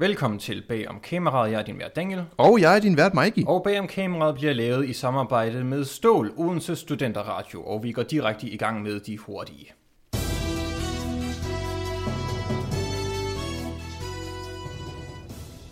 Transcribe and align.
Velkommen 0.00 0.38
til 0.40 0.62
Bag 0.68 0.88
om 0.88 1.00
kameraet. 1.02 1.52
Jeg 1.52 1.60
er 1.60 1.64
din 1.64 1.78
vært 1.78 1.96
Daniel. 1.96 2.24
Og 2.36 2.60
jeg 2.60 2.76
er 2.76 2.80
din 2.80 2.96
vært, 2.96 3.14
Mikey. 3.14 3.44
Og 3.46 3.62
Bag 3.62 3.80
om 3.80 3.86
kameraet 3.86 4.34
bliver 4.34 4.52
lavet 4.52 4.88
i 4.88 4.92
samarbejde 4.92 5.64
med 5.64 5.84
Stål, 5.84 6.32
Odense 6.36 6.76
Studenterradio, 6.76 7.62
og 7.62 7.82
vi 7.82 7.92
går 7.92 8.02
direkte 8.02 8.48
i 8.48 8.56
gang 8.56 8.82
med 8.82 9.00
de 9.00 9.18
hurtige. 9.18 9.72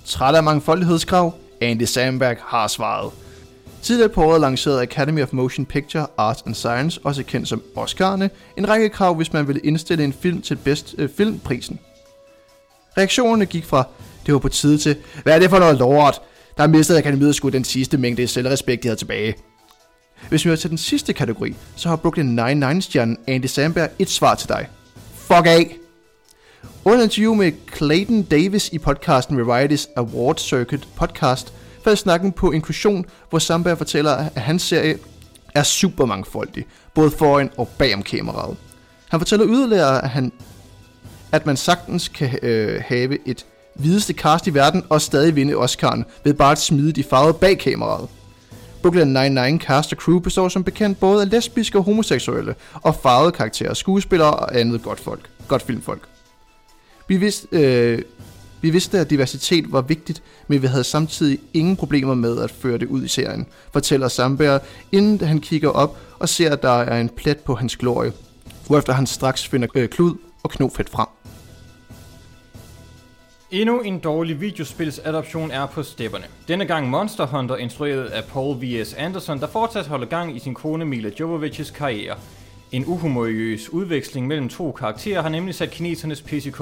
Træt 0.05 0.35
af 0.35 0.43
mangfoldighedskrav? 0.43 1.35
Andy 1.61 1.83
Samberg 1.83 2.37
har 2.41 2.67
svaret. 2.67 3.13
Tidligere 3.83 4.11
på 4.11 4.25
året 4.25 4.41
lancerede 4.41 4.83
Academy 4.83 5.23
of 5.23 5.33
Motion 5.33 5.67
Picture, 5.67 6.07
Arts 6.17 6.43
and 6.43 6.55
Science, 6.55 7.01
også 7.05 7.25
kendt 7.25 7.49
som 7.49 7.63
Oscar'ne, 7.77 8.29
en 8.57 8.69
række 8.69 8.89
krav, 8.89 9.15
hvis 9.15 9.33
man 9.33 9.49
ville 9.49 9.61
indstille 9.61 10.05
en 10.05 10.13
film 10.13 10.43
til 10.43 10.57
bedst 10.57 10.95
øh, 10.99 11.09
filmprisen. 11.09 11.81
Reaktionerne 12.99 13.47
gik 13.47 13.65
fra, 13.65 13.85
det 14.27 14.35
var 14.35 14.39
på 14.39 14.49
tide 14.49 14.79
til, 14.79 14.97
hvad 15.23 15.35
er 15.35 15.39
det 15.39 15.51
for 15.51 15.59
noget 15.59 15.79
lort? 15.79 16.21
Der 16.57 16.67
mistede 16.67 16.99
Akademiet 16.99 17.35
sgu 17.35 17.49
den 17.49 17.65
sidste 17.65 17.99
mængde 17.99 18.27
selvrespekt, 18.27 18.83
de 18.83 18.89
havde 18.89 19.01
tilbage. 19.01 19.35
Hvis 20.29 20.45
vi 20.45 20.51
er 20.51 20.57
til 20.57 20.71
den 20.71 20.79
sidste 20.79 21.13
kategori, 21.13 21.57
så 21.77 21.89
har 21.89 21.97
Brooklyn 21.97 22.39
Nine-Nine-stjernen 22.39 23.19
Andy 23.27 23.47
Samberg 23.47 23.91
et 23.99 24.11
svar 24.11 24.35
til 24.35 24.49
dig. 24.49 24.69
Fuck 25.15 25.47
af! 25.47 25.77
Under 26.85 27.05
interview 27.05 27.35
med 27.35 27.53
Clayton 27.77 28.23
Davis 28.23 28.69
i 28.73 28.79
podcasten 28.79 29.41
Variety's 29.41 29.93
Award 29.97 30.37
Circuit 30.39 30.89
podcast, 30.97 31.53
faldt 31.85 31.99
snakken 31.99 32.33
på 32.33 32.51
inklusion, 32.51 33.05
hvor 33.31 33.39
Samberg 33.39 33.79
fortæller, 33.79 34.13
at 34.13 34.43
hans 34.43 34.63
serie 34.63 34.99
er 35.55 35.63
super 35.63 36.05
mangfoldig, 36.05 36.67
både 36.95 37.11
foran 37.11 37.51
og 37.57 37.69
bag 37.69 37.95
om 37.95 38.03
kameraet. 38.03 38.57
Han 39.09 39.21
fortæller 39.21 39.47
yderligere, 39.49 40.03
at, 40.05 40.11
han, 40.11 40.33
at 41.33 41.47
man 41.47 41.57
sagtens 41.57 42.09
kan 42.09 42.39
øh, 42.43 42.83
have 42.87 43.29
et 43.29 43.47
videste 43.79 44.13
cast 44.13 44.47
i 44.47 44.55
verden 44.55 44.85
og 44.89 45.01
stadig 45.01 45.37
vinde 45.37 45.55
Oscar'en 45.55 46.03
ved 46.25 46.35
bare 46.35 46.53
at 46.53 46.59
smide 46.59 46.93
de 46.93 47.05
farvede 47.05 47.35
bag 47.35 47.59
kameraet. 47.59 48.09
Brooklyn 48.83 49.17
Nine-Nine 49.17 49.59
cast 49.59 49.93
og 49.93 49.99
crew 49.99 50.19
består 50.19 50.49
som 50.49 50.65
bekendt 50.65 51.01
både 51.01 51.23
af 51.23 51.31
lesbiske 51.31 51.79
og 51.79 51.85
homoseksuelle 51.85 52.55
og 52.75 52.95
farvede 52.95 53.33
karakterer, 53.33 53.75
skuespillere 53.75 54.31
og 54.31 54.59
andet 54.59 54.83
godt 54.83 55.01
folk, 55.01 55.31
godt 55.49 55.63
filmfolk. 55.63 56.09
Vi 57.09 57.17
vidste, 57.17 57.49
øh, 57.53 58.03
vi 58.61 58.71
vidste, 58.71 58.99
at 58.99 59.11
diversitet 59.11 59.73
var 59.73 59.81
vigtigt, 59.81 60.23
men 60.49 60.63
vi 60.63 60.67
havde 60.67 60.85
samtidig 60.85 61.39
ingen 61.55 61.77
problemer 61.77 62.15
med 62.15 62.43
at 62.43 62.51
føre 62.51 62.79
det 62.79 62.87
ud 62.87 63.05
i 63.05 63.09
serien, 63.09 63.47
fortæller 63.73 64.09
Samberg, 64.09 64.61
inden 64.93 65.29
han 65.29 65.41
kigger 65.41 65.69
op 65.69 65.99
og 66.19 66.29
ser, 66.29 66.53
at 66.53 66.63
der 66.63 66.79
er 66.81 67.01
en 67.01 67.09
plet 67.09 67.39
på 67.39 67.55
hans 67.55 67.77
glorie, 67.77 68.13
hvorefter 68.67 68.93
han 68.93 69.07
straks 69.07 69.47
finder 69.47 69.69
øh, 69.75 69.89
klud 69.89 70.15
og 70.43 70.51
knofedt 70.51 70.91
frem. 70.91 71.16
Endnu 73.51 73.81
en 73.81 73.99
dårlig 73.99 74.41
videospilsadoption 74.41 75.51
er 75.51 75.67
på 75.67 75.83
stepperne. 75.83 76.25
Denne 76.49 76.67
gang 76.67 76.91
Monster 76.91 77.27
Hunter, 77.27 77.57
instrueret 77.57 78.07
af 78.07 78.25
Paul 78.25 78.57
V.S. 78.57 78.95
Anderson, 78.95 79.41
der 79.41 79.47
fortsat 79.47 79.87
holder 79.87 80.07
gang 80.07 80.37
i 80.37 80.39
sin 80.39 80.55
kone 80.55 80.85
Mila 80.85 81.11
Jovovichs 81.21 81.71
karriere. 81.71 82.17
En 82.73 82.85
uhumoriøs 82.87 83.71
udveksling 83.71 84.27
mellem 84.27 84.49
to 84.49 84.73
karakterer 84.73 85.23
har 85.23 85.29
nemlig 85.29 85.55
sat 85.55 85.71
kinesernes 85.71 86.23
PCK. 86.23 86.61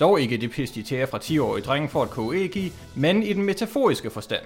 Dog 0.00 0.20
ikke 0.20 0.36
det 0.36 0.50
pis, 0.50 0.70
de 0.70 0.82
tager 0.82 1.06
fra 1.06 1.18
10-årige 1.18 1.64
drenge 1.64 1.88
for 1.88 2.02
at 2.02 2.10
koge 2.10 2.36
æg 2.36 2.56
i, 2.56 2.72
men 2.94 3.22
i 3.22 3.32
den 3.32 3.42
metaforiske 3.42 4.10
forstand. 4.10 4.42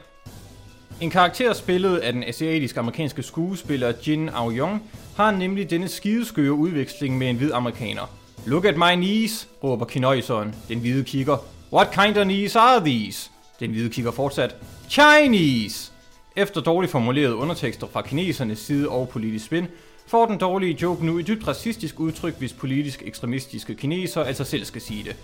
En 1.00 1.10
karakter 1.10 1.52
spillet 1.52 1.98
af 1.98 2.12
den 2.12 2.24
asiatisk-amerikanske 2.24 3.22
skuespiller 3.22 3.92
Jin 4.06 4.28
Aoyong 4.28 4.82
har 5.16 5.30
nemlig 5.30 5.70
denne 5.70 5.88
skideskøre 5.88 6.52
udveksling 6.52 7.18
med 7.18 7.30
en 7.30 7.36
hvid 7.36 7.52
amerikaner. 7.52 8.10
Look 8.46 8.64
at 8.64 8.76
my 8.76 8.94
knees, 8.94 9.48
råber 9.64 9.84
kinøjseren. 9.84 10.54
Den 10.68 10.78
hvide 10.78 11.04
kigger. 11.04 11.57
What 11.72 11.90
kind 11.92 12.16
of 12.16 12.24
knees 12.24 12.56
are 12.56 12.80
these? 12.80 13.30
Den 13.60 13.70
hvide 13.70 13.90
kigger 13.90 14.10
fortsat. 14.10 14.56
Chinese! 14.88 15.92
Efter 16.36 16.60
dårligt 16.60 16.92
formulerede 16.92 17.34
undertekster 17.34 17.86
fra 17.86 18.02
kinesernes 18.02 18.58
side 18.58 18.88
og 18.88 19.08
politisk 19.08 19.44
spin, 19.44 19.66
får 20.06 20.26
den 20.26 20.38
dårlige 20.38 20.78
joke 20.82 21.06
nu 21.06 21.18
et 21.18 21.26
dybt 21.26 21.48
racistisk 21.48 22.00
udtryk, 22.00 22.38
hvis 22.38 22.52
politisk 22.52 23.02
ekstremistiske 23.06 23.74
kineser 23.74 24.24
altså 24.24 24.44
selv 24.44 24.64
skal 24.64 24.80
sige 24.80 25.04
det. 25.04 25.16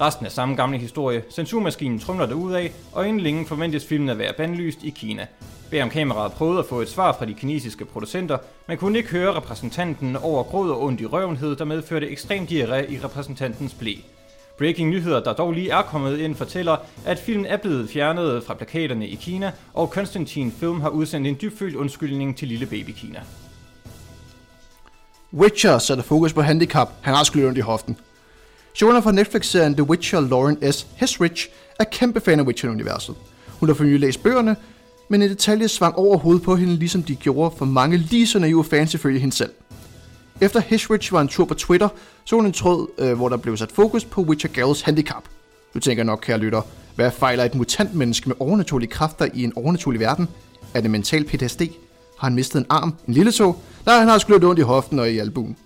Resten 0.00 0.26
er 0.26 0.30
samme 0.30 0.54
gamle 0.54 0.78
historie. 0.78 1.22
Censurmaskinen 1.30 1.98
trumler 1.98 2.56
af, 2.56 2.72
og 2.92 3.08
inden 3.08 3.20
længe 3.20 3.46
forventes 3.46 3.86
filmen 3.86 4.08
at 4.08 4.18
være 4.18 4.32
bandlyst 4.32 4.82
i 4.82 4.90
Kina. 4.90 5.26
Bag 5.70 5.82
om 5.82 5.90
kameraet 5.90 6.32
prøvede 6.32 6.58
at 6.58 6.66
få 6.66 6.80
et 6.80 6.88
svar 6.88 7.12
fra 7.12 7.24
de 7.24 7.34
kinesiske 7.34 7.84
producenter, 7.84 8.38
men 8.68 8.78
kunne 8.78 8.98
ikke 8.98 9.10
høre 9.10 9.36
repræsentanten 9.36 10.16
over 10.16 10.42
gråd 10.42 10.70
og 10.70 10.82
ondt 10.82 11.00
i 11.00 11.06
røvenhed, 11.06 11.56
der 11.56 11.64
medførte 11.64 12.08
ekstrem 12.08 12.46
diarré 12.46 12.92
i 12.92 12.98
repræsentantens 13.04 13.74
blæ. 13.74 13.94
Breaking 14.58 14.90
nyheder, 14.90 15.20
der 15.20 15.32
dog 15.32 15.52
lige 15.52 15.70
er 15.70 15.82
kommet 15.82 16.18
ind, 16.18 16.34
fortæller, 16.34 16.76
at 17.06 17.18
filmen 17.18 17.46
er 17.46 17.56
blevet 17.56 17.90
fjernet 17.90 18.44
fra 18.44 18.54
plakaterne 18.54 19.08
i 19.08 19.14
Kina, 19.14 19.52
og 19.74 19.88
Constantine 19.88 20.52
Film 20.60 20.80
har 20.80 20.88
udsendt 20.88 21.26
en 21.26 21.36
dybfølt 21.40 21.76
undskyldning 21.76 22.36
til 22.36 22.48
lille 22.48 22.66
baby 22.66 22.90
Kina. 22.90 23.20
Witcher 25.32 25.78
sætter 25.78 26.04
fokus 26.04 26.32
på 26.32 26.42
handicap. 26.42 26.88
Han 27.00 27.14
har 27.14 27.24
sgu 27.24 27.38
i 27.38 27.60
hoften. 27.60 27.96
Showrunner 28.74 29.00
fra 29.00 29.12
Netflix-serien 29.12 29.74
The 29.74 29.82
Witcher, 29.82 30.20
Lauren 30.20 30.72
S. 30.72 30.86
Hesrich, 30.96 31.48
er 31.80 31.84
kæmpe 31.84 32.20
fan 32.20 32.40
af 32.40 32.44
Witcher-universet. 32.44 33.14
Hun 33.60 33.68
har 33.68 33.74
for 33.74 33.84
nylig 33.84 34.00
læst 34.00 34.22
bøgerne, 34.22 34.56
men 35.08 35.22
en 35.22 35.28
detalje 35.28 35.68
svang 35.68 35.96
over 35.96 36.18
hovedet 36.18 36.42
på 36.42 36.56
hende, 36.56 36.76
ligesom 36.76 37.02
de 37.02 37.14
gjorde 37.14 37.54
for 37.58 37.64
mange 37.64 37.96
lige 37.96 38.26
så 38.26 38.38
naive 38.38 38.64
fans 38.64 38.94
ifølge 38.94 39.20
hende 39.20 39.36
selv. 39.36 39.50
Efter 40.40 40.60
Hishwich 40.60 41.12
var 41.12 41.20
en 41.20 41.28
tur 41.28 41.44
på 41.44 41.54
Twitter, 41.54 41.88
så 42.24 42.36
hun 42.36 42.46
en 42.46 42.52
tråd, 42.52 42.88
øh, 42.98 43.12
hvor 43.12 43.28
der 43.28 43.36
blev 43.36 43.56
sat 43.56 43.72
fokus 43.72 44.04
på 44.04 44.20
Witcher 44.20 44.50
Gals 44.50 44.80
handicap. 44.80 45.22
Du 45.74 45.80
tænker 45.80 46.04
nok, 46.04 46.18
kære 46.22 46.38
lytter, 46.38 46.62
hvad 46.94 47.10
fejler 47.10 47.44
et 47.44 47.54
mutant 47.54 47.94
menneske 47.94 48.28
med 48.28 48.36
overnaturlige 48.40 48.90
kræfter 48.90 49.28
i 49.34 49.44
en 49.44 49.52
overnaturlig 49.56 50.00
verden? 50.00 50.28
Er 50.74 50.80
det 50.80 50.90
mental 50.90 51.24
PTSD? 51.24 51.60
Har 52.18 52.26
han 52.26 52.34
mistet 52.34 52.58
en 52.60 52.66
arm, 52.68 52.94
en 53.08 53.14
lille 53.14 53.32
tog? 53.32 53.62
Nej, 53.86 53.98
han 53.98 54.08
har 54.08 54.18
sgu 54.18 54.32
lidt 54.32 54.44
ondt 54.44 54.58
i 54.58 54.62
hoften 54.62 54.98
og 54.98 55.10
i 55.10 55.18
albuen. 55.18 55.56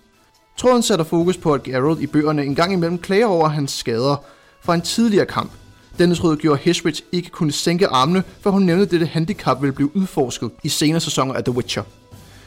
Tråden 0.57 0.81
sætter 0.81 1.05
fokus 1.05 1.37
på, 1.37 1.53
at 1.53 1.63
Geralt 1.63 2.01
i 2.01 2.07
bøgerne 2.07 2.45
en 2.45 2.55
gang 2.55 2.73
imellem 2.73 2.97
klager 2.97 3.25
over 3.25 3.47
hans 3.47 3.71
skader 3.71 4.15
fra 4.61 4.75
en 4.75 4.81
tidligere 4.81 5.25
kamp. 5.25 5.51
Denne 5.99 6.15
tråd 6.15 6.37
gjorde 6.37 6.61
Hishwich 6.61 7.01
ikke 7.11 7.29
kunne 7.29 7.51
sænke 7.51 7.87
armene, 7.87 8.23
for 8.41 8.51
hun 8.51 8.61
nævnte, 8.61 8.83
at 8.83 8.91
dette 8.91 9.05
handicap 9.05 9.61
ville 9.61 9.73
blive 9.73 9.95
udforsket 9.95 10.51
i 10.63 10.69
senere 10.69 10.99
sæsoner 10.99 11.33
af 11.33 11.43
The 11.43 11.53
Witcher. 11.55 11.83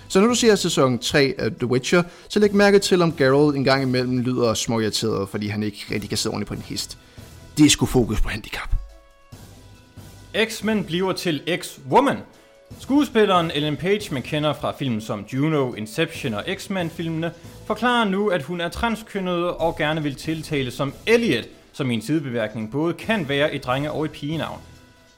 Så 0.09 0.21
når 0.21 0.27
du 0.27 0.35
ser 0.35 0.55
sæson 0.55 0.99
3 0.99 1.35
af 1.39 1.51
The 1.51 1.67
Witcher, 1.67 2.03
så 2.29 2.39
læg 2.41 2.55
mærke 2.55 2.79
til, 2.79 3.03
om 3.03 3.17
Geralt 3.17 3.57
en 3.57 3.65
gang 3.65 3.83
imellem 3.83 4.19
lyder 4.19 4.55
småirriteret, 4.55 5.29
fordi 5.29 5.47
han 5.47 5.63
ikke 5.63 5.87
rigtig 5.91 6.09
kan 6.09 6.19
sidde 6.19 6.33
ordentligt 6.33 6.49
på 6.49 6.55
en 6.55 6.63
hest. 6.63 6.99
Det 7.59 7.67
er 7.67 7.71
sgu 7.71 7.87
fokus 7.87 8.21
på 8.21 8.29
handicap. 8.29 8.75
X-Men 10.45 10.85
bliver 10.85 11.13
til 11.13 11.43
X-Woman. 11.49 12.17
Skuespilleren 12.81 13.51
Ellen 13.55 13.77
Page, 13.77 14.15
man 14.15 14.23
kender 14.23 14.55
fra 14.55 14.73
film 14.79 15.01
som 15.01 15.25
Juno, 15.33 15.75
Inception 15.75 16.35
og 16.35 16.45
X-Men-filmene, 16.55 17.33
forklarer 17.67 18.05
nu, 18.05 18.29
at 18.29 18.43
hun 18.43 18.61
er 18.61 18.69
transkønnet 18.69 19.45
og 19.45 19.77
gerne 19.77 20.03
vil 20.03 20.15
tiltale 20.15 20.71
som 20.71 20.95
Elliot, 21.07 21.45
som 21.73 21.91
i 21.91 21.95
en 21.95 22.03
sidebeværkning 22.03 22.71
både 22.71 22.95
kan 22.95 23.29
være 23.29 23.55
et 23.55 23.65
drenge- 23.65 23.91
og 23.91 24.05
et 24.05 24.11
pigenavn. 24.11 24.61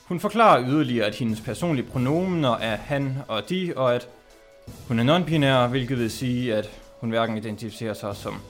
Hun 0.05 0.20
forklarer 0.20 0.65
yderligere, 0.69 1.06
at 1.06 1.15
hendes 1.15 1.41
personlige 1.41 1.87
pronomener 1.87 2.56
er 2.56 2.76
han 2.76 3.19
og 3.28 3.50
de, 3.50 3.72
og 3.76 3.94
at 3.94 4.09
hun 4.88 4.98
er 4.98 5.04
non-binær, 5.04 5.66
hvilket 5.66 5.98
vil 5.98 6.10
sige, 6.10 6.54
at 6.54 6.70
hun 7.00 7.10
hverken 7.10 7.36
identificerer 7.36 7.94
sig 7.94 8.16
som, 8.16 8.40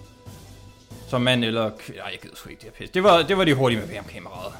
som 1.08 1.20
mand 1.22 1.44
eller... 1.44 1.64
Nej, 1.64 2.10
jeg 2.12 2.18
gider 2.22 2.36
sgu 2.36 2.50
ikke 2.50 2.60
det 2.60 2.70
her 2.74 2.86
pis. 2.86 2.90
Det 2.90 3.02
var, 3.02 3.22
det 3.22 3.38
var 3.38 3.44
de 3.44 3.54
hurtige 3.54 3.80
med 3.80 4.12
kameraet. 4.12 4.52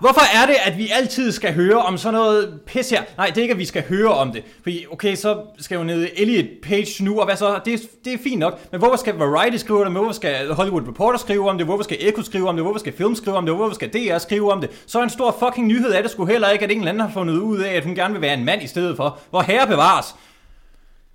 Hvorfor 0.00 0.20
er 0.42 0.46
det, 0.46 0.56
at 0.64 0.78
vi 0.78 0.88
altid 0.92 1.32
skal 1.32 1.54
høre 1.54 1.76
om 1.76 1.98
sådan 1.98 2.14
noget 2.14 2.60
pis 2.66 2.90
her? 2.90 3.02
Nej, 3.16 3.26
det 3.26 3.38
er 3.38 3.42
ikke, 3.42 3.52
at 3.52 3.58
vi 3.58 3.64
skal 3.64 3.84
høre 3.88 4.14
om 4.14 4.32
det. 4.32 4.44
Fordi, 4.62 4.86
okay, 4.90 5.14
så 5.14 5.42
skal 5.58 5.76
jo 5.76 5.84
ned 5.84 6.08
Elliot 6.16 6.46
Page 6.62 7.04
nu, 7.04 7.20
og 7.20 7.24
hvad 7.24 7.36
så? 7.36 7.60
Det, 7.64 7.80
det 8.04 8.12
er 8.12 8.18
fint 8.18 8.38
nok. 8.38 8.72
Men 8.72 8.78
hvorfor 8.78 8.96
skal 8.96 9.14
Variety 9.14 9.56
skrive 9.56 9.78
om 9.78 9.84
det? 9.84 9.92
Hvorfor 9.92 10.12
skal 10.12 10.52
Hollywood 10.52 10.88
Reporter 10.88 11.18
skrive 11.18 11.50
om 11.50 11.58
det? 11.58 11.66
Hvorfor 11.66 11.84
skal 11.84 11.96
Echo 12.00 12.22
skrive 12.22 12.48
om 12.48 12.56
det? 12.56 12.64
Hvorfor 12.64 12.78
skal 12.78 12.92
Film 12.92 13.14
skrive 13.14 13.36
om 13.36 13.46
det? 13.46 13.54
Hvorfor 13.54 13.74
skal 13.74 13.88
DR 13.92 14.18
skrive 14.18 14.52
om 14.52 14.60
det? 14.60 14.70
Så 14.86 15.02
en 15.02 15.10
stor 15.10 15.36
fucking 15.38 15.66
nyhed 15.66 15.92
er 15.92 16.02
det 16.02 16.10
sgu 16.10 16.24
heller 16.24 16.50
ikke, 16.50 16.64
at 16.64 16.70
en 16.70 16.78
eller 16.78 16.88
anden 16.88 17.00
har 17.00 17.10
fundet 17.12 17.34
ud 17.34 17.58
af, 17.58 17.72
at 17.72 17.84
hun 17.84 17.94
gerne 17.94 18.12
vil 18.12 18.22
være 18.22 18.34
en 18.34 18.44
mand 18.44 18.62
i 18.62 18.66
stedet 18.66 18.96
for. 18.96 19.18
Hvor 19.30 19.40
herre 19.42 19.66
bevares. 19.66 20.14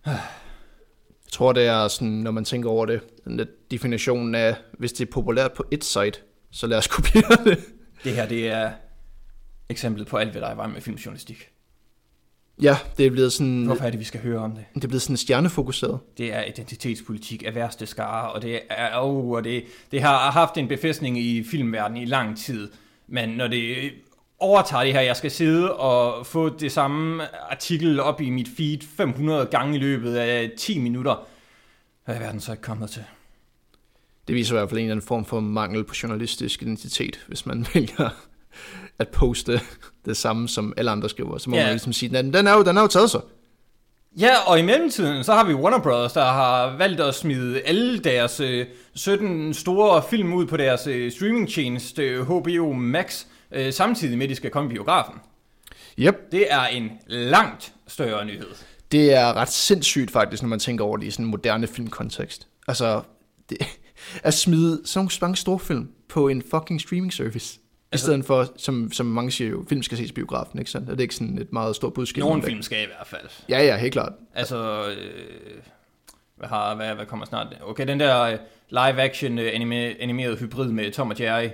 Jeg 0.06 1.31
tror, 1.31 1.52
det 1.52 1.68
er 1.68 1.88
sådan, 1.88 2.08
når 2.08 2.31
man 2.31 2.46
tænker 2.46 2.70
over 2.70 2.86
det, 2.86 3.02
den 3.26 3.40
der 3.40 3.46
definition 3.72 4.36
af, 4.36 4.56
hvis 4.80 4.94
det 4.94 5.08
er 5.08 5.12
populært 5.12 5.54
på 5.54 5.64
et 5.72 5.84
site, 5.84 6.20
så 6.52 6.68
lad 6.68 6.78
os 6.78 6.88
kopiere 6.98 7.44
det. 7.46 7.60
Det 8.04 8.16
her, 8.16 8.28
det 8.28 8.48
er 8.48 8.72
eksemplet 9.69 10.07
på 10.07 10.18
alt, 10.18 10.31
hvad 10.31 10.42
der 10.42 10.48
er 10.48 10.68
med 10.68 10.81
filmjournalistik. 10.81 11.50
Ja, 12.62 12.78
det 12.98 13.06
er 13.06 13.12
blevet 13.12 13.34
sådan... 13.34 13.66
Hvorfor 13.66 13.84
er 13.84 13.90
det, 13.90 14.00
vi 14.00 14.06
skal 14.06 14.22
høre 14.22 14.40
om 14.40 14.51
det? 14.51 14.66
Det 14.75 14.84
er 14.84 14.88
blevet 14.88 15.01
sådan 15.01 15.18
stjernefokuseret. 15.18 16.00
Det 16.18 16.34
er 16.34 16.44
identitetspolitik 16.44 17.44
af 17.46 17.56
værste 17.56 17.86
skare, 17.86 18.31
og 18.31 18.42
det, 18.42 18.62
er, 18.69 19.00
oh, 19.00 19.30
og 19.30 19.44
det, 19.44 19.63
det 19.92 20.01
har 20.01 20.31
haft 20.31 20.57
en 20.57 20.68
befæstning 20.68 21.19
i 21.19 21.44
filmverdenen 21.44 22.04
i 22.04 22.06
lang 22.06 22.38
tid. 22.38 22.72
Men 23.07 23.30
når 23.30 23.48
det 23.48 23.92
overtager 24.40 24.84
det 24.84 24.94
her, 24.94 25.02
jeg 25.02 25.16
skal 25.16 25.31
sidde 25.31 25.75
og 25.75 26.25
få 26.25 26.50
det 26.50 26.72
samme 26.72 27.24
artikel 27.52 28.00
op 28.00 28.22
i 28.22 28.30
mit 28.30 28.48
feed 28.57 28.80
500 28.98 29.45
gange 29.45 29.75
i 29.75 29.80
løbet 29.80 30.16
af 30.16 30.52
10 30.57 30.80
minutter, 30.80 31.28
Hvad 32.06 32.16
er 32.16 32.19
verden 32.19 32.40
så 32.40 32.52
ikke 32.52 32.63
kommet 32.63 32.90
til? 32.90 33.04
Det 34.30 34.38
viser 34.38 34.56
i 34.56 34.58
hvert 34.58 34.70
fald 34.70 34.80
en 34.80 34.86
eller 34.86 34.96
anden 34.96 35.08
form 35.08 35.26
for 35.26 35.40
mangel 35.40 35.84
på 35.84 35.94
journalistisk 36.04 36.62
identitet, 36.62 37.20
hvis 37.28 37.46
man 37.46 37.66
vælger 37.74 38.10
at 39.00 39.08
poste 39.08 39.62
det 40.06 40.18
samme, 40.18 40.48
som 40.50 40.74
alle 40.78 40.92
andre 40.92 41.10
skriver. 41.10 41.38
Så 41.38 41.50
må 41.50 41.56
Ja. 41.56 41.64
man 41.64 41.72
ligesom 41.72 41.94
sige, 41.94 42.18
den, 42.18 42.34
den, 42.34 42.48
er 42.48 42.54
jo, 42.54 42.64
den 42.64 42.78
er 42.78 42.81
jo 42.81 42.88
taget 42.88 43.12
sig. 43.12 43.22
Ja, 44.20 44.38
og 44.48 44.60
i 44.60 44.62
mellemtiden, 44.62 45.24
så 45.24 45.34
har 45.34 45.44
vi 45.44 45.54
Warner 45.54 45.80
Brothers, 45.80 46.14
der 46.14 46.26
har 46.26 46.78
valgt 46.78 47.02
at 47.02 47.16
smide 47.16 47.62
alle 47.62 48.00
deres 48.00 48.40
øh, 48.40 48.66
17 48.96 49.54
store 49.54 50.04
film 50.10 50.34
ud 50.34 50.46
på 50.46 50.58
deres 50.58 50.88
øh, 50.88 51.12
streamingtjeneste 51.12 52.04
øh, 52.04 52.22
HBO 52.28 52.74
Max, 52.74 53.26
øh, 53.52 53.74
samtidig 53.74 54.18
med, 54.18 54.26
at 54.26 54.30
de 54.30 54.36
skal 54.36 54.52
komme 54.52 54.70
i 54.70 54.74
biografen. 54.74 55.16
Yep, 56.00 56.31
Det 56.31 56.54
er 56.54 56.62
en 56.66 56.92
langt 57.08 57.74
større 57.88 58.26
nyhed. 58.26 58.48
det 58.92 59.14
er 59.14 59.34
ret 59.34 59.52
sindssygt 59.52 60.12
faktisk, 60.12 60.44
når 60.44 60.50
man 60.50 60.60
tænker 60.60 60.86
over 60.86 60.98
det 60.98 61.06
i 61.08 61.12
sådan 61.12 61.26
en 61.26 61.31
moderne 61.31 61.68
filmkontekst. 61.68 62.48
Altså, 62.68 63.02
det, 63.50 63.58
at 64.24 64.34
smide 64.34 64.81
sådan 64.86 65.10
mange 65.22 65.36
store 65.36 65.60
film 65.60 65.90
på 66.10 66.28
en 66.28 66.44
fucking 66.51 66.81
streaming 66.81 67.13
service. 67.13 67.60
I 67.60 67.62
Altså- 67.92 68.06
stedet 68.06 68.25
for, 68.25 68.48
som, 68.57 68.92
som 68.92 69.06
mange 69.06 69.31
siger 69.31 69.50
jo, 69.50 69.66
film 69.69 69.84
skal 69.84 69.98
ses 69.98 70.10
i 70.10 70.13
biografen, 70.13 70.60
ikke 70.60 70.72
sandt? 70.72 70.90
Er 70.90 70.94
det 70.96 71.01
ikke 71.01 71.16
sådan 71.16 71.38
et 71.38 71.54
meget 71.54 71.75
stort 71.75 71.94
budskab? 71.94 72.19
Nogle 72.22 72.36
det? 72.42 72.46
film 72.50 72.62
skal 72.62 72.84
i 72.84 72.86
hvert 72.86 73.07
fald. 73.07 73.28
Ja, 73.50 73.63
ja, 73.66 73.78
helt 73.78 73.94
klart. 73.94 74.13
Altså, 74.36 74.88
øh, 74.90 74.98
hvad, 76.38 76.48
har, 76.50 76.75
hvad, 76.75 76.96
hvad 76.96 77.06
kommer 77.06 77.25
snart? 77.25 77.48
Okay, 77.62 77.88
den 77.88 78.00
der 78.00 78.22
øh, 78.22 78.38
live-action 78.69 79.40
øh, 79.40 79.51
anime, 79.54 80.02
animeret 80.02 80.40
hybrid 80.40 80.68
med 80.72 80.92
Tom 80.92 81.10
og 81.10 81.19
Jerry. 81.19 81.50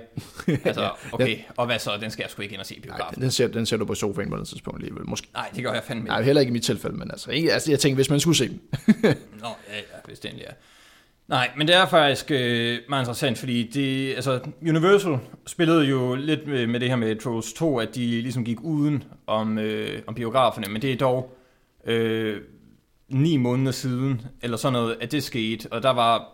Altså, 0.64 0.90
okay, 1.12 1.38
og 1.56 1.66
hvad 1.66 1.78
så? 1.78 1.90
Den 2.00 2.10
skal 2.10 2.22
jeg 2.22 2.30
sgu 2.30 2.42
ikke 2.42 2.52
ind 2.52 2.60
og 2.60 2.66
se 2.66 2.74
i 2.74 2.78
Nej, 2.78 2.82
biografen. 2.96 3.22
den 3.22 3.30
ser, 3.30 3.46
den 3.48 3.66
ser 3.66 3.76
du 3.76 3.84
på 3.84 3.94
sofaen 3.94 4.30
på 4.30 4.36
et 4.36 4.48
tidspunkt 4.48 4.78
alligevel. 4.80 5.08
Måske. 5.08 5.28
Nej, 5.34 5.50
det 5.56 5.64
gør 5.64 5.72
jeg 5.72 5.82
fandme 5.84 6.04
Nej, 6.04 6.18
ikke. 6.18 6.24
heller 6.26 6.40
ikke 6.40 6.50
i 6.50 6.52
mit 6.52 6.62
tilfælde, 6.62 6.96
men 6.96 7.10
altså, 7.10 7.30
ikke, 7.30 7.52
altså 7.52 7.70
jeg 7.72 7.80
tænker, 7.80 7.94
hvis 7.94 8.10
man 8.10 8.20
skulle 8.20 8.36
se 8.36 8.48
den. 8.48 8.60
Nå, 8.96 9.48
ja, 9.68 9.76
ja, 9.76 9.82
bestemt, 10.08 10.38
ja. 10.38 10.50
Nej, 11.28 11.50
men 11.56 11.66
det 11.66 11.76
er 11.76 11.86
faktisk 11.86 12.30
øh, 12.30 12.78
meget 12.88 13.02
interessant, 13.02 13.38
fordi 13.38 13.62
det, 13.62 14.14
altså, 14.14 14.40
Universal 14.68 15.18
spillede 15.46 15.84
jo 15.84 16.14
lidt 16.14 16.46
med, 16.46 16.66
med 16.66 16.80
det 16.80 16.88
her 16.88 16.96
med 16.96 17.16
Trolls 17.16 17.52
2, 17.52 17.78
at 17.78 17.94
de 17.94 18.06
ligesom 18.06 18.44
gik 18.44 18.60
uden 18.60 19.04
om, 19.26 19.58
øh, 19.58 20.02
om 20.06 20.14
biograferne, 20.14 20.66
men 20.72 20.82
det 20.82 20.92
er 20.92 20.96
dog 20.96 21.36
øh, 21.86 22.40
ni 23.08 23.36
måneder 23.36 23.72
siden, 23.72 24.22
eller 24.42 24.56
sådan 24.56 24.72
noget, 24.72 24.96
at 25.00 25.12
det 25.12 25.22
skete, 25.22 25.72
og 25.72 25.82
der 25.82 25.90
var 25.90 26.28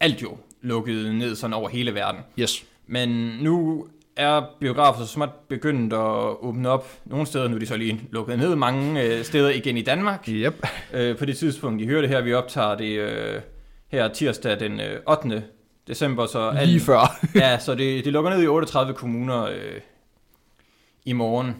alt 0.00 0.22
jo 0.22 0.36
lukket 0.62 1.14
ned 1.14 1.36
sådan 1.36 1.54
over 1.54 1.68
hele 1.68 1.94
verden. 1.94 2.20
Yes. 2.38 2.64
Men 2.86 3.08
nu 3.40 3.86
er 4.16 4.42
biografer 4.60 5.04
så 5.04 5.12
småt 5.12 5.48
begyndt 5.48 5.92
at 5.92 6.36
åbne 6.40 6.68
op. 6.68 6.92
Nogle 7.04 7.26
steder 7.26 7.48
nu 7.48 7.54
er 7.54 7.58
de 7.58 7.66
så 7.66 7.76
lige 7.76 8.00
lukket 8.10 8.38
ned, 8.38 8.56
mange 8.56 9.02
øh, 9.02 9.24
steder 9.24 9.50
igen 9.50 9.76
i 9.76 9.82
Danmark. 9.82 10.28
Yep. 10.28 10.66
Øh, 10.92 11.16
på 11.16 11.24
det 11.24 11.36
tidspunkt, 11.36 11.82
I 11.82 11.86
hører 11.86 12.00
det 12.00 12.10
her, 12.10 12.20
vi 12.20 12.34
optager 12.34 12.74
det 12.76 12.98
øh, 12.98 13.40
her 13.88 14.08
tirsdag 14.08 14.60
den 14.60 14.80
øh, 14.80 15.00
8. 15.06 15.44
december, 15.88 16.26
så 16.26 16.58
Lige 16.64 16.80
før. 16.80 17.18
ja, 17.34 17.58
så 17.58 17.74
det, 17.74 18.04
det 18.04 18.12
lukker 18.12 18.30
ned 18.30 18.42
i 18.42 18.46
38 18.46 18.94
kommuner 18.94 19.42
øh, 19.42 19.80
i 21.04 21.12
morgen. 21.12 21.56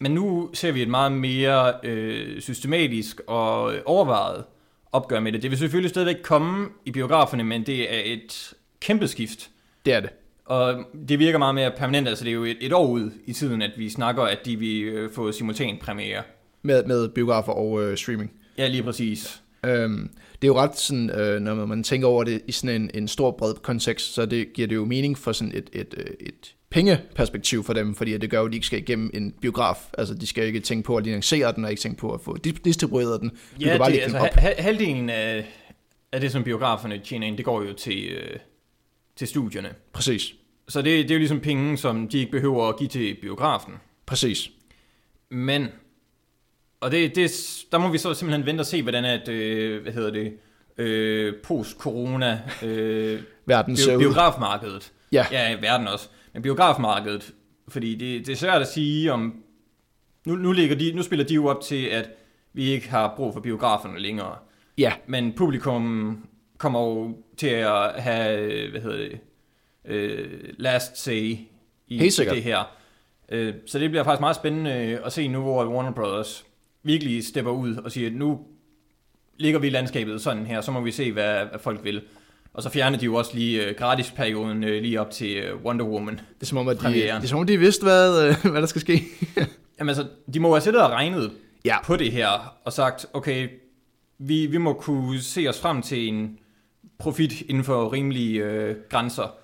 Men 0.00 0.12
nu 0.12 0.50
ser 0.54 0.72
vi 0.72 0.82
et 0.82 0.88
meget 0.88 1.12
mere 1.12 1.72
øh, 1.82 2.40
systematisk 2.40 3.20
og 3.26 3.74
overvejet 3.86 4.44
opgør 4.92 5.20
med 5.20 5.32
det. 5.32 5.42
Det 5.42 5.50
vil 5.50 5.58
selvfølgelig 5.58 5.90
stadigvæk 5.90 6.22
komme 6.22 6.68
i 6.84 6.90
biograferne, 6.90 7.44
men 7.44 7.66
det 7.66 7.94
er 7.94 8.00
et 8.04 8.54
kæmpe 8.80 9.08
skift. 9.08 9.50
Det 9.84 9.92
er 9.92 10.00
det. 10.00 10.10
Og 10.44 10.84
det 11.08 11.18
virker 11.18 11.38
meget 11.38 11.54
mere 11.54 11.70
permanent, 11.70 12.08
altså 12.08 12.24
det 12.24 12.30
er 12.30 12.34
jo 12.34 12.44
et, 12.44 12.56
et 12.60 12.72
år 12.72 12.86
ud 12.86 13.10
i 13.26 13.32
tiden, 13.32 13.62
at 13.62 13.70
vi 13.76 13.90
snakker, 13.90 14.22
at 14.22 14.38
de 14.44 14.56
vil 14.56 14.82
øh, 14.82 15.10
få 15.12 15.32
simultan 15.32 15.78
premiere. 15.80 16.22
Med, 16.62 16.84
med 16.84 17.08
biografer 17.08 17.52
og 17.52 17.82
øh, 17.82 17.96
streaming. 17.96 18.32
Ja, 18.58 18.68
lige 18.68 18.82
præcis. 18.82 19.42
Øhm, 19.66 20.10
det 20.42 20.44
er 20.44 20.46
jo 20.48 20.58
ret 20.58 20.78
sådan, 20.78 21.10
øh, 21.10 21.40
når 21.40 21.66
man 21.66 21.82
tænker 21.82 22.08
over 22.08 22.24
det 22.24 22.42
i 22.48 22.52
sådan 22.52 22.82
en, 22.82 22.90
en 22.94 23.08
stor 23.08 23.30
bred 23.30 23.54
kontekst, 23.54 24.14
så 24.14 24.26
det 24.26 24.52
giver 24.52 24.68
det 24.68 24.74
jo 24.74 24.84
mening 24.84 25.18
for 25.18 25.32
sådan 25.32 25.54
et, 25.56 25.70
et, 25.72 25.94
øh, 25.98 26.04
et 26.20 26.54
pengeperspektiv 26.70 27.64
for 27.64 27.72
dem, 27.72 27.94
fordi 27.94 28.18
det 28.18 28.30
gør 28.30 28.38
jo, 28.38 28.44
at 28.46 28.50
de 28.52 28.56
ikke 28.56 28.66
skal 28.66 28.78
igennem 28.78 29.10
en 29.14 29.32
biograf. 29.40 29.76
Altså, 29.98 30.14
de 30.14 30.26
skal 30.26 30.46
ikke 30.46 30.60
tænke 30.60 30.86
på 30.86 30.96
at 30.96 31.06
lancere 31.06 31.52
den, 31.52 31.64
og 31.64 31.70
ikke 31.70 31.80
tænke 31.80 31.98
på 31.98 32.12
at 32.12 32.20
få 32.20 32.36
dis- 32.46 32.62
distribueret 32.64 33.20
den. 33.20 33.28
Du 33.30 33.36
Ja, 33.60 33.68
kan 33.70 33.78
bare 33.78 33.92
det, 33.92 34.00
altså, 34.00 34.18
den 34.18 34.26
op. 34.26 34.34
ha- 34.34 34.40
ha- 34.54 34.62
halvdelen 34.62 35.10
af, 35.10 35.46
af 36.12 36.20
det, 36.20 36.32
som 36.32 36.44
biograferne 36.44 37.00
tjener 37.04 37.26
ind, 37.26 37.36
det 37.36 37.44
går 37.44 37.62
jo 37.62 37.72
til, 37.72 38.04
øh, 38.04 38.36
til 39.16 39.28
studierne. 39.28 39.68
Præcis. 39.92 40.34
Så 40.68 40.82
det, 40.82 41.02
det 41.02 41.10
er 41.10 41.14
jo 41.14 41.18
ligesom 41.18 41.40
penge, 41.40 41.76
som 41.76 42.08
de 42.08 42.18
ikke 42.18 42.30
behøver 42.32 42.68
at 42.68 42.78
give 42.78 42.88
til 42.88 43.16
biografen. 43.22 43.74
Præcis. 44.06 44.50
Men, 45.30 45.66
og 46.84 46.90
det, 46.90 47.14
det, 47.16 47.30
der 47.72 47.78
må 47.78 47.88
vi 47.88 47.98
så 47.98 48.14
simpelthen 48.14 48.46
vente 48.46 48.60
og 48.60 48.66
se, 48.66 48.82
hvordan 48.82 49.04
at, 49.04 49.28
øh, 49.28 49.82
hvad 49.82 49.92
hedder 49.92 50.10
det, 50.10 50.36
øh, 50.78 51.34
post-corona 51.42 52.42
øh, 52.62 53.22
Verden 53.46 53.72
ud. 53.72 53.98
biografmarkedet. 53.98 54.92
Ja. 55.12 55.26
Ja, 55.32 55.54
verden 55.60 55.88
også. 55.88 56.08
Men 56.32 56.42
biografmarkedet, 56.42 57.34
fordi 57.68 57.94
det, 57.94 58.26
det 58.26 58.32
er 58.32 58.36
svært 58.36 58.62
at 58.62 58.68
sige 58.68 59.12
om... 59.12 59.34
Nu, 60.26 60.34
nu, 60.36 60.52
ligger 60.52 60.76
de, 60.76 60.92
nu 60.92 61.02
spiller 61.02 61.24
de 61.24 61.34
jo 61.34 61.46
op 61.46 61.60
til, 61.60 61.84
at 61.86 62.10
vi 62.52 62.64
ikke 62.64 62.90
har 62.90 63.14
brug 63.16 63.32
for 63.32 63.40
biograferne 63.40 64.00
længere. 64.00 64.36
Ja, 64.78 64.92
Men 65.06 65.32
publikum 65.32 66.18
kommer 66.58 66.80
jo 66.80 67.16
til 67.36 67.46
at 67.48 68.02
have, 68.02 68.70
hvad 68.70 68.80
hedder 68.80 68.96
det, 68.96 69.18
øh, 69.84 70.40
last 70.58 70.98
say 70.98 71.36
i 71.88 71.98
det 71.98 72.42
her. 72.42 72.76
Øh, 73.28 73.54
så 73.66 73.78
det 73.78 73.90
bliver 73.90 74.04
faktisk 74.04 74.20
meget 74.20 74.36
spændende 74.36 74.72
at 75.04 75.12
se 75.12 75.28
nu, 75.28 75.42
hvor 75.42 75.66
Warner 75.66 75.92
Brothers 75.92 76.44
virkelig 76.84 77.24
stepper 77.26 77.50
ud 77.52 77.76
og 77.76 77.92
siger, 77.92 78.06
at 78.10 78.14
nu 78.14 78.40
ligger 79.36 79.58
vi 79.60 79.66
i 79.66 79.70
landskabet 79.70 80.20
sådan 80.20 80.46
her, 80.46 80.60
så 80.60 80.70
må 80.70 80.80
vi 80.80 80.90
se, 80.90 81.12
hvad, 81.12 81.34
hvad 81.50 81.58
folk 81.60 81.84
vil. 81.84 82.02
Og 82.52 82.62
så 82.62 82.70
fjerner 82.70 82.98
de 82.98 83.04
jo 83.04 83.14
også 83.14 83.30
lige 83.34 83.66
øh, 83.66 83.74
gratisperioden 83.76 84.64
øh, 84.64 84.82
lige 84.82 85.00
op 85.00 85.10
til 85.10 85.36
øh, 85.36 85.64
Wonder 85.64 85.84
Woman. 85.84 86.14
det 86.14 86.42
er 86.42 86.46
som 86.46 86.58
om, 86.58 86.68
at 86.68 86.80
de, 86.80 86.86
det 86.86 87.10
er, 87.10 87.20
som 87.20 87.38
om, 87.38 87.46
de 87.46 87.58
vidste, 87.58 87.82
hvad, 87.82 88.28
øh, 88.28 88.50
hvad 88.50 88.60
der 88.60 88.66
skal 88.66 88.80
ske. 88.80 89.02
Jamen 89.78 89.88
altså, 89.88 90.06
de 90.34 90.40
må 90.40 90.50
have 90.54 90.60
siddet 90.60 90.82
og 90.82 90.90
regnet 90.90 91.32
Ja. 91.64 91.82
på 91.84 91.96
det 91.96 92.12
her, 92.12 92.54
og 92.64 92.72
sagt, 92.72 93.06
okay, 93.12 93.48
vi, 94.18 94.46
vi 94.46 94.58
må 94.58 94.72
kunne 94.72 95.20
se 95.20 95.46
os 95.48 95.60
frem 95.60 95.82
til 95.82 96.08
en 96.08 96.38
profit 96.98 97.40
inden 97.40 97.64
for 97.64 97.92
rimelige 97.92 98.44
øh, 98.44 98.76
grænser, 98.90 99.34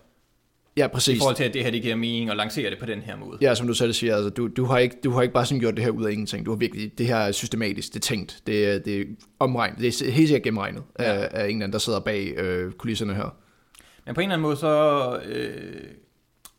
ja, 0.77 0.87
i 0.87 0.89
præcis. 0.89 1.19
forhold 1.19 1.37
til, 1.37 1.45
at 1.45 1.55
det 1.55 1.65
her 1.65 1.71
det 1.71 1.83
giver 1.83 1.97
mening 1.97 2.31
at 2.31 2.37
lancere 2.37 2.71
det 2.71 2.79
på 2.79 2.87
den 2.87 3.01
her 3.01 3.17
måde. 3.17 3.39
Ja, 3.41 3.55
som 3.55 3.67
du 3.67 3.75
selv 3.75 3.93
siger, 3.93 4.17
altså, 4.17 4.31
du, 4.31 4.49
du, 4.49 4.65
har 4.65 4.79
ikke, 4.79 4.97
du 5.05 5.11
har 5.11 5.23
ikke 5.23 5.35
bare 5.35 5.47
sådan 5.47 5.61
gjort 5.61 5.75
det 5.75 5.85
her 5.85 5.91
ud 5.91 6.05
af 6.05 6.11
ingenting. 6.13 6.47
Du 6.47 6.51
har 6.51 6.57
virkelig, 6.57 6.99
det 6.99 7.07
her 7.07 7.17
er 7.17 7.33
systematisk, 7.33 7.89
det 7.89 7.97
er 7.97 8.01
tænkt, 8.01 8.43
det 8.47 8.67
er, 8.67 8.79
det 8.79 9.01
er 9.01 9.05
omregnet, 9.39 9.79
det 9.79 10.03
er 10.03 10.11
helt 10.11 10.29
sikkert 10.29 10.43
gennemregnet 10.43 10.83
ja. 10.99 11.05
af, 11.05 11.29
af 11.33 11.45
en 11.45 11.49
eller 11.49 11.55
anden, 11.55 11.73
der 11.73 11.79
sidder 11.79 12.01
bag 12.01 12.35
øh, 12.37 12.73
kulisserne 12.73 13.15
her. 13.15 13.37
Men 14.07 14.15
på 14.15 14.21
en 14.21 14.25
eller 14.25 14.35
anden 14.35 14.43
måde, 14.43 14.57
så 14.57 15.21
øh, 15.25 15.83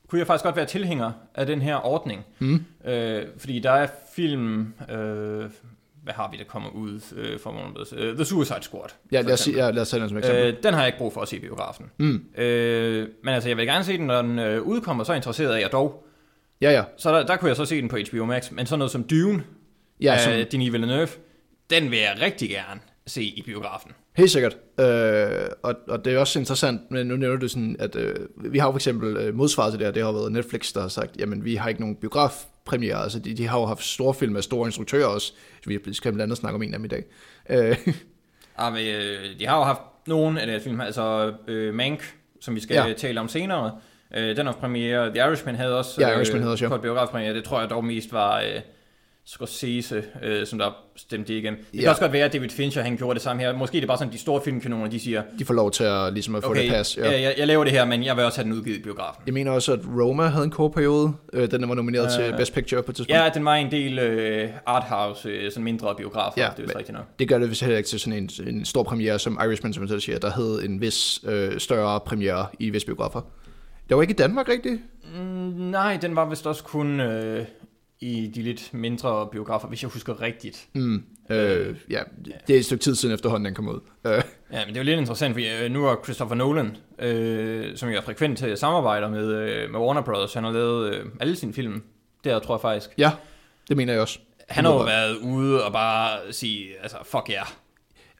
kunne 0.08 0.20
jeg 0.20 0.27
faktisk 0.27 0.44
godt 0.44 0.56
være 0.56 0.65
tilhænger 0.65 1.12
af 1.36 1.46
den 1.46 1.62
her 1.62 1.86
ordning. 1.86 2.25
Mm. 2.39 2.65
Øh, 2.86 3.24
fordi 3.38 3.60
der 3.60 3.72
er 3.72 3.88
film, 4.15 4.74
øh, 4.91 5.50
hvad 6.03 6.13
har 6.13 6.29
vi, 6.31 6.38
der 6.38 6.43
kommer 6.43 6.70
ud 6.70 7.00
øh, 7.15 7.39
fra 7.39 7.55
Warner? 7.55 7.86
Øh, 7.98 8.15
The 8.15 8.25
Suicide 8.25 8.62
Squad. 8.62 8.89
Ja, 9.12 9.22
lad 9.22 9.34
os, 9.34 9.48
ja, 9.48 9.72
lad 9.72 9.81
os 9.81 9.89
tage 9.89 10.01
den 10.01 10.10
som 10.10 10.17
eksempel. 10.17 10.43
Øh, 10.46 10.63
den 10.63 10.74
har 10.74 10.81
jeg 10.81 10.88
ikke 10.88 10.98
brug 10.98 11.13
for 11.13 11.22
at 11.22 11.27
se 11.27 11.36
i 11.36 11.39
biografen. 11.39 11.86
Mm. 12.00 12.25
Øh, 12.38 13.08
men 13.24 13.34
altså, 13.34 13.50
jeg 13.50 13.58
vil 13.58 13.65
gerne 13.65 13.84
se 13.84 13.98
den, 13.98 14.05
når 14.08 14.22
den 14.22 14.39
øh, 14.39 14.62
udkommer, 14.62 15.03
så 15.03 15.13
interesseret 15.13 15.53
er 15.55 15.60
jeg 15.60 15.72
dog. 15.72 16.08
Ja, 16.62 16.72
ja. 16.72 16.84
Så 16.98 17.12
der, 17.17 17.25
der 17.25 17.36
kunne 17.38 17.48
jeg 17.50 17.55
så 17.55 17.65
se 17.65 17.81
den 17.81 17.89
på 17.89 17.98
HBO 18.12 18.25
Max, 18.25 18.51
men 18.51 18.65
sådan 18.65 18.79
noget 18.79 18.91
som 18.91 19.03
Dune 19.03 19.43
Ja, 20.01 20.13
af 20.13 20.20
som, 20.20 20.34
Denis 20.51 20.72
Villeneuve, 20.72 21.08
den 21.70 21.91
vil 21.91 22.00
jeg 22.00 22.17
rigtig 22.22 22.50
gerne 22.50 22.79
se 23.08 23.24
i 23.24 23.41
biografen. 23.46 23.91
helt 24.15 24.31
sikkert. 24.31 24.58
Øh, 24.79 25.50
og, 25.63 25.75
og 25.88 26.05
det 26.05 26.13
er 26.13 26.17
også 26.20 26.39
interessant, 26.39 26.91
men 26.91 27.08
nu 27.08 27.15
nævner 27.15 27.38
du 27.39 27.48
sådan, 27.48 27.75
at 27.79 27.96
øh, 27.96 28.15
vi 28.36 28.58
har 28.58 28.72
for 28.72 28.77
eksempel 28.77 29.17
øh, 29.17 29.36
modsvaret 29.36 29.72
til 29.74 29.79
det 29.79 29.88
her, 29.88 29.91
det 29.93 30.03
har 30.03 30.12
været 30.12 30.31
Netflix, 30.31 30.74
der 30.74 30.81
har 30.81 30.88
sagt, 30.88 31.17
jamen 31.20 31.46
vi 31.46 31.55
har 31.55 31.70
ikke 31.70 31.81
nogen 31.81 31.96
biografpremiere, 32.80 33.04
altså 33.04 33.20
de, 33.20 33.34
de 33.34 33.48
har 33.48 33.60
jo 33.60 33.66
haft 33.66 33.84
store 33.84 34.13
film 34.13 34.36
af 34.36 34.44
store 34.44 34.68
instruktører 34.68 35.06
også, 35.08 35.34
så 35.63 35.70
vi 35.70 35.94
skal 35.94 36.12
blandt 36.12 36.22
andet 36.24 36.38
snakke 36.38 36.56
om 36.56 36.63
en 36.63 36.74
af 36.74 36.80
dem 36.80 36.86
i 36.86 36.88
dag. 36.88 37.04
Øh, 37.50 37.78
Ah, 38.58 38.74
men, 38.74 38.88
øh, 38.88 39.40
de 39.40 39.48
har 39.48 39.58
jo 39.58 39.63
haft 39.63 39.82
nogle 40.08 40.42
af 40.42 40.48
deres 40.48 40.63
film, 40.63 40.82
altså 40.82 41.34
øh, 41.48 41.74
Mank, 41.74 42.16
som 42.42 42.56
vi 42.56 42.60
skal 42.60 42.74
Ja. 42.75 42.88
ja. 42.88 42.94
tale 42.94 43.20
om 43.20 43.28
senere. 43.28 43.72
Øh, 44.16 44.36
den 44.38 44.46
har 44.46 44.54
premiere. 44.54 45.10
The 45.13 45.18
Irishman 45.18 45.56
havde 45.56 45.78
også, 45.78 46.01
Ja, 46.01 46.18
Irishman 46.18 46.42
havde 46.42 46.54
også, 46.54 46.66
ja. 46.66 46.70
kort 46.70 46.82
biografpremiere. 46.82 47.34
Det 47.34 47.44
tror 47.44 47.60
jeg 47.60 47.70
dog 47.70 47.86
mest 47.86 48.13
var 48.13 48.40
øh, 48.40 48.62
Scorsese, 49.25 50.04
øh, 50.24 50.46
som 50.48 50.60
der 50.60 50.72
stemte 50.96 51.34
det 51.34 51.40
igen. 51.40 51.54
Det 51.54 51.66
Ja. 51.74 51.80
kan 51.80 51.90
også 51.90 52.01
godt 52.01 52.13
være, 52.13 52.25
at 52.25 52.34
David 52.34 52.50
Fincher 52.50 52.82
han 52.84 52.98
gjorde 52.98 53.13
det 53.13 53.22
samme 53.22 53.42
her. 53.42 53.58
Måske 53.58 53.75
det 53.78 53.84
er 53.84 53.88
bare 53.88 53.98
sådan, 53.98 54.13
de 54.13 54.18
store 54.18 54.42
filmkanoner, 54.44 54.88
de 54.88 55.00
siger, 55.00 55.24
de 55.40 55.46
får 55.46 55.54
lov 55.54 55.72
til 55.72 55.84
at, 55.84 56.13
ligesom 56.13 56.36
at 56.36 56.44
få 56.44 56.50
okay, 56.50 56.62
det 56.63 56.72
pas. 56.72 56.98
ja. 56.98 57.22
jeg, 57.22 57.34
jeg 57.38 57.48
laver 57.48 57.63
det 57.63 57.74
her, 57.74 57.86
men 57.86 58.04
jeg 58.04 58.16
vil 58.18 58.25
også 58.25 58.38
have 58.38 58.44
den 58.46 58.54
udgivet 58.54 58.78
i 58.78 58.82
biografen. 58.82 59.24
Jeg 59.25 59.34
mener 59.34 59.51
også, 59.51 59.74
at 59.74 59.80
Roma 60.00 60.24
havde 60.28 60.44
en 60.46 60.51
kort 60.51 60.72
periode. 60.72 61.13
Øh, 61.34 61.51
den 61.51 61.70
var 61.70 61.75
nomineret 61.75 62.06
øh, 62.20 62.25
til 62.25 62.38
Best 62.38 62.54
Picture 62.54 62.84
på 62.84 62.92
et 62.92 62.96
tidspunkt. 62.96 63.20
Ja, 63.24 63.30
den 63.34 63.46
var 63.46 63.56
en 63.56 63.72
del 63.72 64.00
øh, 64.00 64.50
arthouse, 64.66 65.30
øh, 65.30 65.51
sådan 65.51 65.63
mindre 65.63 65.96
biografer, 65.96 66.42
Ja, 66.42 66.50
det 66.58 66.70
er 66.72 66.75
rigtigt 66.78 66.98
nok. 66.98 67.06
Det 67.20 67.28
gør 67.30 67.38
det 67.40 67.50
vist 67.50 67.62
heller 67.62 67.78
ikke 67.78 67.90
til 67.90 68.00
sådan 68.00 68.18
en, 68.24 68.30
en 68.48 68.66
stor 68.66 68.84
premiere 68.84 69.20
som 69.20 69.40
Irishman, 69.46 69.74
som 69.74 69.82
man 69.82 69.88
selv 69.90 70.00
siger, 70.00 70.20
der 70.20 70.32
hed 70.32 70.63
en 70.63 70.82
vis 70.82 71.20
øh, 71.28 71.60
større 71.60 72.00
premiere 72.00 72.46
i 72.60 72.70
vis 72.70 72.86
biografer. 72.86 73.22
Det 73.90 73.96
var 73.98 74.01
ikke 74.01 74.12
i 74.12 74.16
Danmark 74.16 74.50
rigtigt? 74.50 74.82
Mm, 75.16 75.22
nej, 75.58 75.98
den 76.01 76.16
var 76.16 76.30
vist 76.30 76.48
også 76.48 76.63
kun 76.63 77.00
øh, 77.00 77.46
i 78.01 78.31
de 78.36 78.41
lidt 78.41 78.70
mindre 78.74 79.27
biografer, 79.31 79.67
hvis 79.67 79.84
jeg 79.84 79.89
husker 79.89 80.22
rigtigt. 80.22 80.67
Mm. 80.74 81.03
Øh, 81.29 81.75
ja, 81.89 82.01
det 82.48 82.55
er 82.55 82.60
et 82.60 82.65
stykke 82.65 82.84
tid 82.84 82.96
siden 82.96 83.15
efterhånden, 83.15 83.46
den 83.46 83.53
kom 83.55 83.67
ud. 83.70 83.79
Øh, 84.05 84.22
Ja, 84.53 84.65
men 84.65 84.67
det 84.67 84.75
er 84.75 84.79
jo 84.79 84.84
lidt 84.84 85.00
interessant, 85.00 85.34
fordi 85.34 85.48
øh, 85.63 85.72
nu 85.72 85.86
er 85.88 85.96
Christopher 86.03 86.36
Nolan, 86.36 86.77
øh, 87.00 87.77
som 87.77 87.89
jo 87.89 87.98
er 87.98 88.01
frekvent 88.01 88.38
til 88.38 88.46
at 88.46 88.60
samarbejde 88.60 89.10
med, 89.10 89.27
øh, 89.34 89.72
med 89.72 89.79
Warner 89.79 90.01
Brothers, 90.01 90.34
han 90.34 90.43
har 90.43 90.51
lavet 90.51 90.93
øh, 90.96 91.05
alle 91.20 91.36
sine 91.36 91.53
film. 91.53 91.84
Der 92.24 92.39
tror 92.39 92.55
jeg 92.55 92.62
faktisk. 92.62 92.89
ja, 92.98 93.12
det 93.70 93.77
mener 93.77 93.93
jeg 93.93 94.01
også. 94.01 94.20
Han 94.50 94.65
har 94.65 94.72
jo 94.74 94.84
været 94.84 95.15
ude 95.17 95.63
og 95.63 95.72
bare 95.74 96.20
sige, 96.31 96.67
altså 96.81 96.98
fuck 97.05 97.29
ja. 97.29 97.34
Yeah. 97.34 97.48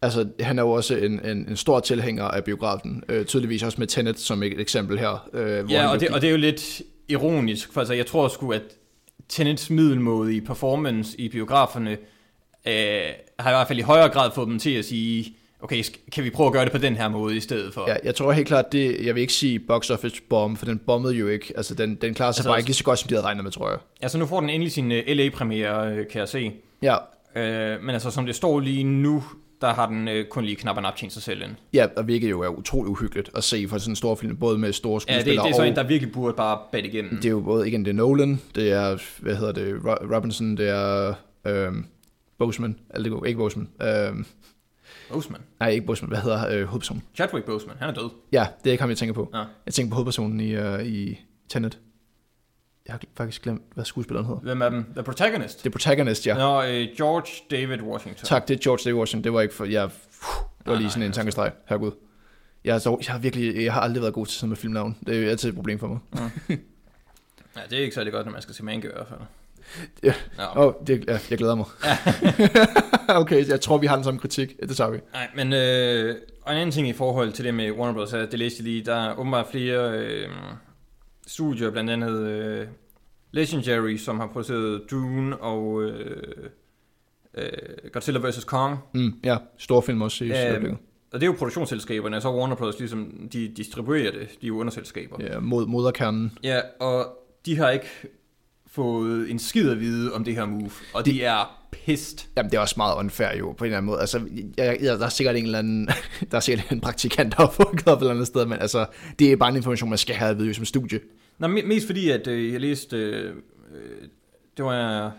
Altså, 0.01 0.27
han 0.39 0.59
er 0.59 0.63
jo 0.63 0.69
også 0.71 0.95
en, 0.95 1.25
en, 1.25 1.38
en 1.50 1.57
stor 1.57 1.79
tilhænger 1.79 2.23
af 2.23 2.43
biografen. 2.43 3.03
Øh, 3.09 3.25
tydeligvis 3.25 3.63
også 3.63 3.77
med 3.77 3.88
Tenet 3.88 4.19
som 4.19 4.43
et 4.43 4.59
eksempel 4.59 5.00
her. 5.00 5.29
Øh, 5.33 5.71
Ja, 5.71 5.88
og 5.91 6.00
det, 6.00 6.09
og 6.09 6.21
det 6.21 6.27
er 6.27 6.31
jo 6.31 6.38
lidt 6.38 6.81
ironisk, 7.07 7.73
for 7.73 7.81
altså, 7.81 7.93
jeg 7.93 8.05
tror 8.05 8.27
sgu, 8.27 8.51
at 8.51 8.61
Tenets 9.31 9.69
middelmåde 9.69 10.35
i 10.35 10.41
performance 10.41 11.19
i 11.21 11.29
biograferne 11.29 11.91
øh, 12.67 13.01
har 13.39 13.50
i 13.50 13.53
hvert 13.53 13.67
fald 13.67 13.79
i 13.79 13.81
højere 13.81 14.09
grad 14.09 14.31
fået 14.35 14.47
dem 14.47 14.59
til 14.59 14.71
at 14.71 14.85
sige, 14.85 15.35
okay, 15.61 15.83
kan 16.11 16.23
vi 16.23 16.29
prøve 16.29 16.47
at 16.47 16.53
gøre 16.53 16.63
det 16.65 16.71
på 16.71 16.77
den 16.77 16.95
her 16.95 17.09
måde 17.09 17.38
i 17.38 17.39
stedet 17.39 17.73
for? 17.73 17.89
Ja, 17.89 17.95
jeg 18.03 18.15
tror 18.15 18.31
helt 18.31 18.47
klart, 18.47 18.71
det, 18.71 19.05
jeg 19.05 19.15
vil 19.15 19.21
ikke 19.21 19.33
sige 19.33 19.59
box 19.59 19.89
office 19.89 20.21
bomb, 20.29 20.57
for 20.57 20.65
den 20.65 20.77
bombede 20.88 21.13
jo 21.15 21.27
ikke. 21.27 21.53
Altså, 21.57 21.75
den, 21.75 21.95
den 21.95 22.13
klarer 22.13 22.31
sig 22.31 22.39
Altså, 22.39 22.39
altså, 22.39 22.43
bare 22.50 22.53
også- 22.53 22.59
ikke 22.59 22.69
lige 22.69 22.75
så 22.75 22.83
godt, 22.83 23.00
som 23.00 23.07
de 23.07 23.13
havde 23.15 23.25
regnet 23.25 23.43
med, 23.43 23.51
tror 23.51 23.69
jeg. 23.69 23.79
Altså 24.01 24.17
nu 24.17 24.25
får 24.25 24.39
den 24.39 24.50
endelig 24.50 24.71
sin 24.71 24.91
uh, 24.91 24.97
LA-premiere, 25.07 25.91
uh, 25.91 25.97
kan 26.11 26.19
jeg 26.19 26.29
se. 26.29 26.51
Ja, 26.81 26.95
Uh, 27.35 27.38
men 27.83 27.89
altså 27.89 28.11
som 28.11 28.25
det 28.25 28.35
står 28.35 28.59
lige 28.59 28.83
nu, 28.83 29.23
der 29.62 29.74
har 29.74 29.88
den 29.88 30.08
uh, 30.08 30.13
kun 30.30 30.44
lige 30.46 30.56
knap 30.56 30.75
og 30.75 30.82
nap 30.82 30.96
tjent 30.96 31.13
sig 31.13 31.24
selv 31.24 31.41
ind. 31.41 31.51
ja 31.74 31.88
og 31.98 32.03
hvilket 32.03 32.30
jo 32.30 32.41
er 32.41 32.48
utrolig 32.48 32.89
uhyggeligt 32.89 33.30
at 33.36 33.44
se 33.44 33.68
for 33.68 33.77
sådan 33.77 33.91
en 33.91 33.96
stor 33.96 34.15
film, 34.15 34.38
både 34.38 34.58
med 34.58 34.74
store 34.74 35.01
Ja, 35.08 35.18
det, 35.18 35.25
det 35.25 35.34
skuespillere 35.34 35.50
er 35.50 35.53
sådan 35.53 35.72
en, 35.72 35.75
der 35.75 35.84
virkelig 35.84 36.13
burde 36.13 36.34
bare 36.34 36.60
bade 36.72 36.88
igennem. 36.88 37.15
Det 37.15 37.25
er 37.25 37.30
jo 37.30 37.39
både, 37.39 37.68
igen, 37.68 37.86
det 37.86 37.91
er 37.91 37.96
Nolan, 37.96 38.41
det 38.56 38.72
er, 38.72 38.98
hvad 39.22 39.36
hedder 39.36 39.51
det, 39.53 39.75
Ro- 39.86 40.15
Robinson, 40.15 40.58
det 40.58 40.70
er 40.70 41.13
øhm, 41.46 41.86
Boseman, 42.38 42.80
eller 42.96 43.20
det 43.20 43.27
ikke 43.27 43.38
Boseman, 43.38 43.70
øhm, 43.82 44.25
Boseman. 45.12 45.41
nej, 45.60 45.70
ikke 45.70 45.86
Boseman, 45.86 46.10
hvad 46.10 46.20
hedder 46.20 46.48
øh, 46.50 46.63
hovedpersonen? 46.63 47.03
Chadwick 47.15 47.46
Boseman, 47.46 47.75
han 47.80 47.89
er 47.89 47.94
død. 47.94 48.10
Ja, 48.32 48.46
det 48.63 48.70
er 48.70 48.72
ikke 48.72 48.82
ham, 48.82 48.89
jeg 48.89 48.98
tænker 48.98 49.13
på. 49.13 49.30
Ja. 49.34 49.44
Jeg 49.65 49.74
tænker 49.74 49.89
på 49.89 49.96
hovedpersonen 49.96 50.39
i, 50.39 50.51
øh, 50.56 50.86
i 50.86 51.20
Tenet. 51.50 51.80
Jeg 52.91 52.98
har 53.00 53.01
faktisk 53.17 53.41
glemt, 53.41 53.62
hvad 53.74 53.86
skuespilleren 53.86 54.25
hedder. 54.25 54.41
Hvem 54.41 54.62
er 54.62 54.69
dem? 54.69 54.86
The 54.93 55.03
Protagonist. 55.03 55.57
Det 55.63 55.65
er 55.65 55.71
Protagonist, 55.71 56.27
ja. 56.27 56.33
Nå, 56.33 56.57
uh, 56.57 56.63
George 56.98 57.31
David 57.51 57.81
Washington. 57.81 58.25
Tak, 58.25 58.48
det 58.48 58.53
er 58.53 58.60
George 58.63 58.83
David 58.86 59.00
Washington. 59.00 59.24
Det 59.24 59.33
var 59.33 59.41
ikke 59.41 59.53
for... 59.53 59.65
Jeg, 59.65 59.83
det 59.83 59.91
var 60.65 60.71
Nej, 60.71 60.75
lige 60.75 60.83
nej, 60.83 60.89
sådan 60.89 61.01
en 61.01 61.05
altså. 61.05 61.19
tankestreg. 61.19 61.51
Herregud. 61.65 61.91
Jeg, 62.63 62.81
så, 62.81 62.98
jeg 63.05 63.13
har 63.13 63.19
virkelig... 63.19 63.63
Jeg 63.63 63.74
har 63.74 63.81
aldrig 63.81 64.01
været 64.01 64.13
god 64.13 64.25
til 64.25 64.36
sådan 64.36 64.50
med 64.50 64.57
filmnavn. 64.57 64.98
Det 65.07 65.25
er 65.25 65.29
altid 65.29 65.50
et 65.50 65.55
problem 65.55 65.79
for 65.79 65.88
mig. 65.88 66.00
Ja, 67.55 67.62
det 67.69 67.77
er 67.77 67.83
ikke 67.83 67.95
særlig 67.95 68.13
godt, 68.13 68.25
når 68.25 68.31
man 68.31 68.41
skal 68.41 68.55
se 68.55 68.63
Mango 68.63 68.88
i 68.88 68.91
hvert 68.95 69.07
fald. 69.07 69.19
Ja. 70.03 70.13
Åh, 70.55 70.65
oh, 70.65 70.74
det, 70.88 71.05
ja, 71.07 71.19
jeg 71.29 71.38
glæder 71.38 71.55
mig. 71.55 71.65
okay, 73.21 73.48
jeg 73.48 73.62
tror, 73.62 73.77
vi 73.77 73.88
har 73.88 73.95
den 73.95 74.03
samme 74.03 74.19
kritik. 74.19 74.53
Det 74.67 74.77
tager 74.77 74.89
vi. 74.89 75.00
Nej, 75.13 75.27
men 75.36 75.53
øh, 75.53 76.15
og 76.41 76.51
en 76.51 76.57
anden 76.57 76.71
ting 76.71 76.88
i 76.89 76.93
forhold 76.93 77.31
til 77.31 77.45
det 77.45 77.53
med 77.53 77.71
Warner 77.71 77.93
Bros. 77.93 78.10
det 78.10 78.39
læste 78.39 78.57
jeg 78.60 78.63
lige, 78.63 78.86
der 78.86 78.95
er 78.95 79.19
åbenbart 79.19 79.48
flere 79.51 80.00
øh, 80.00 80.29
studier, 81.27 81.69
blandt 81.69 81.89
andet 81.89 82.19
øh, 82.19 82.67
Legendary, 83.31 83.97
som 83.97 84.19
har 84.19 84.27
produceret 84.27 84.81
Dune 84.91 85.38
og 85.38 85.83
øh, 85.83 86.50
øh, 87.38 87.47
Godzilla 87.93 88.29
vs. 88.29 88.43
Kong. 88.43 88.77
Mm, 88.93 89.13
ja, 89.23 89.38
stor 89.57 89.81
film 89.81 90.01
også 90.01 90.23
i 90.23 90.31
øjeblikket. 90.31 90.77
Og 91.13 91.19
det 91.19 91.27
er 91.27 91.31
jo 91.31 91.35
produktionsselskaberne, 91.38 92.21
så 92.21 92.31
Warner 92.31 92.55
Bros. 92.55 92.79
ligesom, 92.79 93.29
de 93.33 93.47
distribuerer 93.57 94.11
det, 94.11 94.29
de 94.41 94.45
er 94.45 94.47
jo 94.47 94.59
underselskaber. 94.59 95.17
Ja, 95.19 95.39
mod, 95.39 95.65
moderkernen. 95.65 96.38
Ja, 96.43 96.59
og 96.79 97.05
de 97.45 97.57
har 97.57 97.69
ikke 97.69 97.88
fået 98.67 99.31
en 99.31 99.39
skid 99.39 99.69
at 99.69 99.79
vide 99.79 100.13
om 100.13 100.23
det 100.23 100.35
her 100.35 100.45
move, 100.45 100.71
og 100.93 101.05
de 101.05 101.23
er 101.23 101.61
pissed. 101.71 102.19
Jamen, 102.38 102.51
det 102.51 102.57
er 102.57 102.61
også 102.61 102.75
meget 102.77 102.95
unfair 102.95 103.38
jo, 103.38 103.51
på 103.51 103.63
en 103.63 103.65
eller 103.65 103.77
anden 103.77 103.85
måde. 103.85 104.00
Altså, 104.00 104.21
jeg, 104.57 104.77
jeg, 104.81 105.00
der 105.00 105.05
er 105.05 105.09
sikkert 105.09 105.35
en 105.35 105.45
eller 105.45 105.59
anden, 105.59 105.89
der 106.31 106.38
er 106.38 106.41
sikkert 106.41 106.71
en 106.71 106.81
praktikant, 106.81 107.38
der 107.38 107.41
har 107.41 107.51
fået 107.51 107.88
op 107.88 107.97
et 107.97 108.01
eller 108.01 108.13
andet 108.13 108.27
sted, 108.27 108.45
men 108.45 108.59
altså, 108.59 108.85
det 109.19 109.31
er 109.31 109.35
bare 109.35 109.50
en 109.50 109.55
information, 109.55 109.89
man 109.89 109.97
skal 109.97 110.15
have 110.15 110.31
at 110.31 110.38
vide 110.38 110.47
jo 110.47 110.53
som 110.53 110.65
studie. 110.65 111.00
Nå, 111.41 111.48
me- 111.48 111.65
mest 111.67 111.86
fordi, 111.86 112.10
at 112.10 112.27
øh, 112.27 112.53
jeg 112.53 112.62
læste, 112.62 112.98
øh, 112.98 113.33
det 114.57 114.65
var 114.65 115.12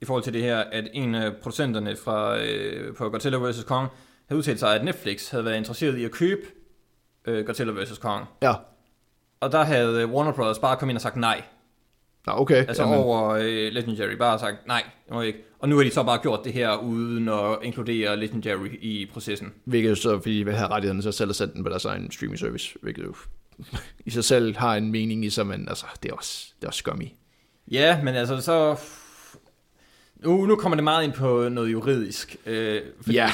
i 0.00 0.04
forhold 0.04 0.22
til 0.24 0.32
det 0.32 0.42
her, 0.42 0.58
at 0.58 0.88
en 0.92 1.14
af 1.14 1.36
producenterne 1.42 1.96
fra, 1.96 2.38
øh, 2.44 2.94
på 2.96 3.08
Godzilla 3.08 3.38
vs. 3.38 3.64
Kong 3.64 3.88
havde 4.28 4.38
udtalt 4.38 4.60
sig, 4.60 4.74
at 4.74 4.84
Netflix 4.84 5.28
havde 5.28 5.44
været 5.44 5.56
interesseret 5.56 5.98
i 5.98 6.04
at 6.04 6.10
købe 6.10 6.42
øh, 7.26 7.46
Godzilla 7.46 7.72
vs. 7.72 7.98
Kong. 7.98 8.24
Ja, 8.42 8.54
Og 9.40 9.52
der 9.52 9.64
havde 9.64 10.02
øh, 10.02 10.12
Warner 10.12 10.32
Bros. 10.32 10.58
bare 10.58 10.76
kommet 10.76 10.90
ind 10.92 10.96
og 10.96 11.02
sagt 11.02 11.16
nej. 11.16 11.42
Nå, 12.26 12.32
okay. 12.32 12.64
Altså 12.68 12.82
Jamen, 12.82 12.98
over 12.98 13.30
øh, 13.30 13.72
Legendary, 13.72 14.12
bare 14.16 14.38
sagt 14.38 14.66
nej, 14.66 14.82
det 15.06 15.14
må 15.14 15.20
ikke. 15.22 15.38
Og 15.58 15.68
nu 15.68 15.76
har 15.76 15.82
de 15.84 15.90
så 15.90 16.02
bare 16.02 16.18
gjort 16.22 16.40
det 16.44 16.52
her, 16.52 16.76
uden 16.76 17.28
at 17.28 17.58
inkludere 17.62 18.16
Legendary 18.16 18.68
i 18.80 19.06
processen. 19.12 19.52
Hvilket 19.64 19.90
jo 19.90 19.94
så, 19.94 20.18
fordi 20.20 20.38
de 20.38 20.44
vil 20.44 20.54
have 20.54 20.70
rettighederne 20.70 21.08
at 21.08 21.14
selv 21.14 21.30
at 21.30 21.36
sætte 21.36 21.54
den 21.54 21.62
på 21.64 21.68
deres 21.70 21.84
egen 21.84 22.10
streaming 22.10 22.38
service, 22.38 22.78
hvilket 22.82 23.04
jo 23.04 23.14
i 24.06 24.10
sig 24.10 24.24
selv 24.24 24.56
har 24.56 24.76
en 24.76 24.90
mening 24.90 25.24
i 25.24 25.30
sig, 25.30 25.46
men 25.46 25.68
altså, 25.68 25.86
det 26.02 26.10
er 26.10 26.14
også, 26.14 26.46
det 26.60 26.64
er 26.64 26.68
også 26.68 26.78
scummy. 26.78 27.08
Ja, 27.70 28.02
men 28.02 28.14
altså 28.14 28.40
så... 28.40 28.76
Nu, 30.16 30.46
nu 30.46 30.56
kommer 30.56 30.76
det 30.76 30.84
meget 30.84 31.04
ind 31.04 31.12
på 31.12 31.48
noget 31.48 31.72
juridisk. 31.72 32.36
Øh, 32.46 32.82
fordi, 33.00 33.16
Ja. 33.16 33.30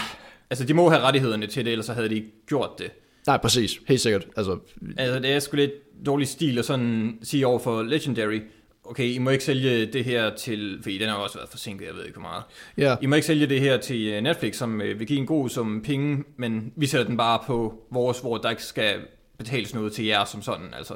Altså, 0.50 0.64
de 0.64 0.74
må 0.74 0.90
have 0.90 1.02
rettighederne 1.02 1.46
til 1.46 1.64
det, 1.64 1.70
ellers 1.70 1.86
så 1.86 1.92
havde 1.92 2.08
de 2.08 2.14
ikke 2.14 2.30
gjort 2.46 2.70
det. 2.78 2.90
Nej, 3.26 3.36
præcis. 3.36 3.78
Helt 3.88 4.00
sikkert. 4.00 4.26
Altså, 4.36 4.58
Altså, 4.96 5.18
det 5.18 5.32
er 5.32 5.38
sgu 5.40 5.56
lidt 5.56 5.72
dårlig 6.06 6.28
stil 6.28 6.58
at 6.58 6.64
sådan 6.64 7.18
sige 7.22 7.46
over 7.46 7.58
for 7.58 7.82
Legendary, 7.82 8.40
okay, 8.84 9.04
I 9.04 9.18
må 9.18 9.30
ikke 9.30 9.44
sælge 9.44 9.86
det 9.86 10.04
her 10.04 10.34
til, 10.34 10.78
fordi 10.82 10.98
den 10.98 11.08
har 11.08 11.16
også 11.16 11.38
været 11.38 11.48
forsinket, 11.50 11.86
jeg 11.86 11.94
ved 11.94 12.04
ikke 12.04 12.18
hvor 12.18 12.28
meget. 12.28 12.42
ja, 12.78 12.96
I 13.02 13.06
må 13.06 13.14
ikke 13.14 13.26
sælge 13.26 13.46
det 13.46 13.60
her 13.60 13.76
til 13.78 14.06
øh, 14.06 14.20
Netflix, 14.22 14.56
som 14.56 14.80
øh, 14.80 14.98
vil 14.98 15.06
give 15.06 15.18
en 15.18 15.26
god 15.26 15.48
sum 15.48 15.82
penge, 15.82 16.24
men 16.36 16.72
vi 16.76 16.86
sætter 16.86 17.06
den 17.06 17.16
bare 17.16 17.38
på 17.46 17.74
vores, 17.90 18.20
hvor 18.20 18.38
der 18.38 18.50
ikke 18.50 18.64
skal 18.64 18.94
betales 19.38 19.74
noget 19.74 19.92
til 19.92 20.04
jer 20.04 20.24
som 20.24 20.42
sådan, 20.42 20.66
altså. 20.76 20.94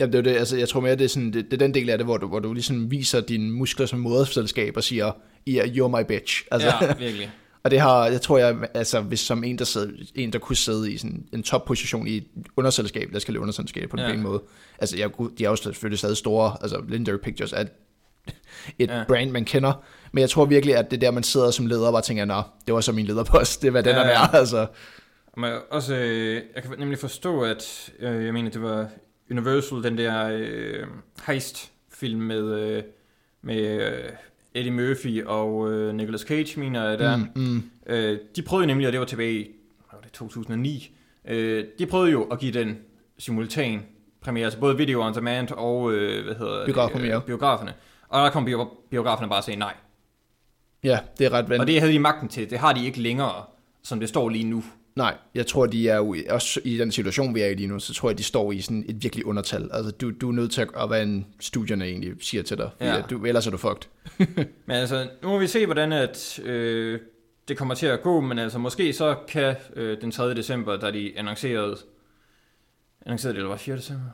ja 0.00 0.06
det 0.06 0.14
er 0.14 0.20
det. 0.22 0.36
Altså, 0.36 0.56
jeg 0.56 0.68
tror 0.68 0.80
mere, 0.80 0.96
det 0.96 1.04
er, 1.04 1.08
sådan, 1.08 1.32
det, 1.32 1.44
det 1.44 1.52
er 1.52 1.56
den 1.58 1.74
del 1.74 1.90
af 1.90 1.98
det, 1.98 2.06
hvor 2.06 2.16
du, 2.16 2.28
hvor 2.28 2.38
du 2.38 2.52
ligesom 2.52 2.90
viser 2.90 3.20
dine 3.20 3.50
muskler 3.52 3.86
som 3.86 3.98
moderselskab 3.98 4.76
og 4.76 4.84
siger, 4.84 5.12
yeah, 5.48 5.68
you're 5.68 5.88
my 6.00 6.04
bitch. 6.08 6.44
Altså, 6.50 6.68
Ja, 6.80 6.94
virkelig. 6.94 7.30
Og 7.64 7.70
det 7.70 7.80
har, 7.80 8.06
jeg 8.06 8.20
tror 8.20 8.38
jeg, 8.38 8.56
altså 8.74 9.00
hvis 9.00 9.20
som 9.20 9.44
en, 9.44 9.58
der, 9.58 9.64
sidder, 9.64 9.88
en, 10.14 10.32
der 10.32 10.38
kunne 10.38 10.56
sidde 10.56 10.92
i 10.92 10.98
sådan 10.98 11.26
en 11.32 11.42
topposition 11.42 12.06
i 12.06 12.16
et 12.16 12.24
underselskab, 12.56 13.08
der 13.12 13.18
skal 13.18 13.34
lave 13.34 13.40
underselskab 13.42 13.90
på 13.90 13.96
den 13.96 14.04
Ja. 14.04 14.10
ja. 14.10 14.16
måde. 14.16 14.42
Altså 14.78 14.96
jeg, 14.96 15.10
de 15.38 15.44
er 15.44 15.48
jo 15.50 15.56
selvfølgelig 15.56 15.98
stadig 15.98 16.16
store, 16.16 16.56
altså 16.62 16.82
Legendary 16.88 17.16
Pictures 17.22 17.52
er 17.52 17.60
et, 17.60 17.68
Ja. 18.90 19.04
brand, 19.08 19.30
man 19.30 19.44
kender. 19.44 19.84
Men 20.12 20.20
jeg 20.20 20.30
tror 20.30 20.44
virkelig, 20.44 20.76
at 20.76 20.90
det 20.90 20.96
er 20.96 21.00
der, 21.00 21.10
man 21.10 21.22
sidder 21.22 21.50
som 21.50 21.66
leder 21.66 21.86
og 21.86 21.92
bare 21.92 22.02
tænker, 22.02 22.24
nå, 22.24 22.42
det 22.66 22.74
var 22.74 22.80
så 22.80 22.92
min 22.92 23.06
lederpost, 23.06 23.60
det 23.62 23.66
er 23.68 23.70
hvad 23.72 23.82
den 23.82 23.94
Ja, 23.96 24.02
er 24.02 24.06
værd, 24.06 24.34
altså. 24.40 24.66
Men 25.36 25.52
også, 25.70 25.94
øh, 25.96 26.42
jeg 26.54 26.62
kan 26.62 26.72
nemlig 26.78 26.98
forstå, 26.98 27.40
at 27.40 27.92
øh, 27.98 28.24
jeg 28.24 28.32
mener, 28.32 28.50
det 28.50 28.62
var 28.62 28.88
Universal, 29.30 29.82
den 29.82 29.98
der 29.98 30.28
øh, 30.32 30.86
heist-film 31.26 32.20
med, 32.20 32.60
øh, 32.60 32.82
med 33.42 33.80
øh, 33.92 34.10
Eddie 34.54 34.72
Murphy 34.72 35.24
og 35.24 35.72
øh, 35.72 35.94
Nicolas 35.94 36.20
Cage, 36.20 36.60
mener 36.60 36.88
jeg 36.88 36.98
der. 36.98 37.16
Mm. 37.16 37.28
Mm. 37.36 37.70
Øh, 37.86 38.18
de 38.36 38.42
prøvede 38.42 38.66
nemlig, 38.66 38.86
og 38.86 38.92
det 38.92 39.00
var 39.00 39.06
tilbage 39.06 39.32
i 39.32 39.50
var 39.92 39.98
det, 40.00 40.12
2009, 40.12 40.96
øh, 41.28 41.64
de 41.78 41.86
prøvede 41.86 42.10
jo 42.10 42.22
at 42.24 42.38
give 42.38 42.52
den 42.52 42.78
simultan 43.18 43.82
premiere, 44.20 44.44
altså 44.44 44.60
både 44.60 44.76
video 44.76 45.02
on 45.02 45.14
demand 45.14 45.50
og 45.50 45.92
øh, 45.92 46.24
hvad 46.24 46.34
hedder 46.34 46.64
Biografpremiere. 46.64 47.14
det, 47.14 47.20
øh, 47.22 47.26
biograferne. 47.26 47.74
Og 48.08 48.24
der 48.24 48.30
kom 48.30 48.44
bio- 48.44 48.70
biograferne 48.90 49.28
bare 49.28 49.38
og 49.38 49.44
sagde 49.44 49.58
nej. 49.58 49.74
Ja, 50.84 50.98
det 51.18 51.26
er 51.26 51.30
ret 51.32 51.44
Og 51.44 51.50
vandt. 51.50 51.66
det 51.66 51.80
havde 51.80 51.92
de 51.92 51.98
magten 51.98 52.28
til. 52.28 52.50
Det 52.50 52.58
har 52.58 52.72
de 52.72 52.86
ikke 52.86 53.00
længere, 53.00 53.44
som 53.82 54.00
det 54.00 54.08
står 54.08 54.28
lige 54.28 54.44
nu. 54.44 54.64
Nej, 54.96 55.16
jeg 55.34 55.46
tror, 55.46 55.66
de 55.66 55.88
er 55.88 55.96
jo, 55.96 56.14
i- 56.14 56.24
også 56.30 56.60
i 56.64 56.76
den 56.78 56.92
situation, 56.92 57.34
vi 57.34 57.40
er 57.40 57.46
i 57.46 57.54
lige 57.54 57.66
nu, 57.66 57.78
så 57.78 57.94
tror 57.94 58.10
jeg, 58.10 58.18
de 58.18 58.22
står 58.22 58.52
i 58.52 58.60
sådan 58.60 58.84
et 58.88 59.02
virkelig 59.02 59.26
undertal. 59.26 59.68
Altså, 59.72 59.90
du, 59.90 60.10
du 60.10 60.28
er 60.28 60.32
nødt 60.32 60.50
til 60.52 60.60
at 60.76 60.90
være 60.90 61.02
en 61.02 61.26
studierne 61.40 61.84
egentlig 61.84 62.12
siger 62.20 62.42
til 62.42 62.58
dig, 62.58 62.70
ja. 62.80 63.00
du, 63.10 63.24
ellers 63.24 63.46
er 63.46 63.50
du 63.50 63.56
fucked. 63.56 63.88
Men 64.66 64.76
altså, 64.76 65.08
nu 65.22 65.28
må 65.28 65.38
vi 65.38 65.46
se, 65.46 65.66
hvordan 65.66 65.92
at, 65.92 66.40
øh, 66.44 67.00
det 67.48 67.56
kommer 67.58 67.74
til 67.74 67.86
at 67.86 68.02
gå, 68.02 68.20
men 68.20 68.38
altså 68.38 68.58
måske 68.58 68.92
så 68.92 69.16
kan 69.28 69.56
øh, 69.76 70.00
den 70.00 70.10
3. 70.10 70.34
december, 70.34 70.76
da 70.76 70.90
de 70.90 71.12
annoncerede, 71.18 71.76
annoncerede 73.06 73.34
det, 73.34 73.38
eller 73.38 73.48
var 73.50 73.56
4. 73.56 73.76
december? 73.76 74.04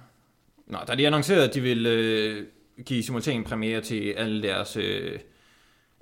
Nå, 0.67 0.79
da 0.89 0.95
de 0.95 1.07
annoncerede, 1.07 1.45
at 1.49 1.55
de 1.55 1.61
ville 1.61 1.91
øh, 1.91 2.45
give 2.87 3.03
simultan 3.03 3.45
premiere 3.45 3.81
til 3.81 4.11
alle 4.13 4.43
deres, 4.43 4.77
øh, 4.77 5.19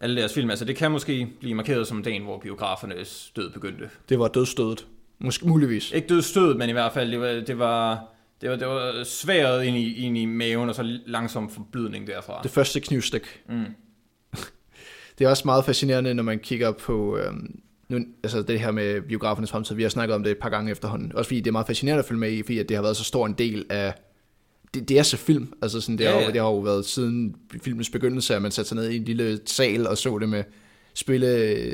alle 0.01 0.17
deres 0.17 0.35
film, 0.35 0.51
altså 0.51 0.65
det 0.65 0.77
kan 0.77 0.91
måske 0.91 1.29
blive 1.41 1.55
markeret 1.55 1.87
som 1.87 2.03
dagen, 2.03 2.23
hvor 2.23 2.39
biografernes 2.39 3.33
død 3.37 3.51
begyndte. 3.51 3.91
Det 4.09 4.19
var 4.19 4.29
dødstødet. 4.29 4.87
Måske 5.19 5.49
muligvis. 5.49 5.93
Ikke 5.93 6.09
død 6.09 6.23
stød, 6.23 6.55
men 6.55 6.69
i 6.69 6.73
hvert 6.73 6.93
fald, 6.93 7.11
det 7.11 7.21
var, 7.21 7.29
det 7.29 7.59
var, 7.59 8.07
det 8.41 8.51
var, 8.51 8.57
det 8.57 8.67
var 8.67 9.05
sværet 9.05 9.65
ind 9.65 9.77
i, 9.77 10.07
ind 10.07 10.19
i 10.19 10.25
maven, 10.25 10.69
og 10.69 10.75
så 10.75 10.99
langsom 11.07 11.51
forblydning 11.51 12.07
derfra. 12.07 12.41
Det 12.43 12.51
første 12.51 12.81
knivstik. 12.81 13.23
Mm. 13.49 13.65
Det 15.19 15.27
er 15.27 15.31
også 15.31 15.43
meget 15.45 15.65
fascinerende, 15.65 16.15
når 16.15 16.23
man 16.23 16.39
kigger 16.39 16.73
på 16.73 17.19
øhm, 17.19 17.61
nu, 17.89 17.99
altså 18.23 18.43
det 18.43 18.61
her 18.61 18.71
med 18.71 19.01
biografernes 19.01 19.51
fremtid. 19.51 19.77
Vi 19.77 19.83
har 19.83 19.89
snakket 19.89 20.15
om 20.15 20.23
det 20.23 20.31
et 20.31 20.39
par 20.39 20.49
gange 20.49 20.71
efterhånden. 20.71 21.13
Også 21.15 21.29
fordi 21.29 21.41
det 21.41 21.47
er 21.47 21.53
meget 21.53 21.67
fascinerende 21.67 21.99
at 21.99 22.05
følge 22.05 22.21
med 22.21 22.33
i, 22.33 22.43
fordi 22.43 22.59
at 22.59 22.69
det 22.69 22.77
har 22.77 22.83
været 22.83 22.97
så 22.97 23.05
stor 23.05 23.27
en 23.27 23.33
del 23.33 23.67
af 23.71 23.95
det, 24.75 24.89
det 24.89 24.99
er 24.99 25.03
så 25.03 25.17
film. 25.17 25.53
Altså 25.63 25.81
sådan, 25.81 25.99
det, 25.99 26.05
Ja, 26.05 26.11
ja, 26.11 26.17
ja. 26.19 26.23
ja. 26.25 26.31
det 26.33 26.41
har 26.41 26.49
jo 26.49 26.59
været 26.59 26.85
siden 26.87 27.35
filmens 27.63 27.91
begyndelse, 27.91 28.35
at 28.35 28.43
man 28.43 28.51
satte 28.51 28.69
sig 28.69 28.77
ned 28.77 28.91
i 28.91 28.97
en 28.97 29.05
lille 29.05 29.41
sal 29.47 29.87
og 29.87 29.99
så 29.99 30.19
det 30.19 30.29
med 30.29 30.45
spille 30.95 31.27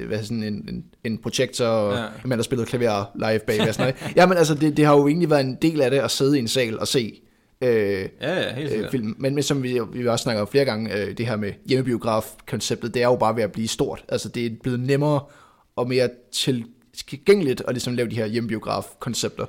hvad, 0.06 0.22
sådan 0.22 0.42
en, 0.42 0.54
en, 0.68 0.84
en 1.04 1.18
projektor, 1.18 1.66
og 1.66 1.94
Ja. 1.96 2.04
en 2.04 2.28
mand, 2.28 2.38
der 2.38 2.42
spillede 2.42 2.66
klaver 2.66 3.04
live 3.30 3.38
bag. 3.46 3.60
Og 3.68 3.74
sådan 3.74 3.94
noget. 4.02 4.16
Jamen 4.16 4.38
altså, 4.38 4.54
det, 4.54 4.76
det 4.76 4.84
har 4.84 4.96
jo 4.96 5.08
egentlig 5.08 5.30
været 5.30 5.44
en 5.44 5.58
del 5.62 5.80
af 5.80 5.90
det 5.90 5.98
at 5.98 6.10
sidde 6.10 6.36
i 6.36 6.40
en 6.40 6.48
sal 6.48 6.78
og 6.78 6.88
se 6.88 7.20
øh, 7.60 7.68
Ja, 8.20 8.40
ja, 8.40 8.54
helt 8.54 8.72
øh, 8.72 8.90
film. 8.90 9.14
Men, 9.18 9.34
men 9.34 9.42
som 9.42 9.62
vi, 9.62 9.80
vi 9.92 10.08
også 10.08 10.22
snakker 10.22 10.42
om 10.42 10.48
flere 10.48 10.64
gange, 10.64 10.94
øh, 11.02 11.18
det 11.18 11.26
her 11.26 11.36
med 11.36 11.52
hjemmebiograf-konceptet, 11.66 12.94
det 12.94 13.02
er 13.02 13.06
jo 13.06 13.16
bare 13.16 13.36
ved 13.36 13.42
at 13.42 13.52
blive 13.52 13.68
stort. 13.68 14.04
Altså 14.08 14.28
det 14.28 14.46
er 14.46 14.50
blevet 14.62 14.80
nemmere 14.80 15.20
og 15.76 15.88
mere 15.88 16.08
tilgængeligt 16.32 17.62
at 17.68 17.74
ligesom 17.74 17.94
lave 17.94 18.08
de 18.10 18.16
her 18.16 18.26
hjemmebiograf-koncepter. 18.26 19.46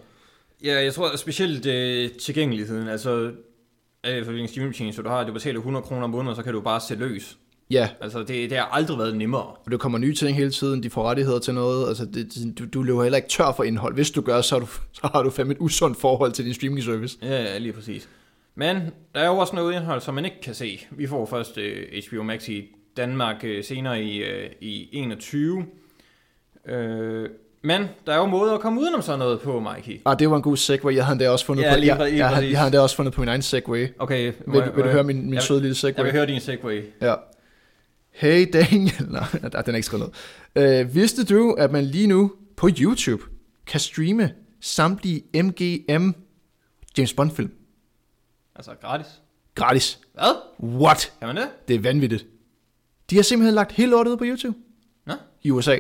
Ja, 0.64 0.84
jeg 0.84 0.94
tror 0.94 1.16
specielt 1.16 1.66
øh, 1.66 2.10
tilgængeligheden, 2.12 2.88
altså 2.88 3.12
øh, 4.08 4.24
for 4.26 4.32
hvilken 4.32 4.48
streamingtjeneste 4.48 5.02
du 5.04 5.10
har, 5.10 5.24
du 5.24 5.34
betaler 5.34 5.58
100 5.60 5.84
kroner 5.84 6.04
om 6.04 6.10
måneden, 6.10 6.36
så 6.36 6.44
kan 6.44 6.54
du 6.54 6.62
bare 6.62 6.80
se 6.82 6.96
løs. 6.96 7.38
Ja, 7.72 7.90
Altså, 8.02 8.20
det, 8.20 8.50
det 8.50 8.58
har 8.58 8.66
aldrig 8.66 8.98
været 8.98 9.18
nemmere. 9.18 9.42
og 9.44 9.72
der 9.72 9.78
kommer 9.78 9.98
nye 9.98 10.14
ting 10.16 10.38
hele 10.38 10.52
tiden, 10.52 10.84
de 10.84 10.90
får 10.90 11.04
rettigheder 11.04 11.40
til 11.40 11.54
noget, 11.54 11.88
altså 11.88 12.06
det, 12.06 12.34
det- 12.34 12.60
du, 12.60 12.66
du 12.74 12.84
løber 12.84 13.04
heller 13.04 13.18
ikke 13.18 13.30
tør 13.30 13.52
for 13.56 13.64
indhold. 13.64 13.94
Hvis 13.94 14.12
du 14.12 14.22
gør, 14.22 14.42
så 14.42 14.56
har 14.56 14.60
du, 14.60 14.68
så 14.94 15.10
har 15.14 15.24
du 15.24 15.30
fandme 15.30 15.54
et 15.54 15.58
usundt 15.60 15.98
forhold 16.00 16.32
til 16.32 16.46
din 16.46 16.54
streaming 16.54 16.84
service. 16.84 17.18
Ja, 17.22 17.44
ja, 17.44 17.58
lige 17.58 17.74
præcis. 17.74 18.10
Men 18.56 18.76
der 19.16 19.22
er 19.22 19.28
jo 19.28 19.38
også 19.38 19.56
noget 19.56 19.76
indhold, 19.76 20.02
som 20.02 20.14
man 20.16 20.26
ikke 20.26 20.42
kan 20.42 20.54
se. 20.54 20.86
Vi 20.92 21.08
får 21.08 21.26
først 21.26 21.58
øh, 21.58 21.84
HBO 22.10 22.24
Max 22.24 22.50
i 22.50 22.66
Danmark 22.98 23.44
øh, 23.44 23.64
senere 23.64 24.04
i, 24.04 24.18
øh, 24.24 24.50
i 24.62 24.90
21. 24.92 25.66
Øh, 26.68 27.30
men 27.68 27.88
der 28.06 28.14
er 28.14 28.18
jo 28.18 28.26
måder 28.26 28.54
at 28.54 28.62
komme 28.62 28.82
udenom 28.82 29.02
sådan 29.02 29.20
noget 29.20 29.42
på, 29.42 29.60
Mikey. 29.60 30.02
Ah, 30.06 30.20
det 30.20 30.30
var 30.30 30.36
en 30.36 30.42
god 30.42 30.58
segway, 30.58 30.96
jeg 30.96 31.06
havde 31.06 31.14
endda 31.14 31.30
også 31.30 31.46
fundet 31.46 31.64
Ja, 31.64 31.74
på, 31.74 31.80
lige 31.80 31.96
jeg, 31.96 31.98
lige 32.06 32.18
jeg, 32.18 32.18
jeg, 32.26 32.34
præcis. 32.36 32.52
jeg 32.52 32.60
havde 32.60 32.68
endda 32.68 32.80
også 32.80 32.96
fundet 32.96 33.14
på 33.14 33.22
min 33.22 33.28
egen 33.28 33.42
segway. 33.42 33.88
Okay, 34.00 34.34
Vil, 34.48 34.64
vil 34.76 34.84
du 34.84 34.90
høre 34.90 35.04
min, 35.04 35.26
min 35.26 35.34
jeg, 35.34 35.44
søde 35.44 35.60
lille 35.60 35.70
Jeg 35.70 35.76
segway? 35.76 36.04
vil 36.04 36.12
høre 36.14 36.26
din 36.26 36.40
segway. 36.40 36.84
Ja. 37.02 37.16
Hey 38.12 38.48
Daniel. 38.54 39.08
Nej, 39.12 39.24
den 39.42 39.52
er 39.72 39.76
ikke 39.76 39.86
skrevet 39.86 40.10
ned. 40.56 40.80
Øh, 40.80 40.96
vidste 40.96 41.24
du, 41.26 41.52
at 41.54 41.72
man 41.72 41.84
lige 41.86 42.08
nu 42.08 42.32
på 42.56 42.70
YouTube 42.80 43.24
kan 43.66 43.80
streame 43.80 44.32
samtlige 44.62 45.24
MGM 45.44 46.12
James 46.98 47.14
Bond 47.14 47.32
film 47.32 47.52
Altså, 48.56 48.72
gratis. 48.82 49.08
gratis? 49.56 50.00
Hvad? 50.14 50.36
What? 50.64 51.14
Kan 51.20 51.28
man 51.28 51.36
det? 51.38 51.48
Det 51.68 51.76
er 51.76 51.80
vanvittigt. 51.80 52.26
De 53.10 53.16
har 53.16 53.24
simpelthen 53.24 53.56
lagt 53.56 53.72
hele 53.72 53.92
lortet 53.92 54.12
ud 54.12 54.18
på 54.18 54.24
YouTube 54.26 54.58
Nå? 55.06 55.14
i 55.44 55.52
USA. 55.52 55.78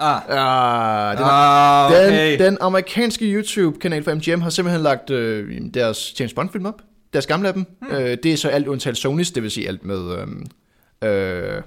Ah, 0.00 0.22
Ah, 0.28 1.16
den, 1.16 1.24
ah 1.26 1.90
okay. 1.90 2.32
den, 2.32 2.40
den 2.40 2.58
amerikanske 2.60 3.24
YouTube-kanal 3.24 4.04
for 4.04 4.14
MGM 4.14 4.40
har 4.40 4.50
simpelthen 4.50 4.82
lagt 4.82 5.10
øh, 5.10 5.60
deres 5.74 6.20
James 6.20 6.34
Bond-film 6.34 6.66
op. 6.66 6.82
Deres 7.12 7.26
gamle 7.26 7.48
af 7.48 7.54
dem. 7.54 7.66
Hmm. 7.82 7.96
Øh, 7.96 8.16
det 8.22 8.32
er 8.32 8.36
så 8.36 8.48
alt 8.48 8.66
undtaget 8.66 8.96
Sonys, 8.96 9.30
det 9.30 9.42
vil 9.42 9.50
sige 9.50 9.68
alt 9.68 9.84
med 9.84 10.18
øh, 11.02 11.54
øh, 11.56 11.62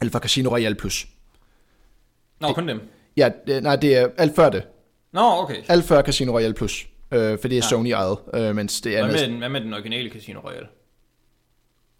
Alpha 0.00 0.18
Casino 0.18 0.50
Royale 0.50 0.74
Plus. 0.74 1.06
Nå, 2.40 2.52
kun 2.52 2.68
dem. 2.68 2.80
Ja, 3.16 3.30
det, 3.46 3.62
nej, 3.62 3.76
det 3.76 3.96
er 3.96 4.08
alt 4.18 4.36
før 4.36 4.50
det. 4.50 4.62
Nå, 5.12 5.20
okay. 5.22 5.56
Alt 5.68 5.84
før 5.84 6.02
Casino 6.02 6.32
Royale 6.32 6.54
Plus. 6.54 6.86
Øh, 7.12 7.38
for 7.40 7.48
det 7.48 7.52
er 7.52 7.56
Ja. 7.56 7.60
Sony 7.60 7.88
ejet, 7.90 8.16
øh, 8.34 8.56
mens 8.56 8.80
det 8.80 8.98
er 8.98 9.02
Hvad 9.04 9.12
med, 9.12 9.28
den, 9.28 9.38
hvad 9.38 9.48
med 9.48 9.60
den 9.60 9.74
originale 9.74 10.10
Casino 10.10 10.40
Royale? 10.40 10.66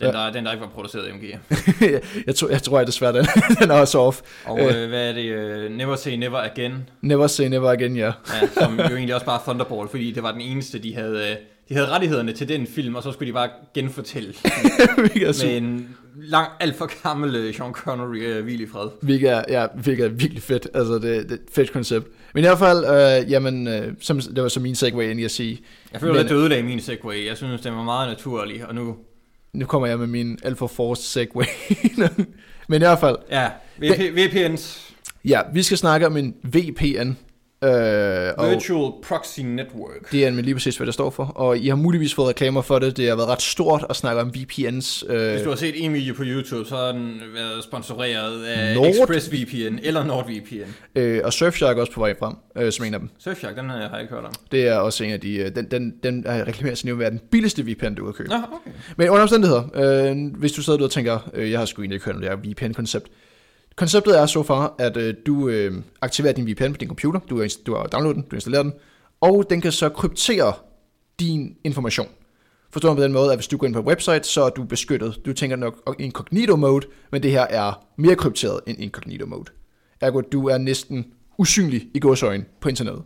Den, 0.00 0.08
Ja. 0.08 0.12
der, 0.12 0.32
den, 0.32 0.44
der 0.44 0.52
ikke 0.52 0.62
var 0.62 0.68
produceret 0.68 1.08
i 1.08 1.12
MGM. 1.12 1.38
jeg, 2.26 2.34
tror, 2.34 2.48
jeg 2.48 2.62
tror, 2.62 2.78
at 2.78 2.86
desværre, 2.86 3.12
den, 3.12 3.26
den 3.60 3.70
er 3.70 3.74
også 3.74 3.98
off. 3.98 4.20
Og 4.44 4.60
øh, 4.60 4.88
hvad 4.88 5.08
er 5.08 5.12
det? 5.12 5.66
Uh, 5.66 5.76
Never 5.76 5.96
Say 5.96 6.10
Never 6.16 6.38
Again. 6.38 6.74
Never 7.02 7.26
say 7.26 7.44
never 7.44 7.70
again, 7.70 7.96
ja. 7.96 8.04
Ja, 8.06 8.48
som 8.60 8.76
jo 8.80 8.84
egentlig 8.96 9.14
også 9.14 9.26
bare 9.26 9.38
er 9.38 9.42
Thunderball, 9.42 9.88
fordi 9.88 10.10
det 10.12 10.22
var 10.22 10.32
den 10.32 10.40
eneste, 10.40 10.78
de 10.78 10.94
havde, 10.94 11.16
øh, 11.30 11.36
de 11.68 11.74
havde 11.74 11.88
rettighederne 11.88 12.32
til 12.32 12.48
den 12.48 12.66
film, 12.66 12.94
og 12.94 13.02
så 13.02 13.12
skulle 13.12 13.28
de 13.28 13.32
bare 13.32 13.48
genfortælle 13.74 14.34
med 14.96 15.56
en 15.56 15.96
lang, 16.16 16.48
alt 16.60 16.76
for 16.76 17.02
gammel 17.02 17.36
øh, 17.36 17.54
Sean 17.54 17.72
Connery 17.72 18.16
øh, 18.22 18.44
hvil 18.44 18.60
i 18.60 18.66
fred. 18.66 18.88
hvilket 19.02 19.30
er, 19.30 19.42
ja, 19.48 19.66
hvilket 19.74 20.04
er 20.04 20.08
virkelig 20.08 20.42
fedt. 20.42 20.68
Altså, 20.74 20.94
det, 20.94 21.02
det 21.02 21.30
er 21.30 21.34
et 21.34 21.40
fedt 21.52 21.72
koncept. 21.72 22.06
Men 22.34 22.44
i 22.44 22.46
hvert 22.46 22.58
fald, 22.58 22.84
øh, 23.24 23.30
jamen, 23.32 23.68
øh, 23.68 23.92
som, 24.00 24.20
det 24.20 24.42
var 24.42 24.48
så 24.48 24.60
min 24.60 24.74
segway 24.74 25.10
ind 25.10 25.20
i 25.20 25.24
at 25.24 25.30
sige, 25.30 25.60
Jeg 25.92 26.00
føler 26.00 26.12
Men- 26.14 26.20
lidt, 26.22 26.30
det 26.30 26.36
ødelagde 26.36 26.62
min 26.62 26.80
segway. 26.80 27.26
Jeg 27.26 27.36
synes, 27.36 27.60
den 27.60 27.74
var 27.76 27.82
meget 27.82 28.08
naturlig, 28.08 28.66
og 28.66 28.74
nu... 28.74 28.96
nu 29.52 29.66
kommer 29.66 29.88
jeg 29.88 29.98
med 29.98 30.06
min 30.06 30.38
alt 30.42 30.58
for 30.58 30.66
forced 30.66 31.04
segway. 31.04 31.44
Men 32.68 32.82
i 32.82 32.84
hvert 32.84 33.00
fald, 33.00 33.16
Ja, 33.30 33.50
VP, 33.78 34.00
VPN's 34.18 34.90
ja, 35.24 35.40
vi 35.52 35.62
skal 35.62 35.78
snakke 35.78 36.06
om 36.06 36.16
en 36.16 36.34
VPN. 36.42 37.12
Øh, 37.64 38.50
Virtual 38.50 38.92
Proxy 39.02 39.40
Network. 39.40 40.12
det 40.12 40.20
er 40.24 40.26
nemlig 40.26 40.44
lige 40.44 40.54
præcis, 40.54 40.76
hvad 40.76 40.86
det 40.86 40.94
står 40.94 41.10
for. 41.10 41.24
Og 41.24 41.58
I 41.58 41.68
har 41.68 41.76
muligvis 41.76 42.14
fået 42.14 42.28
reklamer 42.28 42.62
for 42.62 42.78
det. 42.78 42.96
Det 42.96 43.08
har 43.08 43.16
været 43.16 43.28
ret 43.28 43.42
stort 43.42 43.84
at 43.90 43.96
snakke 43.96 44.20
om 44.22 44.28
VPNs. 44.34 45.04
Øh, 45.08 45.30
Hvis 45.30 45.42
du 45.42 45.48
har 45.48 45.56
set 45.56 45.84
en 45.84 45.92
video 45.94 46.14
på 46.14 46.22
YouTube, 46.26 46.68
så 46.68 46.76
har 46.76 46.92
den 46.92 47.20
været 47.34 47.64
sponsoreret 47.64 48.44
af 48.44 48.74
Nord- 48.76 48.86
ExpressVPN 48.88 49.78
eller 49.82 50.04
NordVPN. 50.04 50.70
øh, 50.94 51.20
og 51.24 51.32
Surfshark 51.32 51.76
er 51.76 51.80
også 51.80 51.92
på 51.92 52.00
vej 52.00 52.14
frem, 52.18 52.34
øh, 52.56 52.72
som 52.72 52.84
en 52.86 52.94
af 52.94 53.00
dem. 53.00 53.08
Surfshark, 53.18 53.56
den 53.56 53.70
har 53.70 53.78
jeg 53.92 54.00
ikke 54.00 54.14
hørt 54.14 54.24
om. 54.24 54.32
Det 54.52 54.66
er 54.68 54.74
også 54.76 55.04
en 55.04 55.10
af 55.12 55.20
de... 55.20 55.34
Øh, 55.36 55.54
den, 55.54 55.64
den, 55.70 55.94
den 56.02 56.22
er 56.26 56.46
reklameret 56.46 56.78
sig 56.78 56.86
nu 56.88 56.92
at 56.94 56.98
være 56.98 57.10
den 57.10 57.20
billigste 57.30 57.62
VPN, 57.62 57.94
du 57.94 58.04
kan 58.04 58.12
købe. 58.12 58.28
Nå, 58.30 58.36
okay. 58.36 58.70
Men 58.96 59.08
under 59.08 59.22
omstændigheder, 59.22 59.62
øh, 59.74 60.34
hvis 60.38 60.52
du 60.52 60.62
sidder 60.62 60.84
og 60.84 60.90
tænker, 60.90 61.30
øh, 61.34 61.50
jeg 61.50 61.58
har 61.58 61.66
sgu 61.66 61.82
egentlig 61.82 61.96
ikke 61.96 62.04
hørt 62.06 62.14
om 62.14 62.20
det 62.20 62.30
her 62.30 62.36
VPN-koncept. 62.68 63.06
Konceptet 63.80 64.18
er 64.18 64.26
så 64.26 64.42
far, 64.42 64.74
at 64.78 64.96
øh, 64.96 65.14
du 65.26 65.48
øh, 65.48 65.72
aktiverer 66.00 66.32
din 66.32 66.46
VPN 66.46 66.72
på 66.72 66.76
din 66.76 66.88
computer, 66.88 67.20
du 67.30 67.40
har, 67.40 67.48
du 67.66 67.74
har 67.74 67.86
downloadet 67.86 68.16
den, 68.16 68.24
du 68.30 68.36
installerer 68.36 68.62
den, 68.62 68.72
og 69.20 69.46
den 69.50 69.60
kan 69.60 69.72
så 69.72 69.88
kryptere 69.88 70.52
din 71.20 71.56
information. 71.64 72.08
Forstår 72.70 72.94
på 72.94 73.02
den 73.02 73.12
måde, 73.12 73.30
at 73.32 73.38
hvis 73.38 73.46
du 73.48 73.56
går 73.56 73.66
ind 73.66 73.74
på 73.74 73.80
et 73.80 73.86
website, 73.86 74.24
så 74.24 74.42
er 74.42 74.50
du 74.50 74.64
beskyttet. 74.64 75.20
Du 75.26 75.32
tænker 75.32 75.56
nok 75.56 75.96
incognito 75.98 76.56
mode, 76.56 76.86
men 77.12 77.22
det 77.22 77.30
her 77.30 77.40
er 77.50 77.86
mere 77.96 78.16
krypteret 78.16 78.60
end 78.66 78.78
incognito 78.80 79.26
mode. 79.26 79.50
Ergo, 80.00 80.20
du 80.20 80.48
er 80.48 80.58
næsten 80.58 81.06
usynlig 81.38 81.88
i 81.94 81.98
gåsøjne 82.00 82.44
på 82.60 82.68
internettet. 82.68 83.02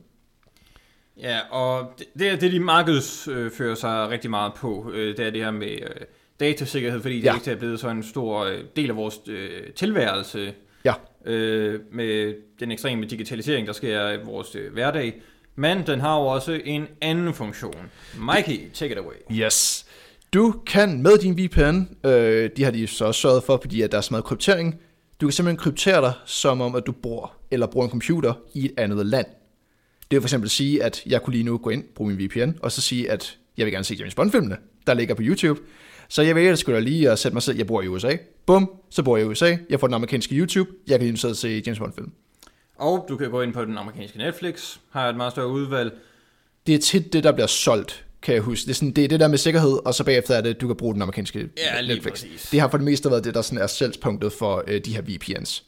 Ja, 1.21 1.39
og 1.51 1.91
det, 1.99 2.07
det 2.19 2.29
er 2.29 2.37
det, 2.37 2.53
de 2.53 2.61
markedsfører 2.61 3.75
sig 3.75 4.09
rigtig 4.11 4.31
meget 4.31 4.53
på. 4.57 4.91
øh, 4.95 5.17
Det 5.17 5.27
er 5.27 5.31
det 5.31 5.45
her 5.45 5.51
med 5.51 5.71
øh, 5.71 6.01
datasikkerhed, 6.41 7.01
fordi 7.03 7.17
det 7.17 7.25
Ja. 7.25 7.35
ikke 7.35 7.51
er 7.51 7.57
blevet 7.57 7.81
så 7.81 7.89
en 7.89 8.03
stor 8.03 8.45
øh, 8.45 8.59
del 8.77 8.91
af 8.91 8.97
vores 8.97 9.21
øh, 9.29 9.73
tilværelse 9.77 10.55
Ja. 10.85 10.95
øh, 11.27 11.81
med 11.93 12.35
den 12.61 12.73
ekstreme 12.73 13.05
digitalisering, 13.07 13.67
der 13.67 13.73
sker 13.73 14.11
i 14.11 14.25
vores 14.25 14.55
øh, 14.55 14.73
hverdag. 14.73 15.23
Men 15.57 15.87
den 15.87 16.01
har 16.01 16.19
jo 16.21 16.27
også 16.27 16.61
en 16.65 16.87
anden 17.01 17.35
funktion. 17.35 17.91
Mikey, 18.15 18.71
take 18.75 18.93
it 18.93 18.99
away. 18.99 19.43
Yes. 19.45 19.87
Du 20.35 20.55
kan 20.67 21.03
med 21.03 21.19
din 21.19 21.39
VPN, 21.39 22.09
øh, 22.09 22.51
de 22.57 22.65
har 22.65 22.71
de 22.71 22.87
så 22.87 23.05
også 23.05 23.21
sørget 23.21 23.43
for, 23.45 23.59
fordi 23.63 23.83
at 23.83 23.93
der 23.93 23.99
er 23.99 24.03
så 24.03 24.09
meget 24.11 24.25
kryptering, 24.25 24.81
du 25.21 25.27
kan 25.27 25.33
simpelthen 25.33 25.57
kryptere 25.57 26.01
dig, 26.01 26.13
som 26.27 26.61
om 26.61 26.75
at 26.75 26.83
du 26.87 26.93
bor 26.93 27.33
eller 27.51 27.67
bruger 27.67 27.87
en 27.87 27.91
computer 27.91 28.35
i 28.55 28.65
et 28.65 28.73
andet 28.79 29.07
land. 29.07 29.27
Det 30.11 30.17
vil 30.17 30.21
for 30.21 30.27
eksempel 30.27 30.51
sige, 30.51 30.83
at 30.83 31.03
jeg 31.07 31.23
kunne 31.23 31.33
lige 31.33 31.45
nu 31.45 31.59
gå 31.59 31.71
ind, 31.71 31.85
bruge 31.95 32.11
min 32.11 32.27
VPN, 32.27 32.51
og 32.63 32.73
så 32.73 32.81
sige, 32.81 33.11
at 33.11 33.39
jeg 33.57 33.67
vil 33.67 33.73
gerne 33.73 33.85
se 33.85 33.95
James 33.95 34.15
Bond-filmene, 34.15 34.57
der 34.87 34.95
ligger 34.95 35.15
på 35.15 35.23
YouTube. 35.25 35.61
Så 36.09 36.23
jeg 36.23 36.35
vælger 36.35 36.55
sgu 36.55 36.73
da 36.73 36.79
lige 36.79 37.11
at 37.11 37.19
sætte 37.19 37.35
mig 37.35 37.43
selv, 37.43 37.57
jeg 37.57 37.67
bor 37.67 37.83
i 37.83 37.89
USA. 37.89 38.17
Bum, 38.47 38.71
så 38.91 39.03
bor 39.03 39.17
jeg 39.17 39.27
i 39.27 39.29
USA, 39.29 39.57
jeg 39.71 39.81
får 39.81 39.87
den 39.87 39.95
amerikanske 39.95 40.35
YouTube, 40.35 40.71
jeg 40.87 41.01
kan 41.01 41.17
sidde 41.17 41.33
og 41.33 41.37
se 41.37 41.63
James 41.67 41.79
Bond-film. 41.79 42.13
Og 42.77 43.07
du 43.09 43.17
kan 43.17 43.31
gå 43.31 43.43
ind 43.43 43.53
på 43.53 43.65
den 43.65 43.79
amerikanske 43.79 44.19
Netflix, 44.19 44.77
har 44.91 45.09
et 45.09 45.17
meget 45.17 45.33
større 45.33 45.49
udvalg. 45.49 45.93
Det 46.67 46.75
er 46.75 46.79
tit 46.79 47.13
det, 47.13 47.25
der 47.25 47.33
bliver 47.33 47.47
solgt, 47.47 48.05
kan 48.23 48.35
jeg 48.35 48.43
huske. 48.43 48.65
Det 48.67 48.71
er, 48.71 48.75
sådan, 48.75 48.91
det, 48.93 49.05
er 49.05 49.09
det 49.09 49.21
der 49.21 49.29
med 49.29 49.39
sikkerhed, 49.39 49.79
og 49.87 49.95
så 49.95 50.05
bagefter 50.05 50.35
er 50.35 50.41
det, 50.41 50.61
du 50.61 50.67
kan 50.67 50.77
bruge 50.77 50.95
den 50.95 51.03
amerikanske 51.03 51.39
Ja, 51.57 51.83
Netflix. 51.87 52.13
præcis. 52.13 52.49
Det 52.51 52.61
har 52.61 52.69
for 52.69 52.77
det 52.79 52.85
meste 52.85 53.11
været 53.11 53.25
det, 53.25 53.35
der 53.35 53.43
sådan 53.43 53.59
er 53.63 53.67
salgspunktet 53.67 54.33
for 54.33 54.65
øh, 54.67 54.81
de 54.85 54.95
her 54.95 55.03
VPNs. 55.03 55.65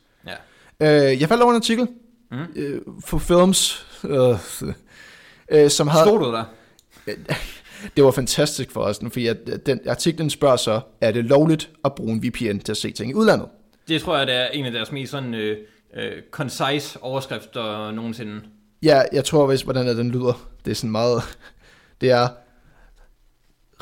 Ja. 0.80 1.12
Øh, 1.12 1.20
jeg 1.20 1.28
faldt 1.28 1.42
over 1.42 1.52
en 1.52 1.56
artikel 1.56 1.88
Mm. 2.30 2.38
øh, 2.56 2.80
for 3.04 3.18
Films, 3.18 3.86
øh, 4.04 4.30
øh, 5.50 5.70
som 5.70 5.88
havde... 5.88 6.04
Stod 6.04 6.18
du 6.18 6.32
der? 6.32 6.44
Det 7.96 8.04
var 8.04 8.10
fantastisk 8.10 8.70
for 8.70 8.80
os, 8.80 9.00
fordi 9.12 9.26
at 9.26 9.38
den 9.66 9.80
artiklen 9.88 10.30
spørger 10.30 10.56
så, 10.56 10.80
er 11.00 11.12
det 11.12 11.24
lovligt 11.24 11.70
at 11.84 11.94
bruge 11.94 12.12
en 12.12 12.22
VPN 12.22 12.58
til 12.58 12.72
at 12.72 12.76
se 12.76 12.92
ting 12.92 13.10
i 13.10 13.14
udlandet? 13.14 13.48
Det 13.88 14.02
tror 14.02 14.18
jeg, 14.18 14.26
det 14.26 14.34
er 14.34 14.46
en 14.46 14.66
af 14.66 14.72
deres 14.72 14.92
mest 14.92 15.10
sådan 15.10 15.34
øh, 15.34 15.58
øh, 15.96 16.12
concise 16.30 17.02
overskrifter 17.02 17.90
nogensinde. 17.90 18.40
Ja, 18.82 19.02
jeg 19.12 19.24
tror 19.24 19.46
vist, 19.46 19.64
hvordan 19.64 19.88
er 19.88 19.92
den 19.92 20.10
lyder. 20.10 20.48
Det 20.64 20.70
er 20.70 20.74
sådan 20.74 20.90
meget... 20.90 21.22
Det 22.00 22.10
er 22.10 22.28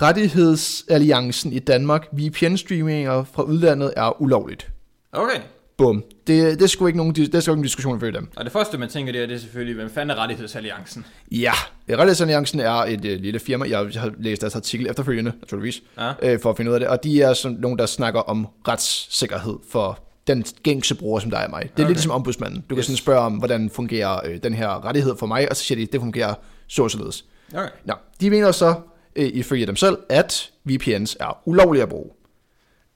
rettighedsalliancen 0.03 1.53
i 1.53 1.59
Danmark. 1.59 2.07
VPN-streaminger 2.13 3.25
fra 3.25 3.43
udlandet 3.43 3.93
er 3.97 4.23
ulovligt. 4.23 4.71
Okay. 5.13 5.41
Bum. 5.77 6.05
Det, 6.27 6.61
det 6.61 6.71
sgu 6.71 6.87
ikke 6.87 6.97
nogen, 6.97 7.15
det 7.15 7.43
sgu 7.43 7.53
ikke 7.53 7.59
en 7.59 7.63
diskussion 7.63 8.01
for 8.01 8.07
dem. 8.07 8.29
Og 8.37 8.45
det 8.45 8.53
første, 8.53 8.79
man 8.79 8.89
tænker, 8.89 9.13
det 9.13 9.23
er, 9.23 9.27
det 9.27 9.35
er 9.35 9.39
selvfølgelig, 9.39 9.75
hvem 9.75 9.91
fanden 9.91 10.11
er 10.11 10.23
rettighedsalliancen? 10.23 11.05
Ja, 11.33 11.53
Rettighedsalliancen 11.91 12.61
er 12.61 12.71
et 12.73 12.99
uh, 12.99 13.05
lille 13.05 13.39
firma. 13.39 13.67
Jeg 13.69 13.79
har 14.01 14.13
læst 14.19 14.41
deres 14.43 14.57
artikel 14.57 14.87
efterfølgende, 14.91 15.33
naturligvis, 15.41 15.83
Ja. 15.99 16.13
øh, 16.23 16.41
for 16.41 16.51
at 16.51 16.57
finde 16.57 16.71
ud 16.71 16.75
af 16.75 16.81
det. 16.81 16.89
Og 16.89 17.05
de 17.05 17.23
er 17.23 17.33
sådan 17.33 17.59
nogen, 17.61 17.79
der 17.79 17.87
snakker 17.87 18.21
om 18.21 18.47
retssikkerhed 18.69 19.55
for 19.71 19.99
den 20.27 20.45
gængse 20.63 20.95
bruger, 20.95 21.21
som 21.21 21.31
der 21.31 21.39
er 21.39 21.49
mig. 21.49 21.63
Det 21.63 21.69
er 21.69 21.73
okay. 21.75 21.81
Lidt 21.83 21.89
ligesom 21.89 22.11
ombudsmanden. 22.13 22.61
Du 22.71 22.75
kan 22.75 22.79
Yes. 22.79 22.87
sådan 22.87 22.97
spørge 22.97 23.21
om, 23.21 23.33
hvordan 23.33 23.71
fungerer 23.71 24.21
øh, 24.27 24.39
den 24.43 24.55
her 24.55 24.85
rettighed 24.87 25.17
for 25.19 25.27
mig, 25.27 25.51
og 25.51 25.57
så 25.57 25.65
siger 25.65 25.79
de, 25.79 25.87
det 25.93 26.01
fungerer 26.01 26.35
så 26.69 26.83
og 26.83 26.91
således. 26.91 27.25
Okay. 27.55 27.69
Nå, 27.85 27.95
de 28.21 28.31
mener 28.31 28.53
så, 28.53 28.75
øh, 29.17 29.31
ifølge 29.35 29.67
dem 29.67 29.77
selv, 29.77 29.99
at 30.09 30.51
VPNs 30.65 31.17
er 31.21 31.39
ulovlige 31.45 31.83
at 31.83 31.89
bruge. 31.89 32.11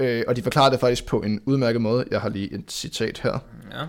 Øh, 0.00 0.24
og 0.28 0.36
de 0.36 0.42
forklarer 0.42 0.70
det 0.70 0.80
faktisk 0.80 1.06
på 1.06 1.20
en 1.20 1.40
udmærket 1.46 1.80
måde. 1.80 2.04
Jeg 2.10 2.20
har 2.20 2.28
lige 2.28 2.54
et 2.54 2.72
citat 2.72 3.20
her. 3.22 3.38
Ja. 3.72 3.84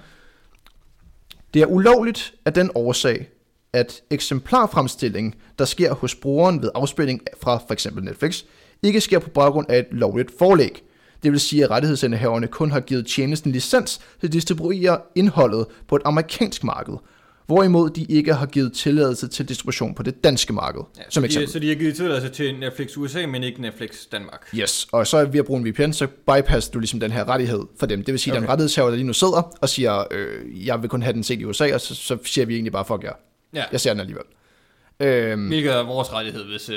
Det 1.53 1.61
er 1.61 1.65
ulovligt 1.65 2.33
af 2.45 2.53
den 2.53 2.71
årsag, 2.75 3.29
at 3.73 4.01
eksemplarfremstilling, 4.09 5.35
der 5.59 5.65
sker 5.65 5.93
hos 5.93 6.15
brugeren 6.15 6.61
ved 6.61 6.69
afspilning 6.75 7.21
fra 7.41 7.57
f.eks. 7.69 7.87
Netflix, 8.01 8.43
ikke 8.83 9.01
sker 9.01 9.19
på 9.19 9.29
baggrund 9.29 9.69
af 9.69 9.79
et 9.79 9.87
lovligt 9.91 10.31
forlæg. 10.39 10.83
Det 11.23 11.31
vil 11.31 11.39
sige, 11.39 11.63
at 11.63 11.69
rettighedsindehaverne 11.69 12.47
kun 12.47 12.71
har 12.71 12.79
givet 12.79 13.07
tjenesten 13.07 13.51
licens 13.51 13.99
til 14.19 14.27
at 14.27 14.33
distribuere 14.33 15.01
indholdet 15.15 15.65
på 15.87 15.95
et 15.95 16.01
amerikansk 16.05 16.63
marked, 16.63 16.93
hvorimod 17.49 17.89
de 17.89 18.03
ikke 18.09 18.33
har 18.33 18.45
givet 18.45 18.73
tilladelse 18.73 19.27
til 19.27 19.49
distribution 19.49 19.95
på 19.95 20.03
det 20.03 20.23
danske 20.23 20.53
marked, 20.53 20.81
Ja, 20.97 21.01
som 21.09 21.21
så, 21.21 21.25
eksempel. 21.25 21.47
de, 21.47 21.51
så 21.51 21.59
de 21.59 21.67
har 21.67 21.75
givet 21.75 21.95
tilladelse 21.95 22.29
til 22.29 22.55
Netflix 22.59 22.97
USA, 22.97 23.25
men 23.27 23.43
ikke 23.43 23.61
Netflix 23.61 24.05
Danmark. 24.11 24.49
Yes, 24.55 24.87
og 24.91 25.07
så 25.07 25.25
ved 25.25 25.39
at 25.39 25.45
bruge 25.45 25.59
en 25.59 25.67
VPN, 25.67 25.91
så 25.91 26.07
bypasser 26.07 26.71
du 26.71 26.79
ligesom 26.79 26.99
den 26.99 27.11
her 27.11 27.29
rettighed 27.29 27.61
for 27.79 27.85
dem. 27.85 28.03
Det 28.03 28.11
vil 28.11 28.19
sige, 28.19 28.31
at 28.31 28.35
der 28.35 28.37
er 28.37 28.41
en 28.41 28.45
Okay. 28.45 28.51
rettighedshaver, 28.51 28.89
der 28.89 28.95
lige 28.95 29.07
nu 29.07 29.13
sidder 29.13 29.57
og 29.61 29.69
siger, 29.69 30.03
øh, 30.11 30.67
jeg 30.67 30.81
vil 30.81 30.89
kun 30.89 31.01
have 31.01 31.13
den 31.13 31.23
set 31.23 31.39
i 31.39 31.45
USA, 31.45 31.73
og 31.73 31.81
så, 31.81 31.95
så 31.95 32.17
siger 32.25 32.45
vi 32.45 32.53
egentlig 32.53 32.71
bare, 32.71 32.85
fuck 32.85 33.03
jer. 33.03 33.13
Ja, 33.53 33.63
Jeg 33.71 33.79
ser 33.81 33.89
den 33.93 33.99
alligevel. 33.99 34.25
Øhm, 34.99 35.47
hvilket 35.47 35.71
er 35.73 35.83
vores 35.83 36.13
rettighed, 36.13 36.43
hvis 36.43 36.69
øh, 36.69 36.75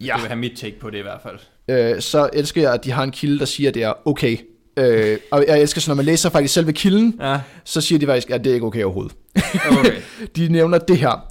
ja, 0.00 0.12
du 0.16 0.20
vil 0.20 0.28
have 0.28 0.36
mit 0.38 0.52
take 0.56 0.78
på 0.80 0.90
det 0.90 0.98
i 0.98 1.02
hvert 1.02 1.20
fald. 1.22 1.38
øh, 1.68 2.00
så 2.02 2.30
elsker 2.32 2.62
jeg, 2.62 2.74
at 2.74 2.84
de 2.84 2.90
har 2.90 3.02
en 3.04 3.10
kilde, 3.10 3.38
der 3.38 3.44
siger, 3.44 3.68
at 3.68 3.74
det 3.74 3.82
er 3.82 4.08
okay. 4.08 4.36
Øh, 4.80 5.18
og 5.30 5.44
jeg 5.48 5.60
elsker, 5.60 5.80
så 5.80 5.90
når 5.90 5.94
man 5.96 6.04
læser 6.04 6.30
faktisk 6.30 6.54
selve 6.54 6.72
kilden, 6.72 7.16
Ja, 7.20 7.40
så 7.64 7.80
siger 7.80 7.98
de 7.98 8.06
faktisk, 8.06 8.30
at 8.30 8.44
det 8.44 8.50
er 8.50 8.54
ikke 8.54 8.66
okay 8.66 8.84
overhovedet. 8.84 9.12
okay. 9.70 9.92
De 10.36 10.48
nævner 10.48 10.78
det 10.78 10.96
her. 10.96 11.26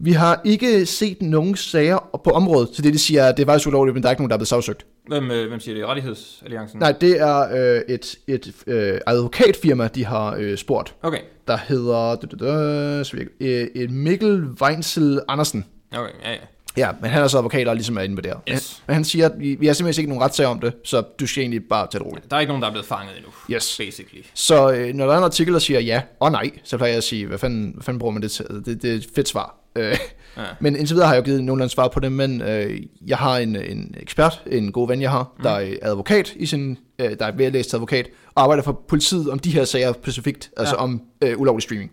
Vi 0.00 0.12
har 0.12 0.40
ikke 0.44 0.86
set 0.86 1.22
nogen 1.22 1.56
sager 1.56 2.20
på 2.24 2.30
området, 2.30 2.68
så 2.72 2.82
det 2.82 2.92
de 2.94 2.98
siger, 2.98 3.22
er, 3.22 3.28
at 3.28 3.36
det 3.36 3.42
er 3.42 3.46
faktisk 3.46 3.68
ulovligt, 3.68 3.94
men 3.94 4.02
der 4.02 4.08
er 4.08 4.12
ikke 4.12 4.22
nogen, 4.22 4.30
der 4.30 4.34
er 4.34 4.38
blevet 4.38 4.48
sagsøgt. 4.48 4.86
hvem, 5.06 5.30
øh, 5.30 5.48
hvem 5.48 5.60
siger 5.60 5.74
det? 5.74 5.86
Rettighedsalliancen? 5.86 6.78
Nej, 6.78 6.92
det 6.92 7.20
er 7.20 7.38
øh, 7.76 7.80
et, 7.88 8.16
et 8.26 8.52
øh, 8.66 9.00
advokatfirma, 9.06 9.88
de 9.94 10.04
har 10.04 10.36
øh, 10.38 10.56
spurgt, 10.58 10.94
Okay, 11.02 11.18
der 11.48 11.56
hedder 11.68 13.04
øh, 13.40 13.66
et 13.74 13.90
Mikkel 13.90 14.44
Weinsel 14.62 15.20
Andersen. 15.28 15.64
okay, 15.92 16.10
ja, 16.24 16.30
ja. 16.30 16.36
Ja, 16.78 16.90
men 17.00 17.10
han 17.10 17.22
er 17.22 17.28
så 17.28 17.38
advokat 17.38 17.68
og 17.68 17.74
ligesom 17.76 17.96
er 17.98 18.02
inde 18.02 18.14
med 18.14 18.22
det 18.22 18.32
her. 18.32 18.54
Yes. 18.54 18.82
Men 18.86 18.94
han 18.94 19.04
siger, 19.04 19.26
at 19.26 19.32
vi, 19.38 19.54
vi 19.54 19.66
har 19.66 19.74
simpelthen 19.74 20.02
ikke 20.02 20.08
nogen 20.10 20.24
retssager 20.24 20.48
om 20.48 20.60
det, 20.60 20.72
så 20.84 21.00
du 21.20 21.26
skal 21.26 21.40
egentlig 21.40 21.62
bare 21.70 21.86
tage 21.92 21.98
det 21.98 22.06
roligt. 22.06 22.30
Der 22.30 22.36
er 22.36 22.40
ikke 22.40 22.50
nogen, 22.50 22.62
der 22.62 22.68
er 22.68 22.72
blevet 22.72 22.86
fanget 22.86 23.16
endnu, 23.16 23.30
Yes. 23.50 23.76
basically. 23.78 24.22
Så 24.34 24.72
øh, 24.72 24.94
når 24.94 25.06
der 25.06 25.12
er 25.14 25.18
en 25.18 25.24
artikel, 25.24 25.52
der 25.54 25.60
siger 25.60 25.80
ja 25.80 26.02
og 26.20 26.32
nej, 26.32 26.50
så 26.64 26.76
plejer 26.76 26.90
jeg 26.92 26.96
at 26.98 27.04
sige, 27.04 27.26
hvad 27.26 27.38
fanden, 27.38 27.70
hvad 27.74 27.82
fanden 27.82 27.98
bruger 27.98 28.12
man 28.12 28.22
det 28.22 28.30
til? 28.30 28.44
Det, 28.66 28.82
det 28.82 28.84
er 28.90 28.94
et 28.94 29.06
fedt 29.14 29.28
svar. 29.28 29.54
Øh, 29.76 29.96
Ja. 30.36 30.42
men 30.60 30.76
indtil 30.76 30.94
videre 30.94 31.06
har 31.08 31.14
jeg 31.14 31.20
jo 31.20 31.24
givet 31.24 31.44
nogenlunde 31.44 31.72
svar 31.72 31.88
på 31.88 32.00
det, 32.00 32.12
men 32.12 32.40
øh, 32.42 32.80
jeg 33.06 33.16
har 33.16 33.38
en, 33.38 33.56
en 33.56 33.94
ekspert, 34.00 34.42
en 34.46 34.72
god 34.72 34.88
ven, 34.88 35.02
jeg 35.02 35.10
har, 35.10 35.32
der 35.42 35.50
er 35.50 35.76
advokat 35.82 36.32
i 36.36 36.46
sin, 36.46 36.78
øh, 36.98 37.10
der 37.18 37.26
er 37.26 37.32
vellæst 37.32 37.74
advokat, 37.74 38.08
og 38.34 38.42
arbejder 38.42 38.62
for 38.62 38.80
politiet 38.88 39.30
om 39.30 39.38
de 39.38 39.50
her 39.50 39.64
sager 39.64 39.92
specifikt, 39.92 40.50
altså 40.56 40.74
Ja. 40.74 40.82
om 40.82 41.02
øh, 41.24 41.40
ulovlig 41.40 41.62
streaming. 41.62 41.90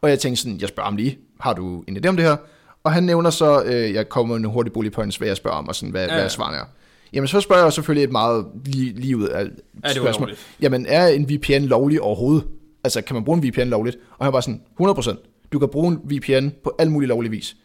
Og 0.00 0.10
jeg 0.10 0.18
tænkte 0.18 0.42
sådan, 0.42 0.58
jeg 0.60 0.68
spørger 0.68 0.86
ham 0.86 0.96
lige, 0.96 1.18
har 1.40 1.52
du 1.52 1.84
en 1.88 1.96
idé 1.96 2.08
om 2.08 2.16
det 2.16 2.24
her? 2.24 2.36
Og 2.84 2.92
han 2.92 3.02
nævner 3.02 3.30
så, 3.30 3.62
øh, 3.64 3.94
jeg 3.94 4.08
kommer 4.08 4.34
med 4.34 4.40
nogle 4.42 4.54
hurtige 4.54 4.72
bullet 4.72 4.92
points, 4.92 5.16
hvad 5.16 5.28
jeg 5.28 5.36
spørger 5.36 5.56
om, 5.56 5.68
og 5.68 5.74
sådan, 5.74 5.90
hvad, 5.90 6.06
Ja, 6.06 6.14
ja, 6.14 6.20
hvad 6.20 6.30
svarene 6.30 6.56
er. 6.56 6.64
Jamen, 7.12 7.28
så 7.28 7.40
spørger 7.40 7.62
jeg 7.62 7.72
selvfølgelig 7.72 8.04
et 8.04 8.12
meget 8.12 8.46
lige, 8.64 8.92
lige 8.92 9.16
ud 9.16 9.28
af 9.28 9.44
Er 9.84 9.92
det 9.92 10.00
ulovligt? 10.00 10.46
Jamen, 10.60 10.86
er 10.86 11.06
en 11.06 11.28
VPN 11.30 11.64
lovlig 11.64 12.00
overhovedet? 12.00 12.44
Altså, 12.84 13.02
kan 13.02 13.14
man 13.14 13.24
bruge 13.24 13.38
en 13.38 13.48
VPN 13.48 13.68
lovligt? 13.68 13.96
Og 14.18 14.26
han 14.26 14.32
var 14.32 14.40
sådan, 14.40 14.60
100%. 14.82 15.48
Du 15.52 15.58
kan 15.58 15.68
bruge 15.68 15.88
en 15.92 16.00
VPN 16.04 16.48
på 16.64 16.74
al 16.78 16.90
mulig 16.90 17.08
lovlig 17.08 17.30
vis. 17.30 17.56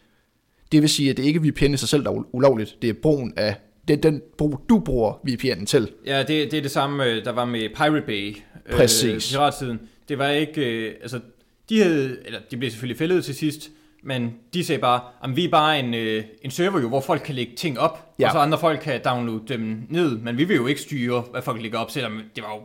Det 0.72 0.82
vil 0.82 0.90
sige, 0.90 1.10
at 1.10 1.16
det 1.16 1.24
ikke 1.24 1.40
er 1.46 1.50
VPN 1.50 1.74
i 1.74 1.76
sig 1.76 1.88
selv, 1.88 2.04
der 2.04 2.10
er 2.10 2.24
ulovligt. 2.32 2.76
Det 2.82 2.90
er 2.90 2.94
brugen 3.02 3.32
af, 3.36 3.56
det 3.88 3.96
er 3.96 4.00
den 4.00 4.22
brug, 4.38 4.60
du 4.68 4.78
bruger 4.78 5.12
VPN'en 5.28 5.64
til. 5.64 5.88
Ja, 6.06 6.18
det, 6.18 6.28
det 6.50 6.54
er 6.54 6.62
det 6.62 6.70
samme, 6.70 7.04
øh, 7.04 7.24
der 7.24 7.32
var 7.32 7.44
med 7.44 7.68
Pirate 7.76 8.06
Bay. 8.06 8.36
Præcis. 8.70 9.32
Øh, 9.32 9.38
piratsiden. 9.38 9.80
Det 10.08 10.18
var 10.18 10.28
ikke, 10.28 10.86
øh, 10.86 10.94
altså, 11.02 11.20
de 11.68 11.82
havde, 11.82 12.16
eller 12.24 12.40
de 12.50 12.56
blev 12.56 12.70
selvfølgelig 12.70 12.98
fældet 12.98 13.24
til 13.24 13.34
sidst, 13.34 13.70
men 14.06 14.30
de 14.54 14.64
sagde 14.64 14.80
bare, 14.80 15.00
at 15.24 15.36
vi 15.36 15.44
er 15.44 15.48
bare 15.50 15.80
en, 15.80 15.94
øh, 15.94 16.24
en 16.42 16.50
server 16.50 16.80
jo, 16.80 16.88
hvor 16.88 17.00
folk 17.00 17.22
kan 17.24 17.34
lægge 17.34 17.52
ting 17.56 17.78
op, 17.80 18.14
Ja. 18.18 18.26
og 18.26 18.32
så 18.32 18.38
andre 18.38 18.58
folk 18.58 18.80
kan 18.82 19.00
downloade 19.04 19.42
dem 19.48 19.78
ned, 19.88 20.18
men 20.18 20.38
vi 20.38 20.44
vil 20.44 20.56
jo 20.56 20.66
ikke 20.66 20.80
styre, 20.80 21.24
hvad 21.32 21.42
folk 21.42 21.62
lægger 21.62 21.78
op, 21.78 21.90
selvom 21.90 22.12
det 22.36 22.44
var 22.44 22.54
jo 22.54 22.60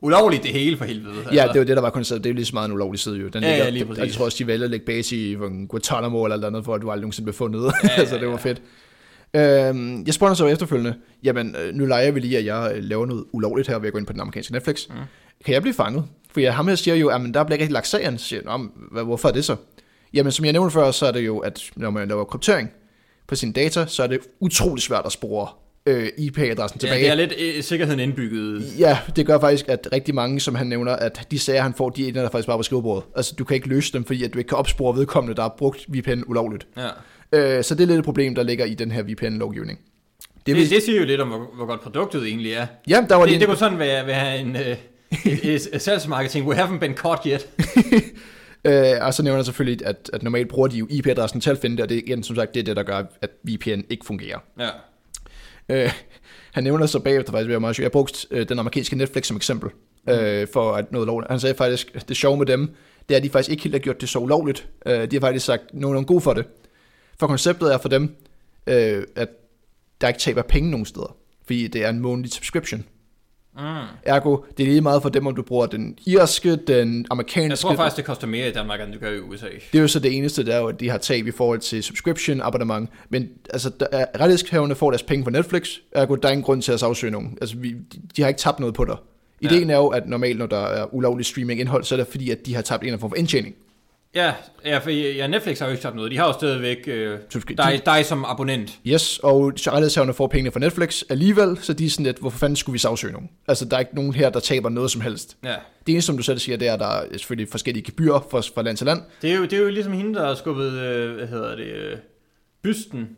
ulovligt 0.00 0.42
det 0.42 0.50
hele 0.52 0.76
for 0.76 0.84
helvede. 0.84 1.14
Ja, 1.32 1.46
det 1.52 1.58
var 1.58 1.64
det, 1.64 1.76
der 1.76 1.80
var 1.82 1.90
konceptet. 1.90 2.24
Det 2.24 2.30
er 2.30 2.32
jo 2.32 2.36
lige 2.36 2.44
så 2.46 2.54
meget 2.54 2.68
en 2.68 2.72
ulovlig 2.74 3.00
side, 3.00 3.16
jo. 3.18 3.28
Den 3.28 3.42
Ja, 3.42 3.48
ja, 3.48 3.54
ligger, 3.56 3.70
lige 3.70 3.84
og 3.84 3.88
præcis. 3.88 4.04
jeg 4.04 4.12
tror 4.12 4.24
også, 4.24 4.36
de 4.38 4.46
vælger 4.46 4.64
at 4.64 4.70
lægge 4.70 4.86
base 4.86 5.16
i 5.16 5.34
Guantanamo 5.68 6.24
eller 6.24 6.46
andet, 6.46 6.64
for 6.64 6.74
at 6.74 6.82
du 6.82 6.90
aldrig 6.90 7.00
nogensinde 7.02 7.24
blev 7.24 7.34
fundet. 7.34 7.62
Ja, 7.84 7.88
Ja, 7.98 8.04
så 8.08 8.14
ja, 8.14 8.20
det 8.20 8.28
var 8.28 8.40
ja. 8.44 8.50
fedt. 8.50 8.62
Øhm, 9.34 10.02
jeg 10.06 10.14
spurgte 10.14 10.34
så 10.36 10.46
efterfølgende, 10.46 10.94
jamen 11.24 11.56
øh, 11.62 11.74
nu 11.74 11.84
leger 11.86 12.10
vi 12.10 12.20
lige, 12.20 12.38
at 12.38 12.44
jeg 12.44 12.72
øh, 12.76 12.82
laver 12.84 13.06
noget 13.06 13.24
ulovligt 13.32 13.68
her 13.68 13.78
ved 13.78 13.86
at 13.86 13.92
gå 13.92 13.98
ind 13.98 14.06
på 14.06 14.12
den 14.12 14.20
amerikanske 14.20 14.52
Netflix. 14.52 14.88
Mm. 14.88 14.94
Kan 15.44 15.54
jeg 15.54 15.62
blive 15.62 15.74
fanget? 15.74 16.04
For 16.32 16.40
jeg, 16.40 16.54
ham 16.54 16.68
her 16.68 16.74
siger 16.74 16.94
jo, 16.94 17.08
at 17.08 17.20
der 17.34 17.44
bliver 17.44 17.54
ikke 17.54 17.62
rigtig 17.62 17.72
lagt 17.72 17.86
sagen. 17.86 18.18
Så 18.18 18.24
siger, 18.24 18.40
jeg, 18.44 18.52
"Nå, 18.52 18.56
men 18.56 18.70
hvad, 18.92 19.04
hvorfor 19.04 19.28
er 19.28 19.32
det 19.32 19.44
så? 19.44 19.56
Jamen 20.14 20.32
som 20.32 20.44
jeg 20.44 20.52
nævnte 20.52 20.72
før, 20.72 20.90
så 20.90 21.06
er 21.06 21.12
det 21.12 21.20
jo, 21.26 21.38
at 21.38 21.62
når 21.76 21.90
man 21.90 22.08
laver 22.08 22.24
kryptering 22.24 22.70
på 23.26 23.34
sine 23.34 23.52
data, 23.52 23.86
så 23.86 24.02
er 24.02 24.06
det 24.06 24.18
utrolig 24.40 24.82
svært 24.82 25.02
at 25.06 25.12
spore 25.12 25.48
øh, 25.86 26.08
IP-adressen 26.18 26.80
Ja, 26.82 26.86
tilbage. 26.86 27.02
det 27.04 27.10
er 27.10 27.14
lidt 27.14 27.32
øh, 27.56 27.62
sikkerheden 27.62 28.00
indbygget. 28.00 28.64
Ja, 28.78 28.98
det 29.16 29.26
gør 29.26 29.40
faktisk, 29.40 29.68
at 29.68 29.88
rigtig 29.92 30.14
mange, 30.14 30.40
som 30.40 30.54
han 30.54 30.66
nævner, 30.66 30.92
at 30.92 31.26
de 31.30 31.38
sager, 31.38 31.62
han 31.62 31.74
får, 31.74 31.90
de 31.90 32.08
ender 32.08 32.22
der 32.22 32.30
faktisk 32.30 32.46
bare 32.48 32.58
på 32.58 32.62
skrivebordet. 32.62 33.04
Altså, 33.16 33.34
du 33.38 33.44
kan 33.44 33.54
ikke 33.54 33.68
løse 33.68 33.92
dem, 33.92 34.04
fordi 34.04 34.24
at 34.24 34.34
du 34.34 34.38
ikke 34.38 34.48
kan 34.48 34.58
opspore 34.58 34.96
vedkommende, 34.96 35.36
der 35.36 35.42
har 35.42 35.54
brugt 35.58 35.84
VPN 35.88 36.22
ulovligt. 36.26 36.66
Ja. 36.76 36.88
Øh, 37.56 37.64
så 37.64 37.74
det 37.74 37.82
er 37.82 37.86
lidt 37.86 37.98
et 37.98 38.04
problem, 38.04 38.34
der 38.34 38.42
ligger 38.42 38.64
i 38.64 38.74
den 38.74 38.90
her 38.90 39.02
VPN-lovgivning. 39.02 39.78
Det 40.46 40.56
Det, 40.56 40.70
det 40.70 40.82
siger 40.82 41.00
jo 41.00 41.06
lidt 41.06 41.20
om, 41.20 41.28
hvor, 41.28 41.46
hvor 41.56 41.66
godt 41.66 41.80
produktet 41.80 42.22
egentlig 42.26 42.52
er. 42.52 42.66
ja, 42.88 43.04
der 43.08 43.14
var 43.14 43.22
Det, 43.22 43.30
lige, 43.30 43.38
det 43.40 43.48
kunne 43.48 43.58
sådan 43.58 43.78
være, 43.78 44.06
være 44.06 44.38
en 44.40 44.56
øh, 44.56 44.76
et, 45.24 45.68
et 45.72 45.82
salgsmarketing. 45.82 46.46
We 46.48 46.56
haven't 46.56 46.78
been 46.78 46.94
caught 46.94 47.20
yet. 47.26 47.48
øh, 48.64 48.92
og 49.00 49.14
så 49.14 49.22
nævner 49.22 49.36
han 49.36 49.44
selvfølgelig, 49.44 49.86
at, 49.86 50.10
at 50.12 50.22
normalt 50.22 50.48
bruger 50.48 50.68
de 50.68 50.78
jo 50.78 50.86
IP-adressen 50.90 51.40
til 51.40 51.50
at 51.50 51.58
finde 51.58 51.76
det, 51.76 51.82
og 51.82 51.88
det 51.88 51.94
er 51.98 52.02
igen, 52.02 52.22
som 52.22 52.36
sagt, 52.36 52.54
det 52.54 52.60
er 52.60 52.64
det, 52.64 52.76
der 52.76 52.82
gør, 52.82 53.02
at 53.20 53.30
VPN 53.42 53.80
ikke 53.90 54.06
fungerer. 54.06 54.38
Ja. 54.58 54.68
Øh, 55.68 55.92
han 56.52 56.64
nævner 56.64 56.86
så 56.86 56.98
bagefter 56.98 57.32
faktisk, 57.32 57.60
meget 57.60 57.76
sjovt. 57.76 57.84
Jeg 57.84 57.92
brugte 57.92 58.26
øh, 58.30 58.48
den 58.48 58.58
amerikanske 58.58 58.96
Netflix 58.96 59.26
som 59.26 59.36
eksempel, 59.36 59.70
øh, 60.08 60.48
for 60.52 60.72
at 60.72 60.92
noget 60.92 61.06
lovligt. 61.06 61.30
Han 61.30 61.40
sagde 61.40 61.54
faktisk, 61.54 61.90
at 61.94 62.08
det 62.08 62.16
sjove 62.16 62.36
med 62.36 62.46
dem, 62.46 62.74
det 63.08 63.14
er, 63.14 63.18
at 63.18 63.24
de 63.24 63.30
faktisk 63.30 63.50
ikke 63.50 63.62
helt 63.62 63.74
har 63.74 63.80
gjort 63.80 64.00
det 64.00 64.08
så 64.08 64.18
ulovligt. 64.18 64.68
Øh, 64.86 65.10
de 65.10 65.16
har 65.16 65.20
faktisk 65.20 65.46
sagt, 65.46 65.62
nogen 65.74 65.98
er 65.98 66.02
god 66.02 66.20
for 66.20 66.34
det. 66.34 66.44
For 67.20 67.26
konceptet 67.26 67.74
er 67.74 67.78
for 67.78 67.88
dem, 67.88 68.16
øh, 68.66 69.02
at 69.16 69.28
der 70.00 70.08
ikke 70.08 70.20
taber 70.20 70.42
penge 70.42 70.70
nogen 70.70 70.86
steder. 70.86 71.16
Fordi 71.46 71.68
det 71.68 71.84
er 71.84 71.88
en 71.88 72.00
månedlig 72.00 72.32
subscription. 72.32 72.84
Mm. 73.58 73.64
Ergo, 74.02 74.36
det 74.56 74.62
er 74.62 74.66
lige 74.66 74.80
meget 74.80 75.02
for 75.02 75.08
dem, 75.08 75.26
om 75.26 75.34
du 75.34 75.42
bruger 75.42 75.66
den 75.66 75.98
irske, 76.06 76.56
den 76.56 77.06
amerikanske. 77.10 77.50
Jeg 77.50 77.58
tror 77.58 77.74
faktisk, 77.74 77.96
det 77.96 78.04
koster 78.04 78.26
mere 78.26 78.48
i 78.48 78.52
Danmark, 78.52 78.80
end 78.80 78.92
det 78.92 79.00
gør 79.00 79.10
i 79.10 79.20
USA. 79.20 79.46
Det 79.72 79.78
er 79.78 79.82
jo 79.82 79.88
så 79.88 80.00
det 80.00 80.16
eneste, 80.16 80.46
der 80.46 80.54
er 80.54 80.58
jo, 80.58 80.66
at 80.66 80.80
de 80.80 80.90
har 80.90 80.98
tab 80.98 81.26
i 81.26 81.30
forhold 81.30 81.58
til 81.58 81.82
subscription 81.82 82.40
abonnement. 82.40 82.90
Men 83.08 83.28
altså, 83.50 83.70
er, 83.92 84.06
rettighedshaverne 84.20 84.74
får 84.74 84.90
deres 84.90 85.02
penge 85.02 85.24
fra 85.24 85.30
Netflix. 85.30 85.68
Ergo, 85.92 86.14
der 86.14 86.28
er 86.28 86.32
ingen 86.32 86.44
grund 86.44 86.62
til 86.62 86.72
at 86.72 86.80
sagsøge 86.80 87.10
nogen. 87.10 87.38
Altså, 87.40 87.56
vi, 87.56 87.72
de, 87.72 88.00
de 88.16 88.22
har 88.22 88.28
ikke 88.28 88.40
tabt 88.40 88.60
noget 88.60 88.74
på 88.74 88.84
dig. 88.84 88.96
Ideen 89.40 89.70
er 89.70 89.76
jo, 89.76 89.86
at 89.86 90.08
normalt, 90.08 90.38
når 90.38 90.46
der 90.46 90.66
er 90.66 90.94
ulovlig 90.94 91.26
streaming 91.26 91.60
indhold, 91.60 91.84
så 91.84 91.94
er 91.94 91.96
det 91.96 92.06
fordi, 92.06 92.30
at 92.30 92.46
de 92.46 92.54
har 92.54 92.62
tabt 92.62 92.82
en 92.82 92.86
eller 92.86 92.92
anden 92.92 93.00
form 93.00 93.10
for 93.10 93.16
indtjening. 93.16 93.54
Ja, 94.14 94.34
ja, 94.64 94.78
for 94.78 94.90
ja, 94.90 95.26
Netflix 95.26 95.58
har 95.58 95.66
jo 95.66 95.72
ikke 95.72 95.82
tabt 95.82 95.96
noget. 95.96 96.10
De 96.10 96.16
har 96.16 96.26
jo 96.26 96.32
stadigvæk 96.32 96.78
øh, 96.86 97.18
Subscri- 97.34 97.54
dig, 97.54 97.82
dig 97.86 98.04
som 98.04 98.24
abonnent. 98.24 98.78
Yes, 98.86 99.18
og 99.18 99.44
rettighedshaverne 99.44 100.14
får 100.14 100.26
pengene 100.26 100.50
fra 100.50 100.60
Netflix 100.60 101.02
alligevel, 101.10 101.58
så 101.62 101.72
de 101.72 101.86
er 101.86 101.90
sådan 101.90 102.06
lidt, 102.06 102.18
hvorfor 102.18 102.38
fanden 102.38 102.56
skulle 102.56 102.74
vi 102.74 102.78
sagsøge 102.78 103.12
nogen? 103.12 103.28
Altså, 103.48 103.64
der 103.64 103.76
er 103.76 103.80
ikke 103.80 103.94
nogen 103.94 104.14
her, 104.14 104.30
der 104.30 104.40
taber 104.40 104.68
noget 104.68 104.90
som 104.90 105.00
helst. 105.00 105.36
Ja. 105.44 105.54
Det 105.86 105.92
eneste, 105.92 106.06
som 106.06 106.16
du 106.16 106.22
selv 106.22 106.38
siger, 106.38 106.58
det 106.58 106.68
er, 106.68 106.72
at 106.74 106.80
der 106.80 106.86
er 106.86 107.04
selvfølgelig 107.12 107.48
forskellige 107.50 107.84
gebyrer 107.84 108.20
fra, 108.30 108.40
fra 108.54 108.62
land 108.62 108.76
til 108.76 108.86
land. 108.86 109.02
Det 109.22 109.32
er, 109.32 109.36
jo, 109.36 109.42
det 109.42 109.52
er 109.52 109.58
jo 109.58 109.68
ligesom 109.68 109.92
hende, 109.92 110.14
der 110.14 110.26
har 110.26 110.34
skubbet, 110.34 110.72
øh, 110.72 111.14
hvad 111.14 111.26
hedder 111.26 111.56
det, 111.56 111.66
øh, 111.66 111.98
bysten 112.62 113.08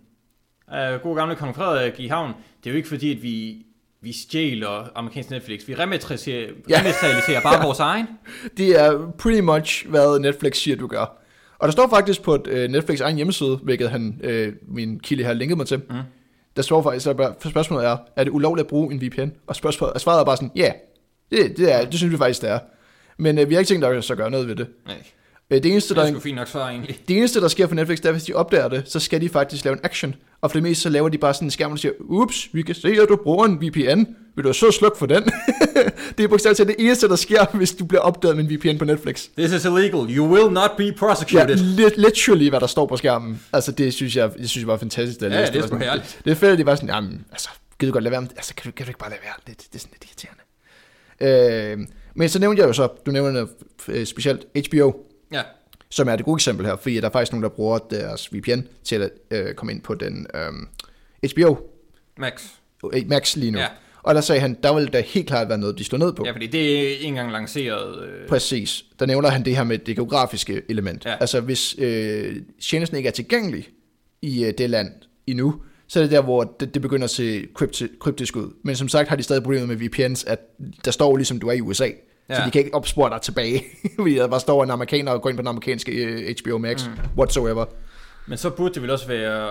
af 0.69 1.01
god 1.03 1.17
gamle 1.17 1.37
kong 1.37 1.55
Frederik 1.57 2.01
i 2.01 2.07
havn. 2.07 2.33
Det 2.65 2.71
er 2.71 2.75
jo 2.75 2.77
ikke 2.77 2.89
fordi, 2.89 3.17
at 3.17 3.23
vi, 3.23 3.67
vi 4.03 4.13
stjæler 4.13 4.89
amerikansk 4.95 5.31
Netflix. 5.31 5.69
Vi 5.69 5.75
rematerialiserer, 5.75 6.51
Ja. 6.69 6.79
rematerialiserer 6.79 7.41
bare 7.41 7.65
vores 7.67 7.79
egen. 7.81 8.07
Det 8.57 8.81
er 8.81 9.11
pretty 9.19 9.41
much, 9.41 9.89
hvad 9.89 10.19
Netflix 10.19 10.57
siger, 10.57 10.77
du 10.77 10.87
gør. 10.87 11.17
Og 11.59 11.67
der 11.69 11.73
står 11.73 11.89
faktisk 11.89 12.23
på 12.23 12.35
et, 12.35 12.47
øh, 12.47 12.71
Netflix 12.71 13.01
egen 13.01 13.17
hjemmeside, 13.17 13.57
hvilket 13.63 13.91
han, 13.91 14.21
øh, 14.25 14.53
min 14.69 15.01
kilde 15.01 15.25
har 15.25 15.33
linket 15.33 15.57
mig 15.57 15.67
til. 15.67 15.79
Mm. 15.91 15.97
Der 16.57 16.63
står 16.63 16.83
faktisk, 16.83 17.07
at 17.07 17.17
spørgsmålet 17.51 17.87
er, 17.87 17.97
er 18.17 18.25
det 18.25 18.31
ulovligt 18.31 18.65
at 18.65 18.69
bruge 18.69 18.93
en 18.95 19.03
VPN? 19.03 19.29
Og 19.47 19.57
spørgsmålet, 19.57 19.93
og 19.95 20.01
svaret 20.01 20.21
er 20.21 20.25
bare 20.25 20.37
sådan, 20.37 20.51
ja, 20.57 20.63
yeah, 20.63 21.47
det, 21.49 21.57
det, 21.57 21.73
er, 21.75 21.85
det 21.85 21.95
synes 21.95 22.13
vi 22.13 22.17
faktisk, 22.19 22.43
det 22.43 22.51
er. 22.51 22.59
Men 23.19 23.39
øh, 23.39 23.49
vi 23.49 23.55
har 23.55 23.59
ikke 23.61 23.69
tænkt 23.69 23.85
os 23.85 24.11
at 24.11 24.17
gøre 24.17 24.31
noget 24.31 24.49
ved 24.49 24.57
det. 24.57 24.67
Nej, 24.87 24.97
det, 25.59 25.67
eneste, 25.73 25.95
det 25.95 26.01
er 26.01 26.11
der, 26.13 26.21
fint 26.21 26.37
nok 26.37 26.49
svar 26.49 26.69
egentlig. 26.69 26.99
det 27.09 27.17
eneste, 27.17 27.41
der 27.41 27.49
sker 27.49 27.67
for 27.67 27.75
Netflix, 27.75 27.99
det 27.99 28.07
er, 28.07 28.13
hvis 28.13 28.25
de 28.25 28.33
opdager 28.35 28.69
det, 28.69 28.83
så 28.87 29.01
skal 29.01 29.21
de 29.21 29.29
faktisk 29.29 29.65
lave 29.65 29.73
en 29.73 29.81
action. 29.83 30.15
Og 30.41 30.51
for 30.51 30.57
det 30.57 30.63
meste, 30.63 30.83
så 30.83 30.89
laver 30.89 31.09
de 31.09 31.19
bare 31.19 31.35
sådan 31.35 31.47
en 31.47 31.51
skærm, 31.51 31.71
der 31.71 31.77
siger, 31.77 31.93
ups, 32.01 32.49
vi 32.53 32.63
kan 32.63 32.75
se, 32.75 32.89
at 32.89 33.09
du 33.09 33.17
bruger 33.17 33.47
en 33.47 33.57
VPN. 33.63 34.05
Vil 34.37 34.45
du 34.45 34.53
så 34.53 34.71
slukke 34.71 34.99
for 34.99 35.07
den? 35.07 35.23
det 36.19 36.25
er 36.25 36.29
bogstaveligt 36.29 36.57
talt 36.57 36.69
det 36.69 36.77
eneste, 36.79 37.09
der 37.09 37.17
sker, 37.17 37.45
hvis 37.57 37.73
du 37.73 37.85
bliver 37.85 38.01
opdaget 38.01 38.37
med 38.37 38.45
en 38.45 38.51
VPN 38.57 38.79
på 38.79 38.85
Netflix. 38.85 39.27
This 39.39 39.53
is 39.53 39.65
illegal. 39.65 40.17
You 40.17 40.27
will 40.35 40.53
not 40.53 40.71
be 40.79 40.85
Ja, 40.85 40.93
prosecuted. 40.99 41.57
li- 41.57 42.01
literally, 42.01 42.49
hvad 42.49 42.61
der 42.61 42.67
står 42.67 42.87
på 42.87 42.97
skærmen. 42.97 43.41
Altså, 43.53 43.73
det 43.73 43.95
synes 43.95 44.17
jeg, 44.17 44.31
det 44.39 44.51
synes 44.51 44.63
jeg 44.63 44.69
var 44.69 44.77
fantastisk. 44.77 45.21
jeg 45.23 45.31
Ja, 45.31 45.41
læste 45.41 45.55
det 45.55 45.63
er 45.63 45.67
sgu 45.67 45.77
herligt. 45.77 46.15
Det, 46.19 46.25
det 46.25 46.31
er 46.31 46.35
fedt, 46.35 46.53
at 46.53 46.59
de 46.59 46.67
var 46.67 46.75
sådan, 46.75 46.89
jamen, 46.89 47.25
altså, 47.33 47.49
gider 47.81 47.93
godt 47.93 48.05
lade 48.05 48.11
være 48.13 48.21
med, 48.21 48.29
altså, 48.37 48.55
kan 48.55 48.71
du, 48.71 48.75
kan 48.77 48.87
du 48.87 48.91
ikke 48.91 48.99
bare 48.99 49.11
lade 49.11 49.21
være? 49.25 49.35
Det, 49.47 49.59
det 49.59 49.75
er 49.75 49.79
sådan 49.79 49.93
lidt 49.93 50.05
irriterende. 50.05 50.43
Øh, 51.21 51.87
men 52.15 52.29
så 52.29 52.39
nævnte 52.39 52.61
jeg 52.61 52.69
jo 52.69 52.73
så, 52.73 52.89
du 53.07 53.11
nævnte 53.11 53.47
øh, 53.89 54.07
specielt 54.07 54.45
HBO, 54.69 54.93
Ja. 55.33 55.43
som 55.91 56.09
er 56.09 56.17
det 56.17 56.25
gode 56.25 56.37
eksempel 56.37 56.67
her, 56.67 56.77
fordi 56.77 56.97
der 57.01 57.07
er 57.07 57.11
faktisk 57.11 57.33
nogen, 57.33 57.43
der 57.43 57.49
bruger 57.49 57.79
deres 57.79 58.35
VPN 58.35 58.61
til 58.85 58.97
at 58.97 59.11
øh, 59.31 59.55
komme 59.55 59.73
ind 59.73 59.83
på 59.83 59.95
den 59.95 60.27
øh, 60.35 61.33
HBO 61.33 61.57
Max. 62.19 62.45
Max 63.07 63.37
lige 63.37 63.51
nu. 63.53 63.59
Ja. 63.59 63.67
Og 64.03 64.15
der 64.15 64.21
sagde 64.21 64.41
han, 64.41 64.57
der 64.63 64.75
ville 64.75 64.89
da 64.89 65.01
helt 65.01 65.27
klart 65.27 65.49
være 65.49 65.59
noget, 65.59 65.79
de 65.79 65.85
slår 65.85 65.99
ned 65.99 66.13
på. 66.13 66.23
Ja, 66.27 66.33
fordi 66.33 66.47
det 66.47 66.77
er 66.79 66.89
ikke 66.91 67.05
engang 67.05 67.33
lanceret. 67.33 68.03
Øh, 68.05 68.29
Præcis. 68.29 68.85
Der 68.99 69.07
nævner 69.07 69.29
han 69.29 69.45
det 69.45 69.57
her 69.57 69.65
med 69.65 69.79
det 69.79 69.97
geografiske 69.97 70.63
element. 70.69 71.05
Ja. 71.05 71.17
Altså 71.21 71.41
hvis 71.41 71.75
øh, 71.79 72.37
tjenesten 72.63 72.97
ikke 72.97 73.07
er 73.07 73.11
tilgængelig 73.13 73.69
i 74.23 74.45
øh, 74.45 74.53
det 74.59 74.71
land 74.71 74.93
endnu, 75.27 75.63
så 75.89 75.99
er 75.99 76.03
det 76.05 76.11
der, 76.11 76.23
hvor 76.23 76.57
det, 76.61 76.75
det 76.75 76.83
begynder 76.83 77.05
at 77.05 77.11
se 77.11 77.47
krypti- 77.63 77.99
kryptisk 77.99 78.37
ud. 78.37 78.53
Men 78.65 78.77
som 78.77 78.89
sagt 78.89 79.09
har 79.09 79.17
de 79.17 79.23
stadig 79.23 79.43
problemer 79.43 79.67
med 79.67 79.77
VPNs, 79.77 80.25
at 80.25 80.39
der 80.85 80.91
står 80.91 81.17
ligesom, 81.17 81.39
du 81.39 81.49
er 81.49 81.53
i 81.53 81.61
USA. 81.61 81.89
Ja. 82.29 82.35
Så 82.35 82.43
de 82.47 82.51
kan 82.51 82.59
ikke 82.65 82.75
opspore 82.75 83.11
dig 83.11 83.21
tilbage, 83.23 83.65
fordi 83.97 84.15
der 84.15 84.29
bare 84.29 84.41
står 84.41 84.65
en 84.65 84.71
amerikaner 84.71 85.13
og 85.13 85.23
går 85.23 85.31
ind 85.31 85.39
på 85.39 85.43
den 85.43 85.49
amerikanske 85.49 85.93
øh, 85.93 86.35
HBO 86.43 86.59
Max, 86.59 86.87
mm. 86.87 86.93
whatsoever. 87.17 87.65
men 88.27 88.39
så 88.39 88.51
burde 88.51 88.75
det 88.75 88.83
vel 88.83 88.91
også 88.91 89.07
være 89.07 89.51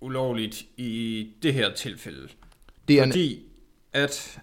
ulovligt 0.00 0.62
i 0.76 1.26
det 1.42 1.54
her 1.54 1.74
tilfælde. 1.74 2.28
Det 2.88 2.98
er 2.98 3.02
en, 3.02 3.12
Fordi 3.12 3.42
at 3.92 4.38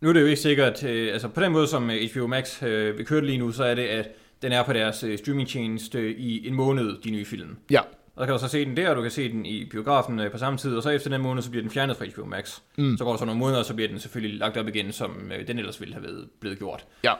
nu 0.00 0.08
er 0.08 0.12
det 0.12 0.20
jo 0.20 0.26
ikke 0.26 0.40
sikkert, 0.40 0.84
øh, 0.84 1.12
altså 1.12 1.28
på 1.28 1.40
den 1.40 1.52
måde 1.52 1.66
som 1.66 1.90
øh, 1.90 2.10
HBO 2.12 2.26
Max 2.26 2.62
øh, 2.62 3.04
kører 3.04 3.20
lige 3.20 3.38
nu, 3.38 3.52
så 3.52 3.64
er 3.64 3.74
det, 3.74 3.82
at 3.82 4.08
den 4.42 4.52
er 4.52 4.62
på 4.62 4.72
deres 4.72 5.04
øh, 5.04 5.18
streamingtjeneste 5.18 6.16
i 6.16 6.48
en 6.48 6.54
måned, 6.54 7.02
de 7.04 7.10
nye 7.10 7.24
film. 7.24 7.56
ja, 7.70 7.80
Og 8.20 8.26
så 8.26 8.26
kan 8.26 8.32
du 8.32 8.38
så 8.38 8.48
se 8.48 8.64
den 8.64 8.76
der, 8.76 8.90
og 8.90 8.96
du 8.96 9.02
kan 9.02 9.10
se 9.10 9.32
den 9.32 9.46
i 9.46 9.64
biografen 9.64 10.20
øh, 10.20 10.30
på 10.32 10.38
samme 10.38 10.58
tid, 10.58 10.76
og 10.76 10.82
så 10.82 10.90
efter 10.90 11.10
den 11.10 11.20
måned, 11.20 11.42
så 11.42 11.50
bliver 11.50 11.62
den 11.62 11.70
fjernet 11.70 11.96
fra 11.96 12.04
HBO 12.04 12.24
Max. 12.24 12.58
Mm. 12.78 12.96
Så 12.96 13.04
går 13.04 13.10
der 13.12 13.18
så 13.18 13.24
nogle 13.24 13.38
måneder, 13.38 13.58
og 13.58 13.64
så 13.64 13.74
bliver 13.74 13.88
den 13.88 13.98
selvfølgelig 14.00 14.38
lagt 14.38 14.56
op 14.56 14.68
igen, 14.68 14.92
som 14.92 15.32
øh, 15.32 15.46
den 15.46 15.58
ellers 15.58 15.80
ville 15.80 15.94
have 15.94 16.04
været 16.04 16.28
blevet 16.40 16.58
gjort. 16.58 16.84
ja, 17.04 17.12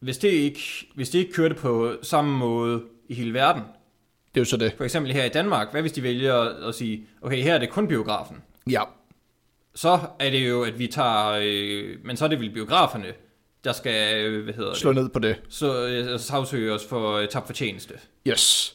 Hvis 0.00 0.18
det, 0.18 0.28
ikke, 0.28 0.60
hvis 0.94 1.10
det 1.10 1.18
ikke 1.18 1.32
kørte 1.32 1.54
på 1.54 1.96
samme 2.02 2.38
måde 2.38 2.82
i 3.08 3.14
hele 3.14 3.34
verden, 3.34 3.62
det 4.34 4.40
er 4.40 4.40
jo 4.40 4.44
så 4.44 4.56
det. 4.56 4.72
for 4.76 4.84
eksempel 4.84 5.12
her 5.12 5.24
i 5.24 5.28
Danmark, 5.28 5.70
hvad 5.70 5.80
hvis 5.80 5.92
de 5.92 6.02
vælger 6.02 6.34
at 6.68 6.74
sige, 6.74 7.06
okay, 7.22 7.42
her 7.42 7.54
er 7.54 7.58
det 7.58 7.70
kun 7.70 7.88
biografen, 7.88 8.36
Ja, 8.70 8.82
så 9.74 9.98
er 10.18 10.30
det 10.30 10.48
jo, 10.48 10.62
at 10.62 10.78
vi 10.78 10.86
tager, 10.86 11.38
øh, 11.42 11.96
men 12.04 12.16
så 12.16 12.24
er 12.24 12.28
det 12.28 12.40
vel 12.40 12.50
biograferne, 12.50 13.06
der 13.64 13.72
skal, 13.72 14.24
øh, 14.24 14.44
hvad 14.44 14.54
hedder 14.54 14.74
slå 14.74 14.92
det, 14.92 15.02
ned 15.02 15.08
på 15.08 15.18
det. 15.18 15.36
så 15.48 15.86
øh, 15.86 16.20
sagsøge 16.20 16.72
os 16.72 16.86
for 16.88 17.12
øh, 17.16 17.28
tabt 17.28 17.46
fortjeneste. 17.46 17.94
Yes. 18.28 18.74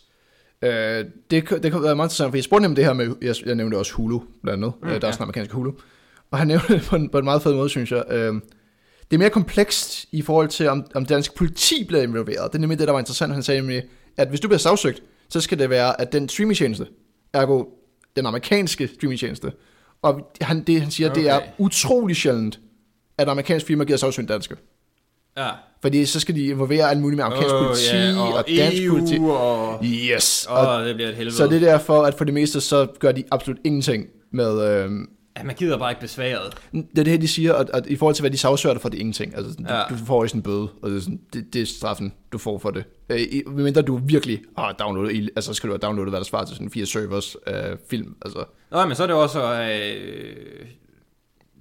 Øh, 0.64 1.06
det, 1.32 1.50
det 1.50 1.72
kan 1.72 1.84
være 1.84 1.96
meget 1.96 2.08
interessant, 2.08 2.32
for 2.32 2.38
jeg 2.38 2.44
spurgte 2.44 2.62
nemlig 2.62 2.78
det 2.78 2.86
her 2.86 2.94
med, 2.94 3.16
jeg, 3.22 3.36
jeg 3.46 3.56
nævnte 3.56 3.76
også 3.76 3.94
Hulu, 3.94 4.20
blandt 4.44 4.64
andet. 4.64 4.74
Mm, 4.82 4.88
der 4.88 4.96
er 4.96 5.00
ja. 5.02 5.08
også 5.08 5.18
den 5.18 5.24
amerikanske 5.24 5.54
Hulu. 5.54 5.72
Og 6.32 6.38
han 6.38 6.48
nævnte 6.52 6.74
det 6.74 6.82
på 6.82 6.96
en, 6.96 7.10
på 7.10 7.18
en 7.18 7.24
meget 7.24 7.42
fed 7.42 7.54
måde, 7.54 7.70
synes 7.70 7.92
jeg. 7.92 8.04
Øh, 8.10 8.34
det 9.12 9.18
er 9.18 9.18
mere 9.18 9.30
komplekst 9.30 10.06
i 10.12 10.22
forhold 10.22 10.48
til, 10.48 10.68
om, 10.68 10.86
om 10.96 11.06
dansk 11.06 11.36
politi 11.36 11.84
bliver 11.84 12.04
involveret. 12.04 12.52
Det 12.52 12.58
er 12.58 12.60
nemlig 12.60 12.80
det, 12.80 12.88
der 12.88 12.92
var 12.92 13.00
interessant. 13.00 13.34
Han 13.34 13.44
sagde 13.44 13.62
nemlig, 13.62 13.84
at 14.18 14.30
hvis 14.30 14.40
du 14.40 14.48
bliver 14.48 14.60
sagsøgt, 14.60 15.04
så 15.30 15.42
skal 15.42 15.60
det 15.60 15.70
være, 15.70 16.02
at 16.02 16.14
den 16.14 16.30
streamingtjeneste, 16.30 16.88
ergo 17.34 17.64
den 18.16 18.26
amerikanske 18.26 18.88
streamingtjeneste, 18.88 19.52
og 20.02 20.32
han, 20.42 20.64
det 20.64 20.82
han 20.82 20.92
siger, 20.92 21.10
okay. 21.10 21.22
det 21.22 21.30
er 21.30 21.42
utrolig 21.58 22.16
sjældent, 22.16 22.60
at 23.18 23.30
amerikansk 23.30 23.66
firma 23.66 23.84
giver 23.84 23.98
sagsøgt 23.98 24.30
danske. 24.30 24.56
Ja. 25.38 25.50
Fordi 25.82 26.06
så 26.06 26.20
skal 26.20 26.36
de 26.36 26.46
involvere 26.46 26.90
alt 26.90 27.02
muligt 27.02 27.16
med 27.18 27.24
amerikansk 27.26 27.56
Åh, 27.56 27.66
politi 27.66 27.96
ja, 27.96 28.20
og, 28.20 28.28
og, 28.28 28.34
og 28.34 28.46
dansk 28.58 28.82
EU, 28.84 28.94
politi. 28.98 29.18
og... 29.20 29.86
Yes. 29.86 30.46
Og, 30.50 30.68
Åh, 30.68 30.86
det 30.86 30.96
bliver 30.96 31.10
et 31.10 31.16
helvede. 31.16 31.36
så 31.36 31.48
det 31.48 31.56
er 31.56 31.60
derfor, 31.72 32.02
at 32.04 32.14
for 32.14 32.26
det 32.26 32.34
meste, 32.34 32.62
så 32.62 32.88
gør 33.00 33.12
de 33.12 33.24
absolut 33.32 33.60
ingenting 33.64 34.06
med... 34.32 34.84
Øh, 34.86 34.92
Ja, 35.38 35.44
man 35.44 35.56
gider 35.56 35.78
bare 35.78 35.92
ikke 35.92 36.02
besværet. 36.02 36.54
det 36.72 37.00
er 37.00 37.04
det 37.04 37.08
her, 37.08 37.18
de 37.18 37.28
siger, 37.28 37.54
at, 37.54 37.70
at 37.74 37.86
i 37.88 37.96
forhold 37.96 38.16
til, 38.16 38.22
hvad 38.22 38.32
de 38.32 38.38
sagsøger 38.38 38.74
dig 38.74 38.82
for, 38.82 38.90
det 38.90 38.98
er 38.98 39.00
ingenting. 39.00 39.36
Altså, 39.38 39.54
ja. 39.70 39.82
Du, 39.90 39.94
du 40.00 40.06
får 40.06 40.24
ikke 40.24 40.30
sådan 40.30 40.40
en 40.40 40.44
bøde, 40.44 40.68
og 40.82 40.90
det 40.90 40.98
er, 40.98 41.02
sådan, 41.02 41.20
det, 41.34 41.46
det 41.54 41.62
er 41.62 41.66
straffen, 41.66 42.14
du 42.32 42.38
får 42.38 42.58
for 42.60 42.72
det. 42.72 42.84
Øh, 43.10 43.18
Medmindre 43.48 43.82
du 43.82 43.98
virkelig 44.06 44.42
har 44.58 44.72
downloadet, 44.72 45.30
altså 45.36 45.48
så 45.48 45.54
skal 45.54 45.68
du 45.68 45.74
have 45.74 45.80
downloadet, 45.80 46.12
hvad 46.12 46.20
der 46.20 46.26
svarer 46.26 46.46
til 46.46 46.56
sådan 46.56 46.70
fire 46.70 46.86
servers 46.86 47.36
af 47.48 47.74
film. 47.90 48.16
Altså, 48.26 48.44
Nå, 48.72 48.86
men 48.86 48.96
så 48.96 49.04
er 49.04 49.08
det 49.08 49.16
også 49.16 49.40
øh, 49.42 50.66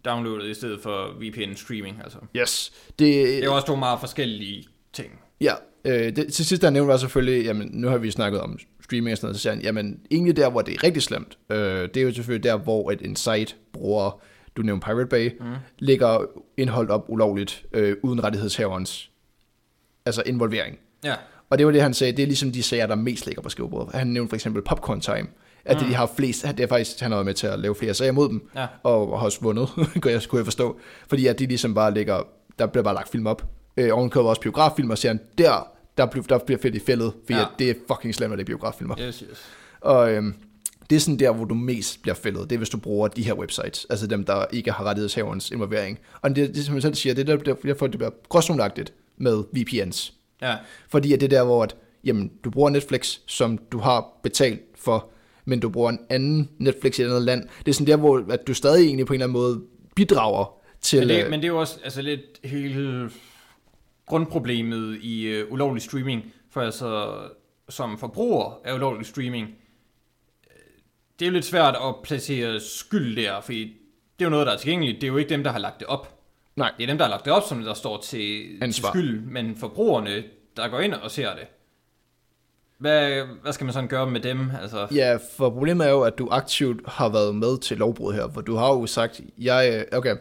downloadet 0.04 0.50
i 0.50 0.54
stedet 0.54 0.80
for 0.80 1.14
VPN 1.20 1.54
streaming. 1.56 2.00
Altså. 2.04 2.18
yes. 2.36 2.72
Det, 2.88 2.98
Det 2.98 3.44
er 3.44 3.50
også 3.50 3.66
to 3.66 3.76
meget 3.76 4.00
forskellige 4.00 4.64
ting. 4.92 5.10
Ja, 5.40 5.54
øh, 5.84 6.16
det, 6.16 6.32
til 6.32 6.46
sidst 6.46 6.62
der 6.62 6.70
nævnte 6.70 6.88
var 6.88 6.96
selvfølgelig, 6.96 7.44
jamen 7.44 7.70
nu 7.72 7.88
har 7.88 7.98
vi 7.98 8.10
snakket 8.10 8.40
om 8.40 8.58
streaming 8.80 9.12
og 9.12 9.18
sådan 9.18 9.26
noget, 9.26 9.36
så 9.36 9.42
siger 9.42 9.54
han, 9.54 9.62
jamen 9.62 10.00
egentlig 10.10 10.36
der, 10.36 10.50
hvor 10.50 10.62
det 10.62 10.74
er 10.74 10.84
rigtig 10.84 11.02
slemt, 11.02 11.38
øh, 11.50 11.58
det 11.58 11.96
er 11.96 12.02
jo 12.02 12.12
selvfølgelig 12.12 12.44
der, 12.44 12.56
hvor 12.56 12.90
et, 12.90 13.02
en 13.02 13.16
site 13.16 13.54
bruger, 13.72 14.22
du 14.56 14.62
nævnte 14.62 14.84
Pirate 14.84 15.06
Bay, 15.06 15.30
mm. 15.40 15.46
lægger 15.78 16.26
indhold 16.56 16.90
op 16.90 17.04
ulovligt, 17.08 17.64
øh, 17.72 17.96
uden 18.02 18.24
rettighedshaverens 18.24 19.10
altså 20.06 20.22
involvering. 20.26 20.78
Ja. 21.04 21.14
Og 21.50 21.58
det 21.58 21.66
var 21.66 21.72
det, 21.72 21.82
han 21.82 21.94
sagde, 21.94 22.12
det 22.12 22.22
er 22.22 22.26
ligesom 22.26 22.52
de 22.52 22.62
sager, 22.62 22.86
der 22.86 22.94
mest 22.94 23.26
ligger 23.26 23.42
på 23.42 23.48
skrivebordet. 23.48 23.94
Han 23.94 24.06
nævnte 24.06 24.28
for 24.28 24.36
eksempel 24.36 24.62
Popcorn 24.62 25.00
Time, 25.00 25.28
at 25.64 25.80
mm. 25.82 25.86
de 25.88 25.94
har 25.94 26.10
flest, 26.16 26.42
det 26.46 26.60
er 26.60 26.66
faktisk, 26.66 27.00
han 27.00 27.10
har 27.10 27.16
været 27.18 27.26
med 27.26 27.34
til 27.34 27.46
at 27.46 27.58
lave 27.58 27.74
flere 27.74 27.94
sager 27.94 28.12
mod 28.12 28.28
dem, 28.28 28.48
Ja. 28.56 28.66
og 28.82 29.18
har 29.18 29.24
også 29.26 29.38
vundet, 29.40 29.68
kunne 30.02 30.12
jeg, 30.12 30.22
kunne 30.28 30.38
jeg 30.38 30.46
forstå, 30.46 30.78
fordi 31.08 31.26
at 31.26 31.38
de 31.38 31.46
ligesom 31.46 31.74
bare 31.74 31.94
ligger, 31.94 32.22
der 32.58 32.66
bliver 32.66 32.84
bare 32.84 32.94
lagt 32.94 33.08
film 33.08 33.26
op, 33.26 33.44
øh, 33.76 33.90
ovenkøbet 33.92 34.28
også 34.28 34.40
biograffilm, 34.40 34.90
og 34.90 34.98
siger 34.98 35.12
han, 35.12 35.20
der, 35.38 35.66
der, 35.98 36.06
bliver, 36.06 36.24
der 36.24 36.38
bliver 36.38 36.58
fedt 36.62 36.74
i 36.74 36.80
fældet, 36.80 37.12
fordi 37.26 37.38
ja. 37.38 37.44
Det 37.58 37.70
er 37.70 37.74
fucking 37.88 38.14
slemt, 38.14 38.32
at 38.32 38.38
det 38.38 38.44
er 38.44 38.46
biograffilmer. 38.46 38.94
Yes, 39.00 39.24
yes. 39.30 39.42
Og 39.80 40.12
øhm, 40.12 40.34
det 40.90 40.96
er 40.96 41.00
sådan 41.00 41.18
der, 41.18 41.32
hvor 41.32 41.44
du 41.44 41.54
mest 41.54 42.02
bliver 42.02 42.14
fældet. 42.14 42.50
Det 42.50 42.56
er, 42.56 42.58
hvis 42.58 42.68
du 42.68 42.76
bruger 42.78 43.08
de 43.08 43.22
her 43.22 43.34
websites. 43.34 43.86
Altså 43.90 44.06
dem, 44.06 44.24
der 44.24 44.44
ikke 44.52 44.72
har 44.72 44.84
rettighedshaverens 44.84 45.50
involvering. 45.50 45.98
Og 46.22 46.36
det, 46.36 46.54
det 46.54 46.64
som 46.64 46.74
jeg 46.74 46.82
selv 46.82 46.94
siger, 46.94 47.14
det 47.14 47.28
er 47.28 47.36
der- 47.36 47.54
derfor, 47.54 47.86
det 47.86 47.98
bliver 47.98 48.10
gråzonagtigt 48.28 48.92
med 49.16 49.42
VPNs. 49.52 50.12
Ja. 50.42 50.56
Fordi 50.88 51.12
at 51.12 51.20
det 51.20 51.32
er 51.32 51.38
der, 51.38 51.44
hvor 51.44 51.62
at, 51.62 51.76
jamen, 52.04 52.30
du 52.44 52.50
bruger 52.50 52.70
Netflix, 52.70 53.18
som 53.26 53.58
du 53.72 53.78
har 53.78 54.06
betalt 54.22 54.60
for, 54.78 55.08
men 55.44 55.60
du 55.60 55.68
bruger 55.68 55.90
en 55.90 55.98
anden 56.10 56.50
Netflix 56.58 56.98
i 56.98 57.02
et 57.02 57.06
andet 57.06 57.22
land. 57.22 57.48
Det 57.58 57.68
er 57.68 57.72
sådan 57.72 57.86
der, 57.86 57.96
hvor 57.96 58.24
at 58.30 58.46
du 58.46 58.54
stadig 58.54 58.86
egentlig 58.86 59.06
på 59.06 59.12
en 59.12 59.20
eller 59.20 59.26
anden 59.26 59.32
måde 59.32 59.62
bidrager 59.96 60.62
til... 60.80 60.98
Men 60.98 61.08
det, 61.08 61.24
øh, 61.24 61.30
men 61.30 61.40
det 61.40 61.44
er 61.44 61.52
jo 61.52 61.60
også 61.60 61.78
altså, 61.84 62.02
lidt 62.02 62.40
hele 62.44 63.10
grundproblemet 64.06 64.98
i 65.02 65.22
øh, 65.22 65.52
ulovlig 65.52 65.82
streaming. 65.82 66.32
For 66.50 66.60
altså, 66.60 67.18
som 67.68 67.98
forbruger 67.98 68.60
af 68.64 68.74
ulovlig 68.74 69.06
streaming, 69.06 69.46
øh, 69.46 70.56
det 71.18 71.24
er 71.24 71.28
jo 71.28 71.32
lidt 71.32 71.44
svært 71.44 71.76
at 71.84 71.94
placere 72.04 72.60
skyld 72.60 73.16
der, 73.16 73.40
fordi 73.40 73.64
det 74.18 74.24
er 74.24 74.24
jo 74.24 74.30
noget, 74.30 74.46
der 74.46 74.52
er 74.52 74.56
tilgængeligt. 74.56 75.00
Det 75.00 75.06
er 75.06 75.12
jo 75.12 75.16
ikke 75.16 75.28
dem, 75.28 75.44
der 75.44 75.50
har 75.50 75.58
lagt 75.58 75.80
det 75.80 75.86
op. 75.86 76.18
Nej. 76.56 76.72
Det 76.76 76.82
er 76.82 76.86
dem, 76.86 76.98
der 76.98 77.04
har 77.04 77.10
lagt 77.10 77.24
det 77.24 77.32
op, 77.32 77.42
som 77.48 77.62
der 77.62 77.74
står 77.74 78.00
til, 78.00 78.20
til 78.20 78.58
Ansvar. 78.62 78.90
skyld, 78.90 79.20
men 79.20 79.56
forbrugerne, 79.56 80.24
der 80.56 80.68
går 80.68 80.80
ind 80.80 80.94
og 80.94 81.10
ser 81.10 81.34
det. 81.34 81.46
Hvad, 82.82 83.22
hvad 83.42 83.52
skal 83.52 83.64
man 83.64 83.72
sådan 83.72 83.88
gøre 83.88 84.06
med 84.06 84.20
dem? 84.20 84.50
Altså, 84.62 84.86
Ja, 84.94 85.18
for 85.36 85.50
problemet 85.50 85.86
er 85.86 85.90
jo, 85.90 86.00
at 86.02 86.18
du 86.18 86.28
aktivt 86.30 86.80
har 86.86 87.08
været 87.08 87.34
med 87.34 87.58
til 87.58 87.76
lovbrud 87.76 88.14
her, 88.14 88.28
for 88.34 88.40
du 88.40 88.56
har 88.56 88.68
jo 88.68 88.86
sagt, 88.86 89.20
jeg, 89.38 89.84
okay, 89.92 90.16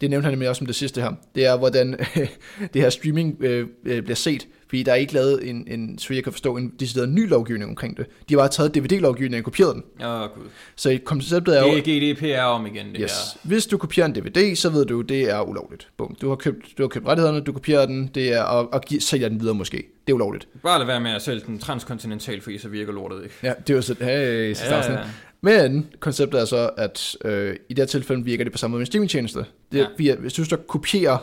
det 0.00 0.10
nævnte 0.10 0.24
han 0.24 0.32
nemlig 0.32 0.48
også 0.48 0.58
som 0.58 0.66
det 0.66 0.76
sidste 0.76 1.00
her, 1.00 1.12
det 1.34 1.46
er, 1.46 1.56
hvordan 1.56 1.98
det 2.74 2.82
her 2.82 2.90
streaming 2.90 3.36
øh, 3.40 3.66
øh, 3.84 4.02
bliver 4.02 4.16
set, 4.16 4.46
fordi 4.68 4.82
der 4.82 4.92
er 4.92 4.96
ikke 4.96 5.12
lavet 5.14 5.48
en, 5.50 5.64
en 5.70 5.98
så 5.98 6.14
jeg 6.14 6.24
kan 6.24 6.32
forstå, 6.32 6.56
en 6.56 6.72
decideret 6.80 7.08
ny 7.08 7.28
lovgivning 7.28 7.70
omkring 7.70 7.96
det. 7.96 8.06
De 8.28 8.34
har 8.34 8.40
bare 8.40 8.48
taget 8.48 8.74
DVD-lovgivningen 8.74 9.40
og 9.40 9.44
kopieret 9.44 9.74
den. 9.74 9.82
åh 10.06 10.20
oh, 10.22 10.28
gud. 10.34 10.44
Så 10.76 10.98
konceptet 11.04 11.58
er 11.58 11.62
jo, 11.62 11.74
Det 11.74 12.12
er 12.12 12.14
GDPR 12.14 12.40
om 12.42 12.66
igen, 12.66 12.86
det 12.86 12.96
yes, 13.00 13.10
her. 13.12 13.40
hvis 13.48 13.66
du 13.66 13.78
kopierer 13.78 14.06
en 14.08 14.14
DVD, 14.14 14.56
så 14.56 14.70
ved 14.70 14.84
du, 14.86 15.00
det 15.00 15.30
er 15.30 15.40
ulovligt. 15.48 15.88
Bum. 15.96 16.16
Du 16.20 16.28
har 16.28 16.36
købt, 16.36 16.66
du 16.78 16.82
har 16.82 16.88
købt 16.88 17.06
rettighederne, 17.06 17.40
du 17.40 17.52
kopierer 17.52 17.86
den, 17.86 18.10
det 18.14 18.32
er, 18.32 18.42
og, 18.42 18.72
og 18.74 18.80
gi- 18.82 19.00
sælger 19.00 19.28
den 19.28 19.40
videre 19.40 19.54
måske. 19.54 19.76
Det 20.06 20.12
er 20.12 20.14
ulovligt. 20.14 20.48
Bare 20.62 20.78
lad 20.78 20.86
være 20.86 21.00
med 21.00 21.10
at 21.10 21.22
sælge 21.22 21.42
den 21.46 21.58
transkontinental, 21.58 22.40
fordi 22.40 22.58
så 22.58 22.68
virker 22.68 22.92
lortet 22.92 23.22
ikke. 23.24 23.34
Ja, 23.42 23.52
det 23.66 23.70
er 23.70 23.74
jo 23.76 23.82
så, 23.82 23.94
hey, 24.00 24.54
så 24.54 24.64
ja, 24.74 24.92
ja. 24.92 24.98
Men 25.46 25.86
konceptet 26.00 26.40
er 26.40 26.44
så, 26.44 26.70
at 26.76 27.16
øh, 27.24 27.56
i 27.68 27.74
det 27.74 27.78
her 27.78 27.86
tilfælde 27.86 28.24
virker 28.24 28.44
det 28.44 28.52
på 28.52 28.58
samme 28.58 28.72
måde 28.72 28.78
med 28.78 28.82
en 28.82 28.86
streamingtjeneste. 28.86 29.38
Det, 29.72 29.78
Ja. 29.78 29.86
ja. 30.04 30.14
hvis 30.16 30.32
du 30.32 30.44
så 30.44 30.56
kopierer 30.56 31.18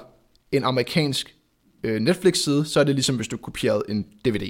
en 0.51 0.63
amerikansk 0.63 1.35
øh, 1.83 2.01
Netflix-side, 2.01 2.65
så 2.65 2.79
er 2.79 2.83
det 2.83 2.95
ligesom 2.95 3.15
hvis 3.15 3.27
du 3.27 3.37
kopierede 3.37 3.83
en 3.89 4.03
DVD. 4.25 4.41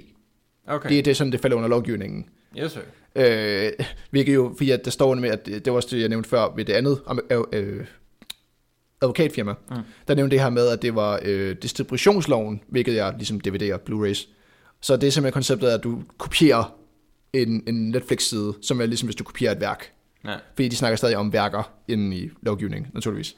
Okay, 0.68 0.76
Okay. 0.76 0.90
Det, 0.90 1.06
det 1.06 1.12
er 1.12 1.16
sådan, 1.16 1.32
det 1.32 1.40
falder 1.40 1.58
under 1.58 1.70
lovgivningen. 1.70 2.26
yes 2.60 2.72
sir. 2.72 2.82
Øh, 3.16 3.72
hvilket 4.10 4.36
jo, 4.36 4.54
fordi 4.58 4.72
at 4.72 4.86
der 4.86 4.92
står 4.92 5.16
med, 5.16 5.30
at 5.30 5.46
det 5.46 5.66
var 5.66 5.72
også 5.74 5.88
det, 5.92 6.02
jeg 6.02 6.10
nævnte 6.10 6.30
før 6.30 6.54
ved 6.56 6.66
det 6.66 6.74
andet 6.74 7.00
øh, 7.32 7.40
øh, 7.54 7.86
advokatfirma. 9.02 9.54
Mm. 9.70 9.76
Der 10.08 10.16
nævnte 10.16 10.36
det 10.36 10.44
her 10.44 10.50
med, 10.50 10.68
at 10.68 10.82
det 10.82 10.96
var 10.96 11.20
øh, 11.24 11.56
distributionsloven, 11.62 12.62
hvilket 12.68 13.00
er 13.00 13.18
ligesom 13.18 13.42
DVD'er, 13.48 13.78
Blu-rays. 13.90 14.28
Så 14.82 14.96
det 14.96 15.08
er 15.08 15.12
simpelthen 15.12 15.34
konceptet, 15.34 15.68
at 15.68 15.84
du 15.84 16.04
kopierer 16.18 16.76
en, 17.34 17.64
en 17.68 17.90
Netflix-side, 17.90 18.54
som 18.62 18.82
er 18.82 18.86
ligesom 18.86 19.08
hvis 19.08 19.16
du 19.16 19.24
kopierer 19.24 19.52
et 19.52 19.62
værk. 19.62 19.92
Ja. 20.26 20.36
Fordi 20.56 20.68
de 20.68 20.76
snakker 20.76 20.96
stadig 20.96 21.18
om 21.18 21.34
værker 21.34 21.74
inden 21.88 22.14
i 22.14 22.30
lovgivningen, 22.42 22.92
naturligvis. 22.94 23.36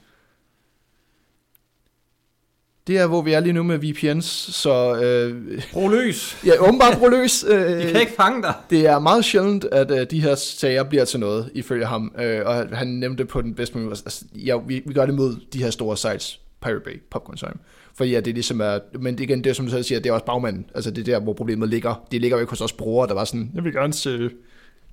Det 2.88 2.98
er, 2.98 3.08
hvor 3.08 3.22
vi 3.22 3.34
er 3.34 3.40
lige 3.40 3.54
nu 3.54 3.64
med 3.64 3.78
VPNs, 3.78 4.26
så 4.56 4.96
øh, 4.96 5.62
Brug 5.74 5.90
løs. 5.90 6.38
ja, 6.46 6.68
åbenbart 6.68 6.98
brug 6.98 7.10
løs. 7.10 7.44
Øh, 7.44 7.60
De 7.82 7.92
kan 7.92 8.00
ikke 8.00 8.14
fange 8.18 8.42
dig. 8.42 8.54
Det 8.70 8.88
er 8.88 9.00
meget 9.00 9.26
sjældent, 9.26 9.66
at 9.66 9.92
øh, 9.92 10.12
de 10.12 10.22
her 10.22 10.36
sager 10.36 10.84
bliver 10.84 11.06
til 11.06 11.20
noget, 11.20 11.52
ifølge 11.54 11.86
ham. 11.86 12.16
Øh, 12.20 12.42
og 12.46 12.78
han 12.78 12.88
nævnte 12.88 13.24
det 13.24 13.30
på 13.30 13.42
den 13.42 13.56
bedste 13.56 13.78
måde. 13.78 13.90
Altså, 13.90 14.26
ja, 14.36 14.58
vi, 14.68 14.82
vi 14.86 14.94
gør 14.94 15.06
det 15.06 15.16
mod 15.16 15.36
de 15.54 15.64
her 15.64 15.70
store 15.70 15.98
sites, 15.98 16.40
Pirate 16.65 16.84
Bay, 16.84 17.01
Popcorn 17.12 17.38
Time. 17.38 17.54
For 17.93 18.04
ja, 18.04 18.19
det 18.19 18.28
er 18.28 18.34
ligesom 18.34 18.62
er, 18.62 18.80
men 18.99 19.19
igen, 19.19 19.43
det 19.43 19.49
er 19.49 19.54
som 19.54 19.65
du 19.65 19.71
selv 19.71 19.84
siger, 19.84 19.99
det 19.99 20.10
er 20.10 20.13
også 20.13 20.25
bagmanden. 20.25 20.65
Altså 20.75 20.91
det 20.91 21.01
er 21.01 21.06
der, 21.06 21.19
hvor 21.19 21.34
problemet 21.34 21.69
ligger. 21.69 22.06
Det 22.12 22.21
ligger 22.21 22.38
jo 22.38 22.41
ikke 22.41 22.49
hos 22.49 22.62
os 22.62 22.73
brugere, 22.73 23.08
der 23.08 23.13
var 23.13 23.25
sådan, 23.25 23.51
jeg 23.56 23.63
vil 23.63 23.73
gerne 23.73 23.93
se 23.93 24.30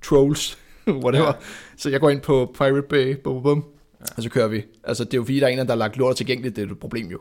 trolls, 0.01 0.57
whatever. 0.87 1.25
Ja. 1.25 1.33
Så 1.77 1.89
jeg 1.89 1.99
går 1.99 2.09
ind 2.09 2.21
på 2.21 2.55
Pirate 2.57 2.81
Bay, 2.81 3.15
bum, 3.23 3.43
bum, 3.43 3.65
ja. 3.99 4.05
og 4.17 4.23
så 4.23 4.29
kører 4.29 4.47
vi. 4.47 4.63
Altså 4.83 5.03
det 5.03 5.13
er 5.13 5.17
jo 5.17 5.23
fordi, 5.23 5.39
der 5.39 5.47
er 5.47 5.51
en, 5.51 5.57
der 5.57 5.65
har 5.65 5.75
lagt 5.75 5.97
lort 5.97 6.15
tilgængeligt, 6.15 6.55
det 6.55 6.67
er 6.67 6.71
et 6.71 6.79
problem 6.79 7.07
jo. 7.07 7.19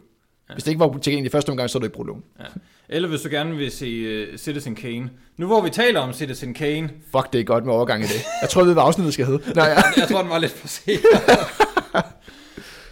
Ja. 0.49 0.55
Hvis 0.55 0.65
det 0.65 0.71
ikke 0.71 0.81
var 0.81 0.99
tilgængeligt 0.99 1.33
i 1.33 1.37
første 1.37 1.51
omgang, 1.51 1.71
så 1.71 1.79
er 1.79 1.81
det 1.81 1.87
ikke 1.87 1.97
problem. 1.97 2.23
Ja. 2.41 2.45
Eller 2.89 3.09
hvis 3.09 3.21
du 3.21 3.29
gerne 3.29 3.57
vil 3.57 3.71
se 3.71 4.23
uh, 4.33 4.37
Citizen 4.37 4.75
Kane. 4.75 5.11
Nu 5.37 5.47
hvor 5.47 5.61
vi 5.61 5.71
taler 5.71 6.01
om 6.01 6.13
Citizen 6.13 6.55
Kane, 6.55 6.91
Fuck, 7.13 7.33
det 7.33 7.41
er 7.41 7.45
godt 7.45 7.65
med 7.65 7.75
overgang 7.75 8.03
i 8.03 8.07
det. 8.07 8.25
Jeg 8.43 8.51
tror, 8.51 8.63
det 8.63 8.69
er, 8.69 8.73
hvad 8.73 8.83
afsnittet 8.83 9.15
skal 9.15 9.27
hedde. 9.27 9.53
Nej, 9.55 9.69
ja. 9.69 9.83
jeg 10.01 10.09
tror, 10.09 10.21
den 10.21 10.31
var 10.31 10.39
lidt 10.39 10.53
for 10.53 10.69
sent. 10.69 11.01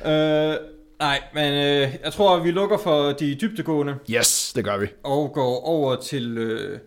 uh, 0.04 0.66
nej, 1.00 1.22
men 1.34 1.52
uh, 1.52 1.94
jeg 2.04 2.12
tror, 2.12 2.38
vi 2.42 2.50
lukker 2.50 2.78
for 2.78 3.12
de 3.12 3.34
dybtegående 3.34 3.96
Yes, 4.10 4.52
det 4.56 4.64
gør 4.64 4.76
vi. 4.78 4.86
og 5.04 5.32
går 5.32 5.60
over 5.64 5.96
til 5.96 6.38
uh, 6.38 6.78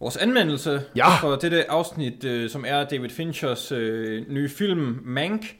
vores 0.00 0.16
anmeldelse 0.16 0.82
Ja. 0.96 1.16
for 1.20 1.36
dette 1.36 1.70
afsnit, 1.70 2.24
uh, 2.24 2.50
som 2.50 2.64
er 2.68 2.84
David 2.84 3.10
Finchers 3.10 3.72
uh, 3.72 3.78
nye 4.28 4.48
film 4.48 4.98
Mank, 5.04 5.56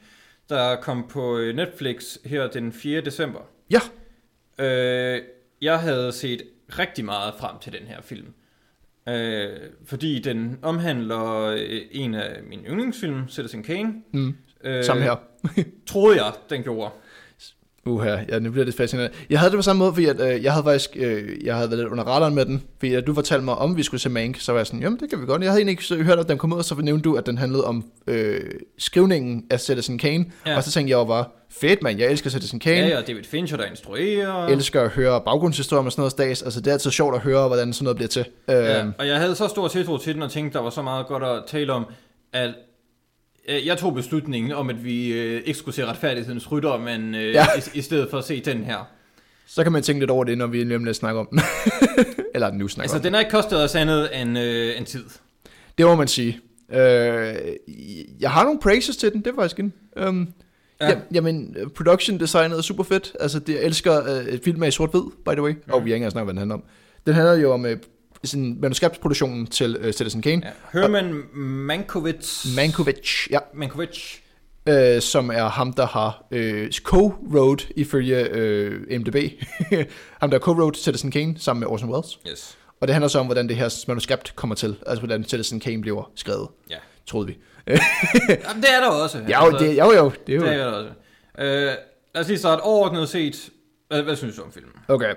der 0.49 0.75
kom 0.75 1.05
på 1.09 1.37
øh, 1.37 1.55
Netflix 1.55 2.17
her 2.25 2.47
den 2.47 2.73
4. 2.73 3.01
december. 3.01 3.39
Ja, 3.71 3.79
Øh, 4.59 5.21
jeg 5.61 5.79
havde 5.79 6.11
set 6.11 6.41
rigtig 6.79 7.05
meget 7.05 7.33
frem 7.39 7.55
til 7.61 7.71
den 7.73 7.81
her 7.87 8.01
film. 8.01 8.27
Øh, 9.09 9.49
fordi 9.85 10.19
den 10.19 10.59
omhandler 10.61 11.33
øh, 11.41 11.81
en 11.91 12.13
af 12.15 12.43
mine 12.49 12.63
yndlingsfilm, 12.69 13.29
Citizen 13.29 13.63
Kane. 13.63 13.93
mm, 14.13 14.35
Øh, 14.63 14.83
samme 14.83 15.03
her. 15.03 15.15
Troede 15.87 16.23
jeg, 16.25 16.33
den 16.49 16.63
gjorde. 16.63 16.91
Uha, 17.89 18.17
ja, 18.29 18.39
nu 18.39 18.51
bliver 18.51 18.65
det 18.65 18.73
fascinerende. 18.75 19.15
Jeg 19.29 19.39
havde 19.39 19.51
det 19.51 19.57
på 19.57 19.61
samme 19.61 19.79
måde, 19.79 19.93
fordi 19.93 20.05
at, 20.05 20.19
øh, 20.21 20.43
jeg 20.43 20.53
havde 20.53 20.63
faktisk, 20.63 20.89
øh, 20.95 21.45
jeg 21.45 21.55
havde 21.55 21.69
været 21.69 21.79
lidt 21.79 21.91
under 21.91 22.03
radaren 22.03 22.35
med 22.35 22.45
den, 22.45 22.63
fordi 22.79 22.93
at 22.93 23.07
du 23.07 23.13
fortalte 23.13 23.45
mig, 23.45 23.55
om 23.55 23.77
vi 23.77 23.83
skulle 23.83 24.01
se 24.01 24.09
Mank, 24.09 24.39
så 24.39 24.51
var 24.51 24.59
jeg 24.59 24.67
sådan, 24.67 24.79
jamen 24.81 24.99
det 24.99 25.09
kan 25.09 25.21
vi 25.21 25.25
godt. 25.25 25.41
Jeg 25.41 25.51
havde 25.51 25.61
egentlig 25.61 25.89
ikke 25.93 26.03
hørt, 26.03 26.19
at 26.19 26.29
den 26.29 26.37
kom 26.37 26.53
ud, 26.53 26.57
og 26.57 26.65
så 26.65 26.75
nævnte 26.75 27.03
du, 27.03 27.15
at 27.15 27.25
den 27.25 27.37
handlede 27.37 27.63
om 27.63 27.85
øh, 28.07 28.41
skrivningen 28.77 29.45
af 29.49 29.59
Citizen 29.59 29.97
Kane, 29.97 30.25
Ja. 30.47 30.57
og 30.57 30.63
så 30.63 30.71
tænkte 30.71 30.91
jeg 30.91 30.97
jo 30.97 31.03
bare, 31.05 31.25
fedt 31.51 31.83
mand, 31.83 31.99
jeg 31.99 32.11
elsker 32.11 32.29
Citizen 32.29 32.59
Kane, 32.59 32.87
Ja, 32.87 32.95
ja, 32.95 33.01
David 33.01 33.23
Fincher, 33.23 33.57
der 33.57 33.65
instruerer. 33.65 34.47
elsker 34.47 34.81
at 34.81 34.89
høre 34.89 35.21
baggrundshistorier 35.25 35.85
og 35.85 35.91
sådan 35.91 36.01
noget 36.01 36.11
stads, 36.11 36.41
altså 36.41 36.59
det 36.61 36.67
er 36.67 36.71
altid 36.73 36.91
sjovt 36.91 37.15
at 37.15 37.21
høre, 37.21 37.47
hvordan 37.47 37.73
sådan 37.73 37.83
noget 37.83 37.95
bliver 37.95 38.09
til. 38.09 38.25
Øh, 38.49 38.55
Ja, 38.55 38.85
og 38.99 39.07
jeg 39.07 39.17
havde 39.19 39.35
så 39.35 39.47
stor 39.47 39.67
tiltro 39.67 39.97
til 39.97 40.13
den, 40.13 40.21
og 40.21 40.31
tænkte, 40.31 40.57
der 40.57 40.63
var 40.63 40.69
så 40.69 40.81
meget 40.81 41.07
godt 41.07 41.23
at 41.23 41.43
tale 41.47 41.73
om, 41.73 41.85
at 42.33 42.51
jeg 43.49 43.77
tog 43.77 43.93
beslutningen 43.93 44.51
om, 44.51 44.69
at 44.69 44.83
vi 44.85 45.13
øh, 45.13 45.41
ikke 45.45 45.59
skulle 45.59 45.75
se 45.75 45.85
retfærdighedens 45.85 46.51
rytter, 46.51 46.77
men 46.77 47.15
øh, 47.15 47.33
Ja. 47.33 47.45
i, 47.73 47.77
i 47.77 47.81
stedet 47.81 48.09
for 48.09 48.17
at 48.17 48.23
se 48.23 48.41
den 48.41 48.63
her. 48.63 48.87
Så 49.47 49.63
kan 49.63 49.71
man 49.71 49.83
tænke 49.83 49.99
lidt 49.99 50.11
over 50.11 50.23
det, 50.23 50.37
når 50.37 50.47
vi 50.47 50.63
lidt 50.63 50.95
snakker 50.95 51.19
om 51.21 51.27
den. 51.31 51.39
Eller 52.35 52.51
nu 52.51 52.67
snakker 52.67 52.83
Altså, 52.83 52.97
om 52.97 53.03
den 53.03 53.13
har 53.13 53.19
ikke 53.19 53.31
kostet 53.31 53.63
os 53.63 53.75
andet 53.75 54.21
end, 54.21 54.39
øh, 54.39 54.77
end 54.77 54.85
tid. 54.85 55.03
Det 55.77 55.85
må 55.85 55.95
man 55.95 56.07
sige. 56.07 56.39
Øh, 56.71 56.77
jeg 58.19 58.31
har 58.31 58.43
nogle 58.43 58.59
praises 58.59 58.97
til 58.97 59.13
den, 59.13 59.21
det 59.21 59.27
er 59.27 59.35
faktisk 59.35 59.59
en. 59.59 59.73
Um, 60.07 60.27
Ja. 60.81 60.85
ja. 60.85 60.91
ja, 60.91 60.97
jamen, 61.13 61.55
øh, 61.59 61.67
production 61.67 62.19
designet 62.19 62.57
er 62.57 62.61
super 62.61 62.83
fedt. 62.83 63.13
Altså, 63.19 63.39
det, 63.39 63.53
jeg 63.53 63.63
elsker 63.63 63.91
et 64.29 64.41
film 64.43 64.63
er 64.63 64.67
i 64.67 64.71
sort-hvid, 64.71 65.01
by 65.25 65.29
the 65.31 65.41
way. 65.41 65.51
Mm. 65.51 65.73
Og 65.73 65.85
vi 65.85 65.89
har 65.89 65.95
ikke 65.95 65.95
engang 65.95 66.11
snakket, 66.11 66.25
hvad 66.25 66.33
den 66.33 66.37
handler 66.39 66.55
om. 66.55 66.63
Den 67.05 67.13
handler 67.13 67.33
jo 67.33 67.53
om 67.53 67.63
uh, 67.65 67.71
sådan 68.25 68.57
manuskriptproduktionen 68.61 69.47
til 69.47 69.77
uh, 69.85 69.91
Citizen 69.91 70.21
Kane. 70.21 70.41
Ja. 70.73 70.79
Herman 70.79 71.23
Mankiewicz. 71.33 72.55
Mankovic, 72.55 73.27
ja, 73.31 73.39
Mankiewicz. 73.53 74.15
øh, 74.69 75.01
som 75.01 75.29
er 75.29 75.47
ham, 75.49 75.73
der 75.73 75.85
har 75.87 76.25
øh, 76.31 76.71
co-wrote 76.87 77.67
ifølge 77.75 78.29
øh, 78.29 78.99
MDB. 78.99 79.15
ham, 80.21 80.29
der 80.31 80.39
co-wrote 80.39 80.83
Citizen 80.83 81.11
Kane 81.11 81.35
sammen 81.39 81.59
med 81.59 81.67
Orson 81.67 81.89
Welles. 81.89 82.19
Yes. 82.29 82.57
Og 82.81 82.87
det 82.87 82.93
handler 82.93 83.07
så 83.07 83.19
om, 83.19 83.25
hvordan 83.25 83.47
det 83.47 83.55
her 83.55 83.83
manuskript 83.87 84.35
kommer 84.35 84.55
til. 84.55 84.75
Altså, 84.87 84.99
hvordan 85.01 85.23
Citizen 85.23 85.59
Kane 85.59 85.81
bliver 85.81 86.11
skrevet, 86.15 86.47
Ja. 86.69 86.75
troede 87.05 87.27
vi. 87.27 87.37
Jamen, 87.67 88.61
det 88.61 88.69
er 88.73 88.79
der 88.79 88.87
også. 88.87 89.23
Ja, 89.29 89.45
jo, 89.45 89.51
det, 89.51 89.77
jo, 89.77 89.91
jo, 89.91 90.11
det 90.27 90.35
er 90.35 90.37
jo. 90.37 90.43
det 90.45 90.53
er 90.53 90.57
der 90.57 90.71
også. 90.71 90.89
Øh, 91.39 91.45
lad 92.15 92.21
os 92.21 92.27
lige 92.27 92.37
starte 92.39 92.61
overordnet 92.61 93.09
set. 93.09 93.49
Hvad, 93.87 94.01
hvad 94.03 94.15
synes 94.15 94.35
du 94.35 94.41
om 94.43 94.51
filmen? 94.51 94.71
Okay. 94.87 95.13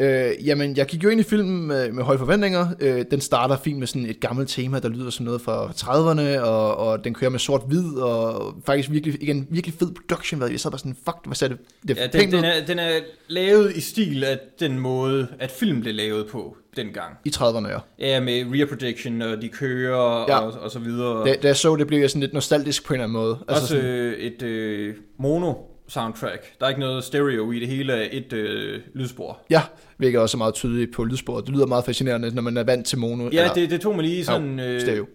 Øh, 0.00 0.30
jamen, 0.46 0.76
jeg 0.76 0.86
gik 0.86 1.04
jo 1.04 1.08
ind 1.08 1.20
i 1.20 1.24
filmen 1.24 1.66
med, 1.66 1.92
med 1.92 2.04
høje 2.04 2.18
forventninger. 2.18 2.66
Øh, 2.80 3.04
den 3.10 3.20
starter 3.20 3.56
fint 3.56 3.78
med 3.78 3.86
sådan 3.86 4.06
et 4.06 4.20
gammelt 4.20 4.48
tema, 4.48 4.78
der 4.78 4.88
lyder 4.88 5.10
som 5.10 5.24
noget 5.24 5.40
fra 5.40 5.66
30'erne, 5.66 6.40
og, 6.40 6.76
og 6.76 7.04
den 7.04 7.14
kører 7.14 7.30
med 7.30 7.38
sort-hvid, 7.38 7.94
og 7.96 8.54
faktisk 8.66 8.90
virkelig, 8.90 9.22
igen, 9.22 9.46
virkelig 9.50 9.74
fed 9.78 9.90
production. 9.94 10.38
Hvad 10.38 10.48
jeg 10.50 10.60
sad 10.60 10.70
bare 10.70 10.78
sådan, 10.78 10.96
fuck, 11.04 11.16
hvad 11.24 11.34
sagde 11.34 11.54
det? 11.54 11.88
det 11.88 11.96
Ja, 11.96 12.06
den, 12.20 12.32
den, 12.32 12.44
er, 12.44 12.66
den 12.66 12.78
er 12.78 12.90
lavet 13.28 13.76
i 13.76 13.80
stil 13.80 14.24
af 14.24 14.38
den 14.60 14.78
måde, 14.78 15.28
at 15.38 15.50
film 15.50 15.80
blev 15.80 15.94
lavet 15.94 16.26
på 16.26 16.56
dengang. 16.76 17.14
I 17.24 17.32
30'erne, 17.36 17.68
ja. 17.68 17.78
Ja, 17.98 18.20
med 18.20 18.44
rear 18.54 18.66
projection, 18.66 19.22
og 19.22 19.42
de 19.42 19.48
kører, 19.48 20.24
Ja. 20.28 20.38
og, 20.38 20.52
og 20.60 20.70
så 20.70 20.78
videre. 20.78 21.28
Da, 21.28 21.34
da 21.42 21.46
jeg 21.46 21.56
så 21.56 21.76
det, 21.76 21.86
blev 21.86 21.98
jeg 22.00 22.10
sådan 22.10 22.20
lidt 22.20 22.32
nostalgisk 22.32 22.86
på 22.86 22.94
en 22.94 23.00
eller 23.00 23.04
anden 23.04 23.22
måde. 23.22 23.38
Altså 23.48 23.62
også 23.62 23.74
sådan, 23.74 23.84
øh, 23.84 24.12
et 24.18 24.42
øh, 24.42 24.94
mono 25.18 25.54
soundtrack. 25.88 26.58
Der 26.60 26.66
er 26.66 26.68
ikke 26.70 26.80
noget 26.80 27.04
stereo 27.04 27.52
i 27.52 27.60
det 27.60 27.68
hele 27.68 27.92
af 27.94 28.08
et 28.12 28.32
øh, 28.32 28.80
lydspor. 28.94 29.40
Ja, 29.50 29.62
hvilket 29.96 30.20
også 30.20 30.36
er 30.36 30.38
meget 30.38 30.54
tydeligt 30.54 30.92
på 30.94 31.04
lydsporet. 31.04 31.46
Det 31.46 31.54
lyder 31.54 31.66
meget 31.66 31.84
fascinerende, 31.84 32.34
når 32.34 32.42
man 32.42 32.56
er 32.56 32.64
vant 32.64 32.86
til 32.86 32.98
mono. 32.98 33.28
Ja, 33.32 33.40
eller 33.40 33.54
det, 33.54 33.70
det 33.70 33.80
tog 33.80 33.94
mig 33.96 34.04
lige 34.04 34.24
sådan 34.24 34.60
øh, 34.60 34.80
stereo. 34.80 35.06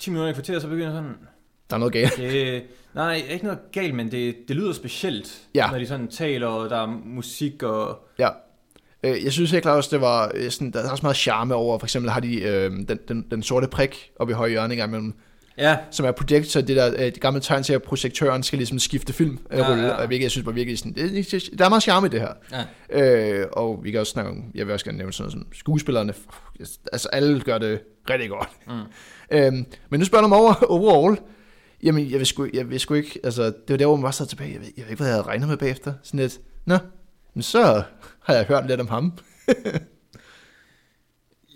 10 0.00 0.10
minutter 0.10 0.30
i 0.30 0.32
kvarter, 0.34 0.58
så 0.58 0.68
begynder 0.68 0.92
sådan... 0.92 1.10
Der 1.70 1.76
er 1.76 1.78
noget 1.78 1.92
galt. 1.92 2.16
Det, 2.16 2.62
nej, 2.94 3.22
ikke 3.30 3.44
noget 3.44 3.58
galt, 3.72 3.94
men 3.94 4.10
det, 4.10 4.36
det 4.48 4.56
lyder 4.56 4.72
specielt, 4.72 5.42
Ja. 5.54 5.70
når 5.70 5.78
de 5.78 5.86
sådan 5.86 6.08
taler, 6.08 6.46
og 6.46 6.70
der 6.70 6.76
er 6.82 6.86
musik 7.04 7.62
og... 7.62 7.98
Ja. 8.18 8.28
Øh, 9.02 9.24
Jeg 9.24 9.32
synes 9.32 9.50
helt 9.50 9.62
klart 9.62 9.76
også, 9.76 9.88
det 9.92 10.00
var 10.00 10.32
øh, 10.34 10.50
sådan, 10.50 10.70
der 10.70 10.80
er 10.80 10.90
også 10.90 11.02
meget 11.02 11.16
charme 11.16 11.54
over, 11.54 11.78
for 11.78 11.86
eksempel 11.86 12.10
har 12.10 12.20
de 12.20 12.42
øh, 12.42 12.70
den, 12.88 12.98
den, 13.08 13.26
den 13.30 13.42
sorte 13.42 13.68
prik 13.68 14.10
oppe 14.16 14.30
i 14.30 14.34
højre 14.34 14.50
hjørne 14.50 14.74
engang 14.74 14.90
imellem, 14.90 15.14
Ja, 15.60 15.76
som 15.90 16.06
er 16.06 16.10
projektor, 16.12 16.60
det 16.60 16.76
der 16.76 16.92
øh, 16.92 16.98
det 16.98 17.20
gamle 17.20 17.40
tegn 17.40 17.62
til, 17.62 17.72
at 17.72 17.82
projektøren 17.82 18.42
skal 18.42 18.56
ligesom 18.56 18.78
skifte 18.78 19.12
film, 19.12 19.38
Ja, 19.50 19.56
ja, 19.58 19.70
rulle, 19.70 19.82
ja. 19.82 19.88
ja. 19.88 19.94
og 19.94 20.06
hvilket 20.06 20.22
jeg 20.22 20.30
synes 20.30 20.46
var 20.46 20.52
virkelig 20.52 20.78
sådan, 20.78 20.92
det, 20.92 21.30
det, 21.30 21.58
der 21.58 21.64
er 21.64 21.68
meget 21.68 21.82
charme 21.82 22.06
i 22.06 22.10
det 22.10 22.20
her. 22.20 22.32
ja. 22.90 23.40
Øh, 23.40 23.46
og 23.52 23.80
vi 23.84 23.90
kan 23.90 24.00
også 24.00 24.12
snakke 24.12 24.30
om, 24.30 24.44
jeg 24.54 24.66
vil 24.66 24.72
også 24.72 24.84
gerne 24.84 24.98
nævne 24.98 25.12
sådan 25.12 25.22
noget 25.22 25.32
som 25.32 25.46
skuespillerne, 25.52 26.14
altså 26.92 27.08
alle 27.08 27.40
gør 27.40 27.58
det 27.58 27.80
rigtig 28.10 28.28
godt. 28.30 28.48
Mm. 28.66 28.72
Øhm, 29.30 29.66
men 29.90 30.00
nu 30.00 30.06
spørger 30.06 30.22
du 30.22 30.28
mig 30.28 30.38
over 30.38 30.54
overall, 30.76 31.18
jamen 31.82 32.10
jeg 32.10 32.18
vil 32.18 32.26
sgu, 32.26 32.48
jeg 32.54 32.70
vil 32.70 32.80
sgu 32.80 32.94
ikke, 32.94 33.20
altså 33.24 33.44
det 33.44 33.54
var 33.68 33.76
der, 33.76 33.86
hvor 33.86 33.96
man 33.96 34.02
var 34.02 34.10
så 34.10 34.26
tilbage, 34.26 34.52
jeg 34.52 34.60
ved, 34.60 34.68
jeg 34.76 34.84
ved 34.84 34.90
ikke, 34.90 35.00
hvad 35.02 35.06
jeg 35.06 35.14
havde 35.14 35.26
regnet 35.26 35.48
med 35.48 35.56
bagefter, 35.56 35.92
sådan 36.02 36.20
lidt, 36.20 36.40
nå, 36.64 36.78
men 37.34 37.42
så 37.42 37.82
har 38.22 38.34
jeg 38.34 38.44
hørt 38.44 38.66
lidt 38.66 38.80
om 38.80 38.88
ham. 38.88 39.12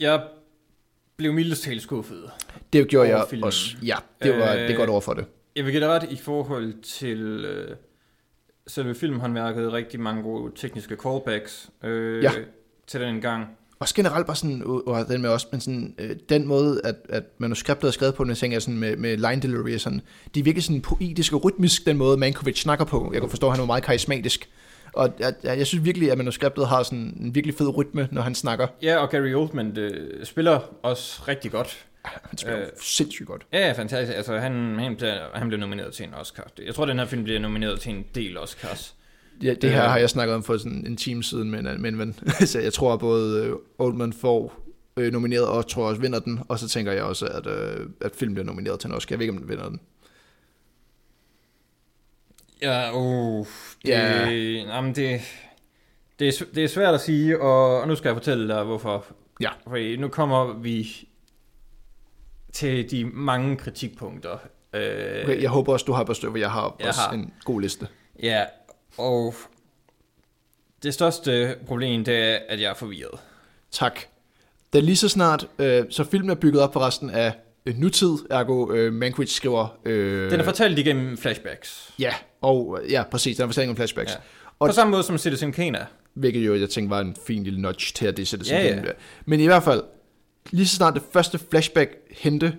Jeg 0.00 0.22
blev 1.16 1.32
mildest 1.32 1.62
talt 1.62 1.82
skuffet. 1.82 2.30
Det 2.72 2.88
gjorde 2.88 3.08
jeg 3.08 3.26
filmen. 3.30 3.44
også, 3.44 3.76
ja, 3.82 3.96
det 4.22 4.38
var 4.38 4.52
Øh, 4.52 4.58
det 4.60 4.70
er 4.70 4.76
godt 4.76 4.90
over 4.90 5.00
for 5.00 5.14
det. 5.14 5.24
Jeg 5.56 5.64
vil 5.64 5.72
give 5.72 5.80
dig 5.80 5.88
ret 5.90 6.06
i 6.10 6.16
forhold 6.16 6.82
til 6.82 7.44
øh, 7.44 7.76
selve 8.66 8.94
filmhåndværket. 8.94 9.72
Rigtig 9.72 10.00
mange 10.00 10.22
gode 10.22 10.52
tekniske 10.56 10.96
callbacks 10.96 11.70
øh, 11.84 12.22
Ja. 12.22 12.30
til 12.86 13.00
den 13.00 13.20
gang. 13.20 13.46
Også 13.78 13.94
generelt 13.94 14.26
bare 14.26 14.36
sådan, 14.36 14.62
og 14.66 14.88
og 14.88 15.08
den 15.08 15.22
med 15.22 15.30
også, 15.30 15.46
men 15.52 15.60
sådan, 15.60 15.94
øh, 15.98 16.16
den 16.28 16.46
måde, 16.46 16.80
at, 16.84 16.96
at 17.08 17.22
manuskriptet 17.38 17.88
er 17.88 17.92
skrevet 17.92 18.14
på, 18.14 18.24
tænker 18.24 18.54
jeg 18.54 18.62
sådan 18.62 18.78
med, 18.78 18.96
med 18.96 19.16
line 19.16 19.42
delivery 19.42 19.74
og 19.74 19.80
sådan, 19.80 20.00
de 20.34 20.40
er 20.40 20.44
virkelig 20.44 20.64
sådan 20.64 20.80
poetisk 20.80 21.32
og 21.32 21.44
rytmisk, 21.44 21.86
den 21.86 21.96
måde 21.96 22.16
Mankovic 22.16 22.60
snakker 22.60 22.84
på. 22.84 23.10
Jeg 23.12 23.20
kan 23.20 23.30
forstå, 23.30 23.46
at 23.46 23.52
han 23.52 23.62
er 23.62 23.66
meget 23.66 23.82
karismatisk. 23.84 24.48
Og 24.96 25.14
jeg, 25.18 25.34
jeg, 25.42 25.58
jeg 25.58 25.66
synes 25.66 25.84
virkelig, 25.84 26.10
at 26.12 26.18
manuskriptet 26.18 26.68
har 26.68 26.82
sådan 26.82 27.16
en 27.20 27.34
virkelig 27.34 27.56
fed 27.56 27.76
rytme, 27.76 28.08
når 28.12 28.22
han 28.22 28.34
snakker. 28.34 28.66
Ja, 28.82 28.96
og 28.96 29.10
Gary 29.10 29.34
Oldman 29.34 29.78
øh, 29.78 30.24
spiller 30.24 30.60
også 30.82 31.22
rigtig 31.28 31.50
godt. 31.50 31.84
Han 32.04 32.38
spiller 32.38 32.60
Øh. 32.60 32.66
øh. 32.66 32.70
sindssygt 32.82 33.28
godt. 33.28 33.46
Ja, 33.52 33.72
fantastisk. 33.72 34.16
Altså, 34.16 34.38
han, 34.38 34.78
han, 34.78 34.96
bliver, 34.96 35.18
han 35.34 35.48
blev 35.48 35.60
nomineret 35.60 35.92
til 35.92 36.04
en 36.06 36.14
Oscar. 36.14 36.46
Jeg 36.66 36.74
tror, 36.74 36.86
den 36.86 36.98
her 36.98 37.06
film 37.06 37.24
bliver 37.24 37.40
nomineret 37.40 37.80
til 37.80 37.92
en 37.94 38.04
del 38.14 38.38
Oscars. 38.38 38.94
Ja, 39.42 39.54
det 39.54 39.70
her 39.70 39.84
Øh. 39.84 39.90
har 39.90 39.98
jeg 39.98 40.10
snakket 40.10 40.34
om 40.34 40.42
for 40.42 40.56
sådan 40.56 40.86
en 40.86 40.96
time 40.96 41.22
siden 41.22 41.50
med 41.50 41.58
en, 41.58 41.82
med 41.82 41.90
en 41.90 41.98
ven. 41.98 42.14
så 42.46 42.60
jeg 42.60 42.72
tror, 42.72 42.92
at 42.92 43.00
både 43.00 43.44
øh, 43.46 43.52
Oldman 43.78 44.12
får 44.12 44.60
øh, 44.96 45.12
nomineret, 45.12 45.46
og 45.46 45.68
tror 45.68 45.88
også 45.88 46.00
vinder 46.00 46.18
den. 46.18 46.40
Og 46.48 46.58
så 46.58 46.68
tænker 46.68 46.92
jeg 46.92 47.02
også, 47.02 47.26
at, 47.26 47.46
øh, 47.46 47.86
at 48.00 48.12
film 48.16 48.34
bliver 48.34 48.46
nomineret 48.46 48.80
til 48.80 48.88
en 48.88 48.94
Oscar. 48.94 49.14
Jeg 49.14 49.18
ved 49.18 49.24
ikke, 49.24 49.32
om 49.32 49.38
den 49.38 49.48
vinder 49.48 49.68
den. 49.68 49.80
Ja, 52.64 52.96
uh, 52.98 53.46
det, 53.82 53.88
Ja. 53.88 54.28
Jamen, 54.30 54.94
det, 54.94 55.20
det, 56.18 56.28
er, 56.28 56.44
det 56.54 56.64
er 56.64 56.68
svært 56.68 56.94
at 56.94 57.00
sige, 57.00 57.40
og, 57.40 57.80
og 57.80 57.88
nu 57.88 57.94
skal 57.96 58.08
jeg 58.08 58.16
fortælle 58.16 58.54
dig, 58.54 58.64
hvorfor. 58.64 59.04
Ja. 59.40 59.50
For 59.68 59.96
nu 59.98 60.08
kommer 60.08 60.52
vi 60.52 61.08
til 62.52 62.90
de 62.90 63.04
mange 63.04 63.56
kritikpunkter. 63.56 64.38
Øh, 64.72 65.24
Okay, 65.24 65.42
jeg 65.42 65.50
håber 65.50 65.72
også, 65.72 65.84
du 65.84 65.92
har 65.92 66.12
stykker, 66.12 66.40
jeg 66.40 66.50
har 66.50 66.76
Jeg 66.78 66.88
også 66.88 67.00
har. 67.00 67.12
en 67.12 67.32
god 67.44 67.60
liste. 67.60 67.88
Ja, 68.22 68.44
og 68.98 69.34
Det 70.82 70.94
største 70.94 71.56
problem, 71.66 72.04
det 72.04 72.18
er, 72.18 72.38
at 72.48 72.60
jeg 72.60 72.70
er 72.70 72.74
forvirret. 72.74 73.20
Tak. 73.70 74.00
Da 74.72 74.80
lige 74.80 74.96
så 74.96 75.08
snart, 75.08 75.48
øh, 75.58 75.84
så 75.90 76.04
filmen 76.04 76.30
er 76.30 76.34
bygget 76.34 76.62
op 76.62 76.72
for 76.72 76.80
resten 76.80 77.10
af 77.10 77.32
nutid, 77.74 78.10
ergo 78.30 78.72
øh, 78.72 78.92
Mankiewicz 78.92 79.32
skriver... 79.32 79.76
Øh, 79.84 80.30
Den 80.30 80.40
er 80.40 80.44
fortalt 80.44 80.78
igennem 80.78 81.16
flashbacks. 81.16 81.90
Ja, 81.98 82.14
og 82.40 82.78
ja, 82.90 83.02
præcis, 83.10 83.36
den 83.36 83.42
er 83.42 83.46
fortælling 83.48 83.70
om 83.70 83.76
flashbacks. 83.76 84.12
Ja. 84.12 84.16
Og- 84.58 84.68
På 84.68 84.72
samme 84.74 84.90
måde 84.90 85.02
som 85.02 85.18
Citizen 85.18 85.52
Kane 85.52 85.78
er. 85.78 85.84
Hvilket 86.14 86.46
jo, 86.46 86.54
jeg 86.54 86.70
tænkte, 86.70 86.90
var 86.90 87.00
en 87.00 87.16
fin 87.26 87.44
lille 87.44 87.60
notch 87.62 87.94
til, 87.94 88.06
at 88.06 88.16
det 88.16 88.28
sig 88.28 88.40
Ja, 88.46 88.66
ja. 88.66 88.82
Men 89.26 89.40
i 89.40 89.46
hvert 89.46 89.62
fald, 89.62 89.82
lige 90.50 90.66
så 90.66 90.76
snart 90.76 90.94
det 90.94 91.02
første 91.12 91.38
flashback 91.50 91.90
hente, 92.10 92.56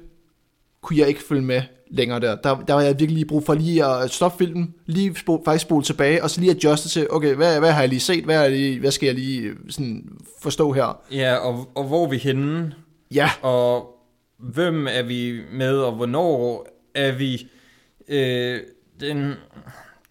kunne 0.82 1.00
jeg 1.00 1.08
ikke 1.08 1.24
følge 1.24 1.42
med 1.42 1.62
længere 1.92 2.20
der. 2.20 2.36
Der, 2.36 2.60
der 2.68 2.74
var 2.74 2.82
jeg 2.82 2.90
virkelig 3.00 3.14
lige 3.18 3.26
brug 3.26 3.46
for 3.46 3.54
lige 3.54 3.86
at 3.86 4.12
stoppe 4.12 4.38
filmen, 4.38 4.74
lige 4.86 5.16
spole, 5.16 5.42
faktisk 5.46 5.62
spole 5.66 5.84
tilbage, 5.84 6.24
og 6.24 6.30
så 6.30 6.42
lige 6.42 6.52
adjuste 6.52 6.90
til, 6.90 7.08
okay, 7.10 7.36
hvad, 7.36 7.60
hvad 7.60 7.72
har 7.72 7.80
jeg 7.80 7.90
lige 7.90 8.00
set, 8.00 8.24
hvad, 8.24 8.46
er 8.46 8.50
lige, 8.50 8.80
hvad 8.80 8.92
skal 8.92 9.06
jeg 9.08 9.16
lige 9.16 9.42
øh, 9.42 9.56
sådan 9.70 10.04
forstå 10.42 10.72
her? 10.72 11.02
Ja, 11.12 11.36
og, 11.36 11.70
og 11.76 11.84
hvor 11.84 12.06
er 12.06 12.10
vi 12.10 12.18
henne? 12.18 12.74
Ja, 13.12 13.30
Og 13.42 13.92
hvem 14.38 14.88
er 14.88 15.04
vi 15.04 15.42
med, 15.52 15.78
og 15.78 15.92
hvornår 15.92 16.68
er 16.96 17.12
vi... 17.12 17.48
Øh, 18.08 18.60
den, 19.00 19.34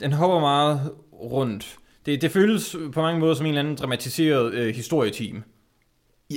den 0.00 0.12
hopper 0.12 0.40
meget 0.40 0.92
rundt. 1.12 1.76
Det, 2.06 2.22
det 2.22 2.30
føles 2.30 2.76
på 2.92 3.00
mange 3.00 3.20
måder 3.20 3.34
som 3.34 3.46
en 3.46 3.50
eller 3.50 3.60
anden 3.60 3.76
dramatiseret 3.76 4.54
øh, 4.54 4.74
historieteam. 4.74 5.42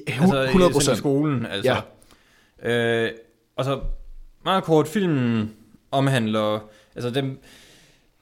altså, 0.07 0.43
100 0.43 0.81
sådan 0.81 0.95
i 0.95 0.97
skolen, 0.97 1.45
altså. 1.45 1.81
Ja. 2.63 3.05
Øh, 3.05 3.11
og 3.55 3.65
så 3.65 3.81
meget 4.45 4.63
kort, 4.63 4.87
filmen 4.87 5.53
omhandler, 5.91 6.69
altså 6.95 7.09
den, 7.09 7.37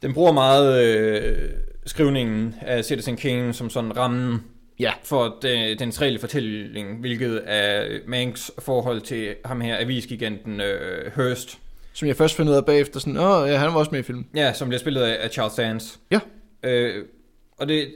den 0.02 0.14
bruger 0.14 0.32
meget 0.32 0.86
øh, 0.86 1.50
skrivningen 1.86 2.56
af 2.62 2.86
Citizen 2.86 3.18
Kane 3.18 3.54
som 3.54 3.70
sådan 3.70 3.98
rammen 3.98 4.44
Ja. 4.80 4.92
for 5.04 5.38
den, 5.42 5.80
den 5.80 6.02
reelle 6.02 6.20
fortælling, 6.20 7.00
hvilket 7.00 7.42
er 7.46 8.00
Manks 8.08 8.52
forhold 8.60 9.02
til 9.02 9.36
ham 9.46 9.62
her, 9.62 9.78
avisgiganten 9.80 10.62
øh, 10.62 11.12
Hearst, 11.16 11.58
Som 11.94 12.08
jeg 12.08 12.16
først 12.16 12.36
fandt 12.36 12.52
ud 12.52 12.56
af 12.56 12.66
bagefter, 12.66 13.00
sådan, 13.00 13.18
åh, 13.18 13.50
ja, 13.50 13.58
han 13.58 13.68
var 13.68 13.80
også 13.80 13.92
med 13.92 14.00
i 14.00 14.04
filmen. 14.04 14.28
ja, 14.36 14.54
som 14.54 14.68
bliver 14.68 14.80
spillet 14.80 15.02
af, 15.02 15.18
af 15.24 15.30
Charles 15.30 15.56
Dance. 15.56 16.00
Ja. 16.12 16.20
Øh, 16.64 17.06
og 17.58 17.68
det, 17.68 17.94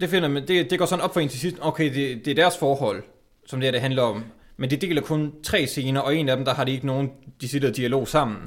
det, 0.00 0.08
finder 0.08 0.28
man, 0.28 0.48
det, 0.48 0.70
det 0.70 0.78
går 0.78 0.86
sådan 0.86 1.04
op 1.04 1.12
for 1.12 1.20
en 1.20 1.28
til 1.28 1.40
sidst, 1.40 1.56
okay, 1.60 1.94
det, 1.94 2.24
det 2.24 2.30
er 2.30 2.34
deres 2.34 2.58
forhold, 2.58 3.02
som 3.46 3.60
det 3.60 3.66
her 3.66 3.72
det 3.72 3.80
handler 3.80 4.02
om. 4.02 4.24
Men 4.56 4.70
det 4.70 4.80
deler 4.82 5.02
kun 5.02 5.32
tre 5.42 5.66
scener, 5.66 6.00
og 6.00 6.16
en 6.16 6.28
af 6.28 6.36
dem, 6.36 6.44
der 6.44 6.54
har 6.54 6.64
de 6.64 6.72
ikke 6.72 6.86
nogen 6.86 7.10
decideret 7.40 7.76
dialog 7.76 8.08
sammen. 8.08 8.38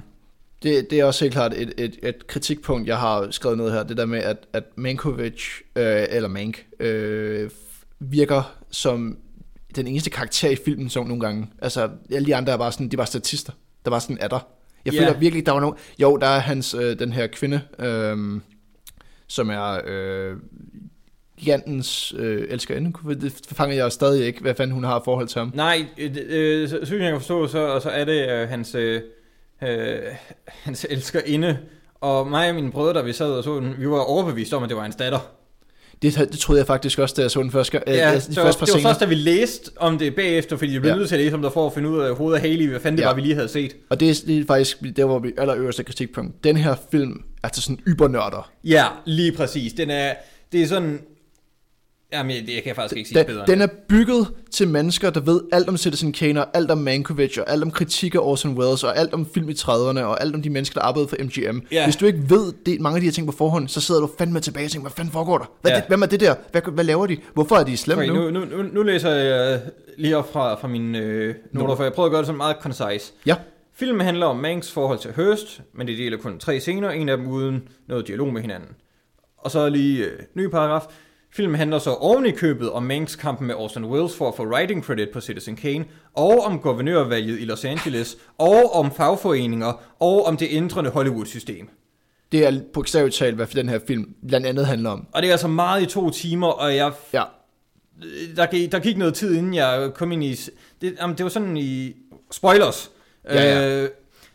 Det, 0.64 0.90
det 0.90 1.00
er 1.00 1.06
også 1.06 1.26
helt 1.26 1.34
klart 1.34 1.54
et, 1.54 1.74
et, 1.78 2.00
et 2.04 2.28
kritikpunkt, 2.28 2.88
jeg 2.88 2.98
har 2.98 3.28
skrevet 3.32 3.58
ned 3.58 3.72
her. 3.72 3.84
Det 3.84 3.98
der 3.98 4.06
med, 4.06 4.20
at, 4.20 4.38
at 4.54 4.64
Mankovic, 4.76 5.42
øh, 5.76 6.06
eller 6.10 6.30
Mank, 6.30 6.66
øh, 6.80 7.50
virker 8.00 8.56
som 8.72 9.18
den 9.76 9.88
eneste 9.88 10.10
karakter 10.10 10.50
i 10.50 10.56
filmen, 10.66 10.90
som 10.90 11.08
nogle 11.08 11.22
gange. 11.22 11.48
Altså, 11.62 11.90
alle 12.12 12.26
de 12.26 12.36
andre 12.36 12.54
er 12.54 12.58
bare 12.58 12.72
sådan, 12.72 12.88
de 12.90 12.98
var 12.98 13.06
statister. 13.06 13.54
Der 13.86 13.92
var 13.92 14.00
sådan 14.00 14.18
er 14.22 14.28
der. 14.28 14.40
Jeg 14.86 14.94
Ja. 14.94 15.00
føler 15.02 15.20
virkelig, 15.20 15.46
der 15.46 15.52
var 15.52 15.60
nogen... 15.60 15.76
Jo, 16.02 16.18
der 16.18 16.28
er 16.28 16.40
hans, 16.40 16.74
øh, 16.74 17.00
den 17.00 17.14
her 17.14 17.28
kvinde, 17.28 17.62
øh, 17.80 18.18
som 19.28 19.50
er 19.50 19.80
øh, 19.88 20.36
gigantens 21.38 22.14
øh, 22.18 22.46
elskerinde. 22.50 22.94
Det 23.22 23.48
fanger 23.52 23.76
jeg 23.76 23.92
stadig 23.92 24.26
ikke, 24.26 24.42
hvad 24.42 24.56
fanden 24.56 24.74
hun 24.74 24.84
har 24.84 25.02
forhold 25.06 25.28
til 25.28 25.40
ham. 25.40 25.52
Nej, 25.56 25.86
øh, 25.98 26.16
øh, 26.30 26.72
vidt 26.72 26.92
jeg 26.92 27.12
kan 27.12 27.20
forstå, 27.20 27.48
så, 27.48 27.80
så 27.80 27.90
er 27.90 28.06
det 28.06 28.30
øh, 28.30 28.50
hans, 28.50 28.76
øh, 28.76 29.02
øh, 29.64 30.00
hans 30.66 30.86
elskerinde. 30.90 31.58
Og 32.02 32.28
mig 32.28 32.50
og 32.50 32.56
mine 32.56 32.72
brødre, 32.72 32.94
der 32.94 33.04
vi 33.04 33.14
sad 33.14 33.32
og 33.32 33.44
så 33.44 33.56
den, 33.60 33.76
vi 33.80 33.90
var 33.90 34.00
overbevist 34.00 34.54
om, 34.54 34.64
at 34.64 34.70
det 34.70 34.78
var 34.78 34.84
hans 34.84 34.96
datter. 34.96 35.20
Det, 36.02 36.16
det 36.16 36.40
troede 36.40 36.60
jeg 36.60 36.68
faktisk 36.68 37.00
også, 37.00 37.16
da 37.18 37.22
jeg 37.22 37.32
så 37.32 37.42
den 37.42 37.52
første 37.52 37.78
øh, 37.88 37.94
Ja, 37.96 38.16
de 38.16 38.22
så, 38.22 38.34
første 38.42 38.60
par 38.60 38.66
det 38.66 38.76
var 38.76 38.82
først, 38.90 39.00
da 39.00 39.06
vi 39.06 39.16
læste 39.16 39.72
om 39.78 39.98
det 39.98 40.16
bagefter, 40.16 40.58
fordi 40.58 40.72
vi 40.72 40.80
blev 40.80 40.92
Ja. 40.92 40.98
nødt 40.98 41.08
til 41.08 41.16
at 41.16 41.22
læse 41.22 41.36
om 41.36 41.42
det 41.42 41.54
for 41.54 41.68
at 41.68 41.74
finde 41.74 41.90
ud 41.90 42.00
af 42.00 42.16
hovedet 42.16 42.36
af 42.36 42.50
Haley, 42.50 42.70
hvad 42.70 42.80
fanden 42.80 42.98
det 42.98 43.04
Ja. 43.04 43.08
var, 43.08 43.16
vi 43.16 43.22
lige 43.22 43.36
havde 43.36 43.48
set. 43.48 43.76
Og 43.90 44.00
det 44.00 44.10
er, 44.10 44.14
det 44.28 44.38
er 44.40 44.46
faktisk 44.48 44.78
der, 44.96 45.06
hvor 45.06 45.20
vi 45.20 45.32
allerøverste 45.38 45.84
kritikpunkt. 45.84 46.44
Den 46.44 46.58
her 46.58 46.76
film 46.92 47.24
er 47.44 47.48
til 47.48 47.64
sådan 47.64 47.80
ybernørder. 47.88 48.52
Ja, 48.64 48.86
lige 49.06 49.32
præcis. 49.32 49.74
Den 49.74 49.90
er, 49.90 50.14
det 50.52 50.62
er 50.64 50.68
sådan... 50.68 51.00
Jamen, 52.14 52.32
det 52.46 52.54
jeg 52.54 52.64
kan 52.64 52.68
jeg 52.68 52.76
faktisk 52.76 52.98
ikke 52.98 53.10
sige 53.10 53.20
Den, 53.20 53.26
bedre. 53.26 53.46
den 53.46 53.62
er 53.62 53.68
bygget 53.90 54.28
til 54.52 54.68
mennesker, 54.68 55.10
der 55.10 55.20
ved 55.20 55.42
alt 55.52 55.70
om 55.70 55.78
Citizen 55.78 56.12
Kane, 56.14 56.46
og 56.46 56.58
alt 56.58 56.72
om 56.72 56.78
Mankovic, 56.78 57.38
og 57.38 57.50
alt 57.52 57.64
om 57.64 57.72
kritik 57.72 58.16
af 58.16 58.20
Orson 58.20 58.58
Welles, 58.58 58.84
og 58.84 58.98
alt 58.98 59.14
om 59.14 59.28
film 59.34 59.50
i 59.50 59.54
30'erne, 59.54 60.00
og 60.00 60.22
alt 60.22 60.36
om 60.36 60.42
de 60.42 60.50
mennesker, 60.50 60.80
der 60.80 60.88
arbejdede 60.88 61.08
for 61.10 61.16
MGM. 61.20 61.60
Ja. 61.72 61.84
Hvis 61.86 61.96
du 61.96 62.06
ikke 62.06 62.20
ved 62.30 62.54
det, 62.66 62.82
mange 62.82 62.96
af 62.96 63.02
de 63.02 63.06
her 63.08 63.12
ting 63.12 63.28
på 63.28 63.34
forhånd, 63.38 63.68
så 63.68 63.82
sidder 63.82 64.02
du 64.02 64.10
fandme 64.18 64.40
tilbage 64.40 64.66
og 64.66 64.72
tænker, 64.72 64.84
hvad 64.90 64.96
fanden 64.96 65.12
foregår 65.12 65.38
der? 65.38 65.46
Hvad, 65.62 65.72
Ja. 65.72 65.78
det, 65.78 65.86
hvem 65.88 66.02
er 66.02 66.06
det 66.06 66.20
der? 66.20 66.36
Hvad, 66.52 66.62
hvad 66.74 66.84
laver 66.84 67.06
de? 67.08 67.18
Hvorfor 67.34 67.56
er 67.56 67.64
de 67.64 67.78
slemme 67.78 68.04
Okay, 68.04 68.14
nu? 68.14 68.30
nu, 68.30 68.46
nu, 68.46 68.64
nu, 68.74 68.84
læser 68.84 69.10
jeg 69.10 69.62
lige 69.98 70.18
op 70.18 70.34
fra, 70.34 70.56
fra 70.56 70.68
mine 70.68 70.98
øh, 71.00 71.36
noter, 71.52 71.76
for 71.76 71.84
jeg 71.84 71.94
prøver 71.94 72.06
at 72.08 72.12
gøre 72.12 72.20
det 72.22 72.26
sådan 72.28 72.38
meget 72.38 72.56
concise. 72.62 73.14
Ja, 73.26 73.36
Filmen 73.74 74.02
handler 74.06 74.26
om 74.26 74.36
Manks 74.38 74.72
forhold 74.72 75.00
til 75.00 75.12
Hearst, 75.16 75.62
men 75.74 75.88
det 75.88 75.98
deler 75.98 76.18
kun 76.18 76.40
tre 76.40 76.60
scener, 76.60 76.90
en 76.90 77.10
af 77.10 77.18
dem 77.18 77.28
uden 77.28 77.68
noget 77.88 78.08
dialog 78.08 78.34
med 78.34 78.42
hinanden. 78.42 78.70
Og 79.38 79.52
så 79.52 79.70
lige 79.70 80.06
øh, 80.06 80.12
ny 80.36 80.48
paragraf. 80.50 80.84
Filmen 81.32 81.56
handler 81.56 81.80
så 81.80 81.94
oven 81.94 82.26
i 82.26 82.32
købet 82.32 82.72
om 82.72 82.84
Manks 82.84 83.16
kampen 83.16 83.48
med 83.48 83.56
Orson 83.56 83.86
Welles 83.86 84.16
for 84.18 84.28
at 84.28 84.36
få 84.38 84.46
writing 84.46 84.84
credit 84.84 85.10
på 85.14 85.22
Citizen 85.22 85.56
Kane, 85.56 85.86
og 86.14 86.40
om 86.44 86.60
guvernørvalget 86.60 87.40
i 87.40 87.46
Los 87.46 87.66
Angeles, 87.66 88.18
og 88.38 88.74
om 88.76 88.92
fagforeninger, 88.92 89.74
og 90.00 90.26
om 90.26 90.38
det 90.38 90.48
ændrende 90.52 90.90
Hollywood-system. 90.90 91.70
det 92.32 92.46
er 92.48 92.60
bogstaveligt 92.74 93.16
talt, 93.16 93.36
hvad 93.36 93.48
den 93.48 93.70
her 93.70 93.80
film 93.88 94.14
blandt 94.28 94.48
andet 94.48 94.66
handler 94.68 94.90
om. 94.90 95.08
Og 95.12 95.22
det 95.22 95.28
er 95.28 95.32
altså 95.32 95.48
meget 95.48 95.82
i 95.82 95.86
to 95.86 96.10
timer, 96.10 96.48
og 96.48 96.76
jeg 96.76 96.92
Ja, 97.14 97.24
der, 98.36 98.46
gik- 98.46 98.72
der 98.72 98.80
gik 98.80 98.98
noget 98.98 99.14
tid, 99.14 99.36
inden 99.38 99.54
jeg 99.54 99.92
kom 99.96 100.12
ind 100.12 100.24
i... 100.24 100.36
Det, 100.82 100.96
jamen, 101.02 101.18
det 101.18 101.24
var 101.24 101.30
sådan 101.30 101.58
i... 101.58 101.94
Spoilers. 102.32 102.92
Ja, 103.30 103.44
ja. 103.44 103.84
Øh, 103.84 103.90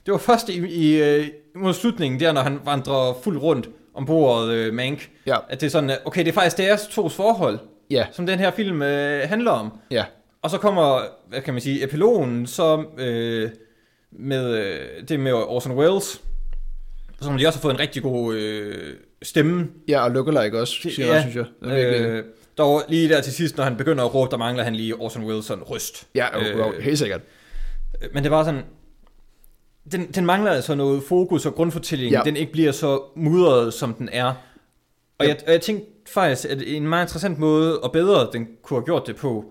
det 0.07 0.13
var 0.13 0.19
først 0.19 0.49
i, 0.49 0.67
i 0.67 1.03
øh, 1.03 1.27
mod 1.55 1.75
slutningen, 1.75 2.21
der 2.21 2.33
når 2.33 2.41
han 2.41 2.59
vandrer 2.65 3.15
fuldt 3.23 3.43
rundt 3.43 3.69
om 3.95 4.07
bordet 4.07 4.51
øh, 4.55 4.75
Mank, 4.75 5.11
ja, 5.27 5.37
at 5.49 5.61
det 5.61 5.67
er 5.67 5.71
sådan, 5.71 5.91
øh, 5.91 5.97
okay, 6.05 6.21
det 6.21 6.29
er 6.29 6.33
faktisk 6.33 6.57
deres 6.59 6.87
tos 6.87 7.15
forhold, 7.15 7.59
ja, 7.91 8.07
som 8.13 8.27
den 8.27 8.39
her 8.39 8.51
film 8.51 8.83
øh, 8.83 9.29
handler 9.29 9.51
om. 9.51 9.79
ja. 9.91 10.05
Og 10.43 10.51
så 10.51 10.59
kommer, 10.59 11.01
hvad 11.29 11.41
kan 11.41 11.55
man 11.55 11.61
sige, 11.61 11.85
epilogen 11.85 12.47
så 12.47 12.85
øh, 12.99 13.51
med 14.13 14.59
øh, 14.59 15.09
det 15.09 15.21
med 15.21 15.33
Orson 15.33 15.73
Welles, 15.73 16.21
som 17.21 17.39
de 17.39 17.47
også 17.47 17.59
har 17.59 17.63
fået 17.63 17.75
en 17.75 17.81
rigtig 17.81 18.03
god 18.03 18.35
øh, 18.35 18.95
stemme 19.23 19.69
Ja, 19.89 20.05
og 20.05 20.11
lookalike 20.11 20.61
også, 20.61 20.75
siger 20.83 21.07
ja, 21.07 21.13
jeg, 21.13 21.21
synes 21.23 21.37
jeg. 21.37 21.45
Det 21.63 21.71
er 21.73 21.91
virkelig- 21.91 22.11
Øh, 22.11 22.25
dog 22.59 22.83
lige 22.89 23.09
der 23.09 23.21
til 23.21 23.33
sidst, 23.33 23.57
når 23.57 23.65
han 23.65 23.77
begynder 23.77 24.05
at 24.05 24.15
råbe, 24.15 24.31
der 24.31 24.37
mangler 24.37 24.65
han 24.65 24.75
lige 24.75 24.95
Orson 24.95 25.25
Welles 25.25 25.45
sådan 25.47 25.65
røst. 25.65 26.07
ja, 26.15 26.27
jo, 26.39 26.59
jo, 26.59 26.73
helt 26.81 26.99
sikkert. 26.99 27.21
Men 28.15 28.23
det 28.23 28.31
var 28.31 28.45
sådan, 28.45 28.63
den, 29.93 30.07
den 30.13 30.27
mangler 30.27 30.51
altså 30.51 30.75
noget 30.75 31.03
fokus 31.03 31.47
og 31.47 31.55
grundfortælling, 31.55 32.13
Ja. 32.13 32.21
den 32.25 32.37
ikke 32.37 32.53
bliver 32.53 32.73
så 32.73 33.03
mudret, 33.17 33.75
som 33.75 33.95
den 33.95 34.09
er. 34.13 34.25
Og, 34.25 34.35
Ja. 35.21 35.29
jeg, 35.29 35.37
og 35.47 35.53
jeg 35.53 35.61
tænkte 35.61 35.87
faktisk, 36.15 36.49
at 36.53 36.63
en 36.67 36.89
meget 36.89 37.05
interessant 37.05 37.39
måde, 37.39 37.81
og 37.81 37.93
bedre 37.93 38.29
den 38.33 38.49
kunne 38.63 38.79
have 38.81 38.85
gjort 38.85 39.07
det 39.07 39.17
på, 39.17 39.45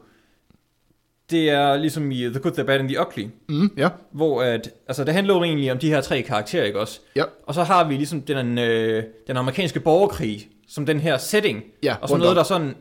det 1.31 1.49
er 1.49 1.77
ligesom 1.77 2.11
i 2.11 2.15
The 2.23 2.39
Good, 2.39 2.53
The 2.53 2.63
Bad 2.63 2.79
and 2.79 2.89
The 2.89 2.99
Ugly, 2.99 3.27
Mm, 3.49 3.69
ja, 3.77 3.89
hvor 4.11 4.41
at, 4.43 4.69
altså 4.87 5.03
det 5.03 5.13
handler 5.13 5.33
jo 5.35 5.43
egentlig 5.43 5.71
om 5.71 5.77
de 5.77 5.89
her 5.89 6.01
tre 6.01 6.21
karakterer, 6.21 6.63
ikke 6.65 6.79
også? 6.79 6.99
ja, 7.15 7.23
Og 7.47 7.53
så 7.53 7.63
har 7.63 7.87
vi 7.87 7.93
ligesom 7.95 8.21
den, 8.21 8.57
øh, 8.57 9.03
den 9.27 9.37
amerikanske 9.37 9.79
borgerkrig, 9.79 10.47
som 10.67 10.85
den 10.85 10.99
her 10.99 11.17
setting, 11.17 11.63
ja. 11.83 11.95
og 12.01 12.09
så 12.09 12.17
noget, 12.17 12.35
der 12.35 12.43
sådan, 12.43 12.75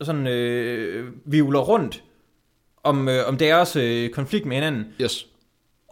sådan 0.00 0.26
øh, 0.26 1.06
vivler 1.24 1.60
rundt 1.60 2.02
om, 2.82 3.08
øh, 3.08 3.28
om 3.28 3.36
deres 3.36 3.76
øh, 3.76 4.10
konflikt 4.10 4.46
med 4.46 4.56
hinanden. 4.56 4.84
Yes. 5.02 5.26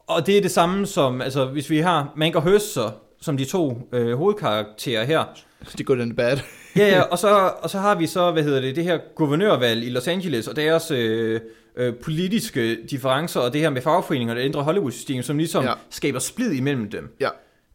Og 0.07 0.26
det 0.26 0.36
er 0.36 0.42
det 0.42 0.50
samme 0.50 0.86
som, 0.86 1.22
altså 1.22 1.44
hvis 1.44 1.70
vi 1.70 1.78
har 1.78 2.12
Mank 2.16 2.34
og 2.34 2.61
så, 2.61 2.90
som 3.20 3.36
de 3.36 3.44
to 3.44 3.88
øh, 3.92 4.16
hovedkarakterer 4.16 5.04
her. 5.04 5.18
Er 5.78 5.82
good 5.84 6.00
and 6.00 6.16
bad. 6.16 6.38
Ja, 6.76 6.88
ja, 6.88 7.00
og 7.12 7.18
så, 7.18 7.50
og 7.62 7.70
så 7.70 7.78
har 7.78 7.94
vi 7.94 8.07
så, 8.07 8.30
hvad 8.32 8.42
hedder 8.42 8.61
det, 8.61 8.76
det 8.76 8.84
her 8.84 8.98
guvernørvalg 9.14 9.84
i 9.84 9.90
Los 9.90 10.09
Angeles, 10.09 10.48
og 10.48 10.57
deres 10.57 10.90
øh, 10.90 11.40
øh, 11.76 11.94
politiske 11.94 12.78
differencer, 12.90 13.40
og 13.40 13.52
det 13.52 13.61
her 13.61 13.70
med 13.70 13.82
fagforeninger 13.82 14.34
og 14.34 14.38
det 14.38 14.44
ændre 14.44 14.62
Hollywood-system, 14.62 15.22
som 15.22 15.38
ligesom 15.38 15.64
Ja. 15.64 15.72
skaber 15.90 16.18
splid 16.18 16.52
imellem 16.52 16.90
dem. 16.90 17.16
Ja. 17.20 17.28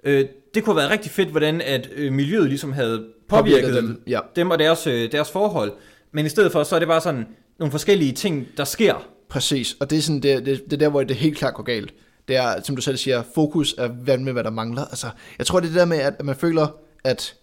Øh, 0.03 0.25
det 0.53 0.63
kunne 0.63 0.73
have 0.73 0.77
været 0.77 0.91
rigtig 0.91 1.11
fedt, 1.11 1.29
hvordan 1.29 1.61
at 1.61 1.89
øh, 1.95 2.13
miljøet 2.13 2.47
ligesom 2.49 2.73
havde 2.73 3.05
Påvirket 3.29 3.61
påvirket 3.61 3.75
dem, 3.75 3.87
dem, 3.87 4.03
ja. 4.07 4.19
dem 4.35 4.51
og 4.51 4.59
deres, 4.59 4.87
øh, 4.87 5.11
deres 5.11 5.31
forhold. 5.31 5.71
Men 6.11 6.25
i 6.25 6.29
stedet 6.29 6.51
for, 6.51 6.63
så 6.63 6.75
er 6.75 6.79
det 6.79 6.87
bare 6.87 7.01
sådan 7.01 7.27
nogle 7.59 7.71
forskellige 7.71 8.11
ting, 8.11 8.47
der 8.57 8.63
sker. 8.63 9.07
Præcis, 9.29 9.77
og 9.79 9.89
det 9.89 9.97
er, 9.97 10.01
sådan, 10.01 10.21
det, 10.21 10.45
det, 10.45 10.63
det 10.65 10.73
er 10.73 10.77
der, 10.77 10.89
hvor 10.89 11.03
det 11.03 11.15
helt 11.15 11.37
klart 11.37 11.53
går 11.53 11.63
galt. 11.63 11.93
Det 12.31 12.39
er, 12.39 12.61
som 12.63 12.75
du 12.75 12.81
selv 12.81 12.97
siger, 12.97 13.23
fokus 13.35 13.75
er 13.77 13.87
hvad 13.87 14.17
med, 14.17 14.33
hvad 14.33 14.43
der 14.43 14.49
mangler. 14.49 14.85
Altså, 14.85 15.07
jeg 15.37 15.47
tror, 15.47 15.59
det 15.59 15.67
er 15.67 15.71
det 15.71 15.79
der 15.79 15.85
med, 15.85 15.97
at 15.97 16.25
man 16.25 16.35
føler, 16.35 16.67
at 17.03 17.33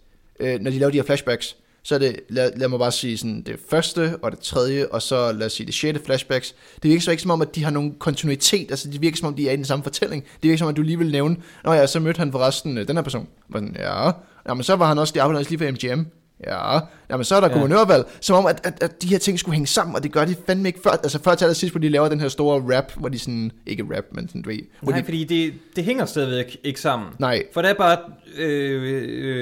øh, 0.40 0.60
når 0.60 0.70
de 0.70 0.78
laver 0.78 0.90
de 0.90 0.98
her 0.98 1.04
flashbacks, 1.04 1.56
så 1.82 1.94
er 1.94 1.98
det, 1.98 2.20
lad, 2.28 2.52
lad 2.56 2.68
mig 2.68 2.78
bare 2.78 2.92
sige, 2.92 3.18
sådan, 3.18 3.42
det 3.42 3.56
første 3.70 4.18
og 4.22 4.30
det 4.30 4.40
tredje, 4.40 4.86
og 4.86 5.02
så 5.02 5.32
lad 5.32 5.46
os 5.46 5.52
sige 5.52 5.66
det 5.66 5.74
sjette 5.74 6.00
flashbacks. 6.04 6.54
Det 6.82 6.88
virker 6.88 7.00
så 7.00 7.10
ikke 7.10 7.22
som 7.22 7.30
om, 7.30 7.42
at 7.42 7.54
de 7.54 7.64
har 7.64 7.70
nogen 7.70 7.94
kontinuitet, 7.98 8.70
altså 8.70 8.90
det 8.90 9.02
virker 9.02 9.16
som 9.16 9.28
om, 9.28 9.34
de 9.34 9.48
er 9.48 9.52
i 9.52 9.56
den 9.56 9.64
samme 9.64 9.82
fortælling. 9.82 10.22
Det 10.22 10.42
virker 10.42 10.58
som 10.58 10.66
om, 10.66 10.70
at 10.70 10.76
du 10.76 10.82
lige 10.82 10.98
vil 10.98 11.10
nævne, 11.10 11.36
når 11.64 11.74
ja, 11.74 11.86
så 11.86 12.00
mødte 12.00 12.18
han 12.18 12.32
forresten 12.32 12.78
øh, 12.78 12.88
den 12.88 12.96
her 12.96 13.02
person. 13.02 13.28
Men, 13.48 13.76
ja, 13.78 14.06
ja, 14.48 14.54
men 14.54 14.62
så 14.62 14.76
var 14.76 14.86
han 14.86 14.98
også, 14.98 15.14
de 15.14 15.22
arbejdede 15.22 15.40
også 15.40 15.50
lige 15.50 15.58
for 15.58 15.72
MGM. 15.72 16.06
Ja, 16.46 16.78
jamen 17.10 17.24
så 17.24 17.34
er 17.36 17.40
der 17.40 17.48
Ja. 17.48 17.54
guvernørvalg, 17.54 18.04
som 18.20 18.36
om, 18.36 18.46
at, 18.46 18.60
at, 18.64 18.82
at 18.82 19.02
de 19.02 19.08
her 19.08 19.18
ting 19.18 19.38
skulle 19.38 19.54
hænge 19.54 19.66
sammen, 19.66 19.96
og 19.96 20.02
det 20.02 20.12
gør 20.12 20.24
de 20.24 20.34
fandme 20.46 20.68
ikke 20.68 20.80
før, 20.82 20.90
altså 20.90 21.22
før 21.22 21.34
til 21.34 21.44
allersidst, 21.44 21.72
hvor 21.72 21.80
de 21.80 21.88
laver 21.88 22.08
den 22.08 22.20
her 22.20 22.28
store 22.28 22.76
rap, 22.76 22.92
hvor 22.96 23.08
de 23.08 23.18
sådan, 23.18 23.52
ikke 23.66 23.86
rap, 23.96 24.04
men 24.12 24.28
sådan, 24.28 24.42
du 24.42 24.50
ved, 24.50 24.58
Nej, 24.82 24.98
de, 24.98 25.04
fordi 25.04 25.24
det, 25.24 25.54
det 25.76 25.84
hænger 25.84 26.04
stadigvæk 26.06 26.56
ikke 26.64 26.80
sammen. 26.80 27.08
nej, 27.18 27.42
For 27.54 27.62
det 27.62 27.70
er 27.70 27.74
bare 27.74 27.98
øh, 28.38 28.82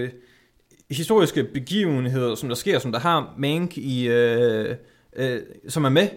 øh, 0.02 0.08
historiske 0.90 1.44
begivenheder, 1.44 2.34
som 2.34 2.48
der 2.48 2.56
sker, 2.56 2.78
som 2.78 2.92
der 2.92 2.98
har 2.98 3.34
Mank 3.38 3.78
i, 3.78 4.08
øh, 4.08 4.74
øh, 5.16 5.40
som 5.68 5.84
er 5.84 5.88
med. 5.88 6.08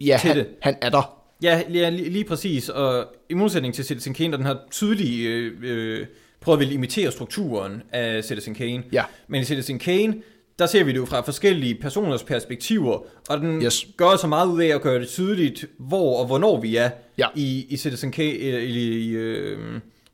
ja, 0.00 0.18
til 0.20 0.28
han, 0.28 0.36
det. 0.36 0.46
han 0.62 0.76
er 0.82 0.90
der, 0.90 1.16
Ja, 1.42 1.62
lige, 1.68 2.08
lige 2.10 2.24
præcis. 2.24 2.68
Og 2.68 3.04
i 3.30 3.34
modsætning 3.34 3.74
til 3.74 3.84
Citizen 3.84 4.14
Kane, 4.14 4.30
der 4.30 4.36
den 4.36 4.46
har 4.46 4.58
tydelige 4.70 5.28
øh, 5.28 5.52
øh, 5.62 6.06
prøver 6.40 6.56
at 6.56 6.60
ville 6.60 6.74
imitere 6.74 7.10
strukturen 7.12 7.82
af 7.92 8.24
Citizen 8.24 8.54
Kane. 8.54 8.82
ja, 8.92 9.04
Men 9.28 9.40
i 9.40 9.44
Citizen 9.44 9.78
Kane, 9.78 10.14
der 10.58 10.66
ser 10.66 10.84
vi 10.84 10.92
det 10.92 10.96
jo 10.98 11.04
fra 11.06 11.20
forskellige 11.20 11.74
personers 11.74 12.22
perspektiver, 12.22 12.98
og 13.28 13.40
den 13.40 13.62
Yes. 13.62 13.86
gør 13.96 14.16
så 14.16 14.26
meget 14.26 14.46
ud 14.48 14.62
af 14.62 14.66
at 14.74 14.80
gøre 14.82 15.00
det 15.00 15.08
tydeligt, 15.08 15.64
hvor 15.78 16.18
og 16.20 16.26
hvornår 16.26 16.60
vi 16.60 16.76
er 16.76 16.90
Ja. 17.18 17.26
i, 17.34 17.66
i 17.68 17.76
Citizen 17.76 18.10
Kane, 18.12 18.28
i, 18.64 18.78
i 18.78 19.10
øh, 19.10 19.58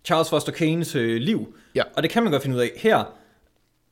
Charles 0.04 0.28
Foster 0.30 0.52
Kanes 0.52 0.94
øh, 0.96 1.16
liv. 1.20 1.54
Ja. 1.74 1.82
Og 1.96 2.02
det 2.02 2.10
kan 2.10 2.22
man 2.22 2.32
godt 2.32 2.42
finde 2.42 2.56
ud 2.56 2.60
af. 2.62 2.70
Her, 2.76 3.04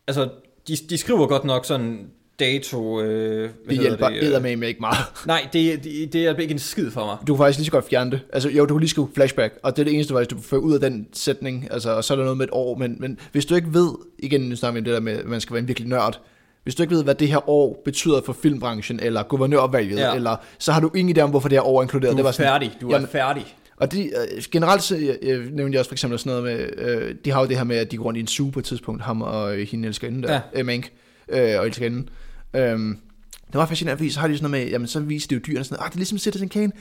altså, 0.06 0.28
de, 0.68 0.76
de 0.90 0.98
skriver 0.98 1.26
godt 1.26 1.44
nok 1.44 1.64
sådan 1.66 2.10
dato... 2.40 3.00
Øh, 3.00 3.38
hvad 3.40 3.74
det 3.76 3.82
hjælper 3.82 4.08
det, 4.08 4.16
øh, 4.16 4.22
eddermame 4.24 4.66
ikke 4.68 4.80
meget. 4.80 4.96
Nej, 5.26 5.48
det, 5.52 5.84
det, 5.84 6.12
det 6.12 6.26
er 6.26 6.34
ikke 6.36 6.52
en 6.52 6.58
skid 6.58 6.90
for 6.90 7.04
mig. 7.06 7.16
Du 7.26 7.34
kan 7.34 7.42
faktisk 7.42 7.58
lige 7.58 7.66
så 7.66 7.72
godt 7.72 7.88
fjerne 7.88 8.10
det. 8.10 8.20
Altså, 8.32 8.48
jo, 8.50 8.66
du 8.66 8.74
kan 8.74 8.80
lige 8.80 8.90
skrive 8.90 9.08
flashback, 9.14 9.54
og 9.62 9.76
det 9.76 9.82
er 9.82 9.84
det 9.84 9.94
eneste, 9.94 10.14
hvis 10.14 10.28
du 10.28 10.40
får 10.40 10.56
ud 10.56 10.74
af 10.74 10.80
den 10.80 11.06
sætning, 11.12 11.68
altså, 11.70 11.90
og 11.90 12.04
så 12.04 12.14
er 12.14 12.16
der 12.16 12.24
noget 12.24 12.38
med 12.38 12.44
et 12.46 12.50
år, 12.52 12.76
men, 12.78 12.96
men 13.00 13.18
hvis 13.32 13.46
du 13.46 13.54
ikke 13.54 13.68
ved, 13.74 13.90
igen, 14.18 14.40
nu 14.40 14.56
snakker 14.56 14.72
vi 14.72 14.78
om 14.78 14.84
det 14.84 14.94
der 14.94 15.00
med, 15.00 15.12
at 15.18 15.26
man 15.26 15.40
skal 15.40 15.54
være 15.54 15.60
en 15.60 15.68
virkelig 15.68 15.88
nørd, 15.88 16.20
hvis 16.62 16.74
du 16.74 16.82
ikke 16.82 16.94
ved, 16.94 17.04
hvad 17.04 17.14
det 17.14 17.28
her 17.28 17.48
år 17.50 17.82
betyder 17.84 18.20
for 18.26 18.32
filmbranchen, 18.32 19.00
eller 19.00 19.22
guvernørvalget, 19.22 19.96
Ja. 19.98 20.14
eller, 20.14 20.36
så 20.58 20.72
har 20.72 20.80
du 20.80 20.90
ingen 20.94 21.18
idé 21.18 21.20
om, 21.20 21.30
hvorfor 21.30 21.48
det 21.48 21.56
her 21.58 21.62
år 21.66 21.78
er 21.78 21.82
inkluderet. 21.82 22.12
Du 22.12 22.16
det 22.16 22.20
er 22.20 22.24
var 22.24 22.32
sådan, 22.32 22.50
færdig. 22.50 22.76
Du 22.80 22.88
er 22.88 22.94
Jamen- 22.94 23.08
færdig. 23.08 23.56
Og 23.76 23.92
de, 23.92 24.04
øh, 24.04 24.42
generelt 24.52 24.82
så, 24.82 24.96
øh, 24.96 25.14
øh, 25.22 25.52
nævnte 25.52 25.74
jeg 25.74 25.78
også 25.80 25.88
for 25.88 25.94
eksempel 25.94 26.18
sådan 26.18 26.42
noget 26.42 26.58
med, 26.78 26.86
øh, 26.88 27.14
de 27.24 27.30
har 27.30 27.40
jo 27.40 27.46
det 27.48 27.56
her 27.56 27.64
med, 27.64 27.76
at 27.76 27.90
de 27.90 27.96
går 27.96 28.04
rundt 28.04 28.16
i 28.16 28.20
en 28.20 28.26
zoo 28.26 28.50
på 28.50 28.58
et 28.58 28.64
tidspunkt, 28.64 29.02
ham 29.02 29.22
og 29.22 29.56
øh, 29.58 29.66
hende 29.70 29.88
elskerinden 29.88 30.22
der, 30.22 30.32
Ja. 30.32 30.40
øh, 30.54 30.66
Mank, 30.66 30.90
øh, 31.28 31.58
og 31.58 31.66
elskerinden. 31.66 32.08
Øhm, 32.56 32.98
det 33.46 33.54
var 33.54 33.66
fascinerende, 33.66 33.98
fordi 33.98 34.10
så 34.10 34.20
har 34.20 34.28
de 34.28 34.36
sådan 34.38 34.50
noget 34.50 34.64
med, 34.64 34.70
jamen 34.72 34.88
så 34.88 35.00
viser 35.00 35.28
det 35.28 35.36
jo 35.36 35.40
dyrene 35.46 35.64
sådan 35.64 35.76
noget, 35.76 35.86
ah, 35.86 35.90
det 35.90 35.94
er 35.94 35.98
ligesom 35.98 36.18
Citizen 36.18 36.48
Kane. 36.48 36.72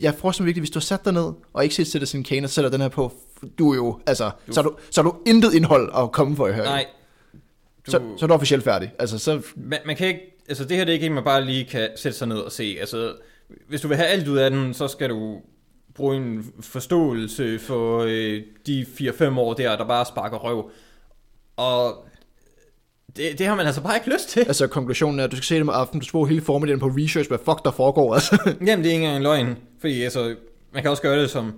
Jeg 0.00 0.14
forestiller 0.14 0.42
mig 0.42 0.46
virkelig, 0.46 0.60
hvis 0.60 0.70
du 0.70 0.78
har 0.78 0.82
sat 0.82 1.04
dig 1.04 1.12
ned, 1.12 1.32
og 1.52 1.62
ikke 1.62 1.74
set 1.74 1.86
Citizen 1.86 2.24
Kane, 2.24 2.46
og 2.46 2.50
sætter 2.50 2.70
den 2.70 2.80
her 2.80 2.88
på, 2.88 3.12
du 3.58 3.70
er 3.72 3.76
jo, 3.76 4.00
altså, 4.06 4.30
Du- 4.46 4.52
så, 4.52 4.60
er 4.60 4.64
du, 4.64 4.76
så 4.90 5.00
er 5.00 5.02
du 5.04 5.14
intet 5.26 5.54
indhold 5.54 5.90
at 5.98 6.12
komme 6.12 6.36
for 6.36 6.46
at 6.46 6.54
høre. 6.54 6.64
Nej. 6.64 6.86
Du, 7.86 7.90
Så, 7.90 8.00
så 8.18 8.24
er 8.24 8.26
du 8.26 8.34
officielt 8.34 8.64
færdig. 8.64 8.92
Altså, 8.98 9.18
så, 9.18 9.42
man, 9.56 9.78
man 9.86 9.96
kan 9.96 10.06
ikke, 10.08 10.20
altså 10.48 10.64
det 10.64 10.76
her 10.76 10.84
det 10.84 10.90
er 10.90 10.94
ikke 10.94 11.06
en, 11.06 11.14
man 11.14 11.24
bare 11.24 11.44
lige 11.44 11.64
kan 11.64 11.88
sætte 11.96 12.18
sig 12.18 12.28
ned 12.28 12.36
og 12.38 12.52
se. 12.52 12.76
Altså, 12.80 13.14
hvis 13.68 13.80
du 13.80 13.88
vil 13.88 13.96
have 13.96 14.06
alt 14.08 14.28
ud 14.28 14.36
af 14.38 14.50
den, 14.50 14.74
så 14.74 14.88
skal 14.88 15.10
du 15.10 15.40
bruge 15.94 16.16
en 16.16 16.44
forståelse 16.60 17.58
for 17.58 17.98
øh, 18.08 18.42
de 18.66 18.86
4-5 19.00 19.38
år 19.38 19.54
der, 19.54 19.76
der 19.76 19.84
bare 19.86 20.04
sparker 20.06 20.36
røv. 20.36 20.70
Og 21.56 22.05
det, 23.16 23.38
det 23.38 23.46
har 23.46 23.54
man 23.54 23.66
altså 23.66 23.80
bare 23.80 23.96
ikke 23.96 24.10
lyst 24.10 24.28
til. 24.28 24.40
altså 24.40 24.66
konklusionen 24.66 25.20
er, 25.20 25.24
at 25.24 25.30
du 25.30 25.36
skal 25.36 25.44
se 25.44 25.54
det 25.54 25.62
om 25.62 25.68
aftenen, 25.68 26.00
du 26.00 26.06
skal 26.06 26.12
bruge 26.12 26.28
hele 26.28 26.40
formiddagen 26.40 26.80
på 26.80 26.86
research, 26.86 27.28
hvad 27.28 27.38
fuck 27.38 27.64
der 27.64 27.70
foregår, 27.70 28.14
altså. 28.14 28.38
Jamen, 28.66 28.84
det 28.84 28.90
er 28.90 28.94
ikke 28.94 29.04
engang 29.04 29.16
en 29.16 29.22
løgn. 29.22 29.56
Fordi 29.80 30.02
altså, 30.02 30.34
man 30.72 30.82
kan 30.82 30.90
også 30.90 31.02
gøre 31.02 31.22
det 31.22 31.30
som... 31.30 31.52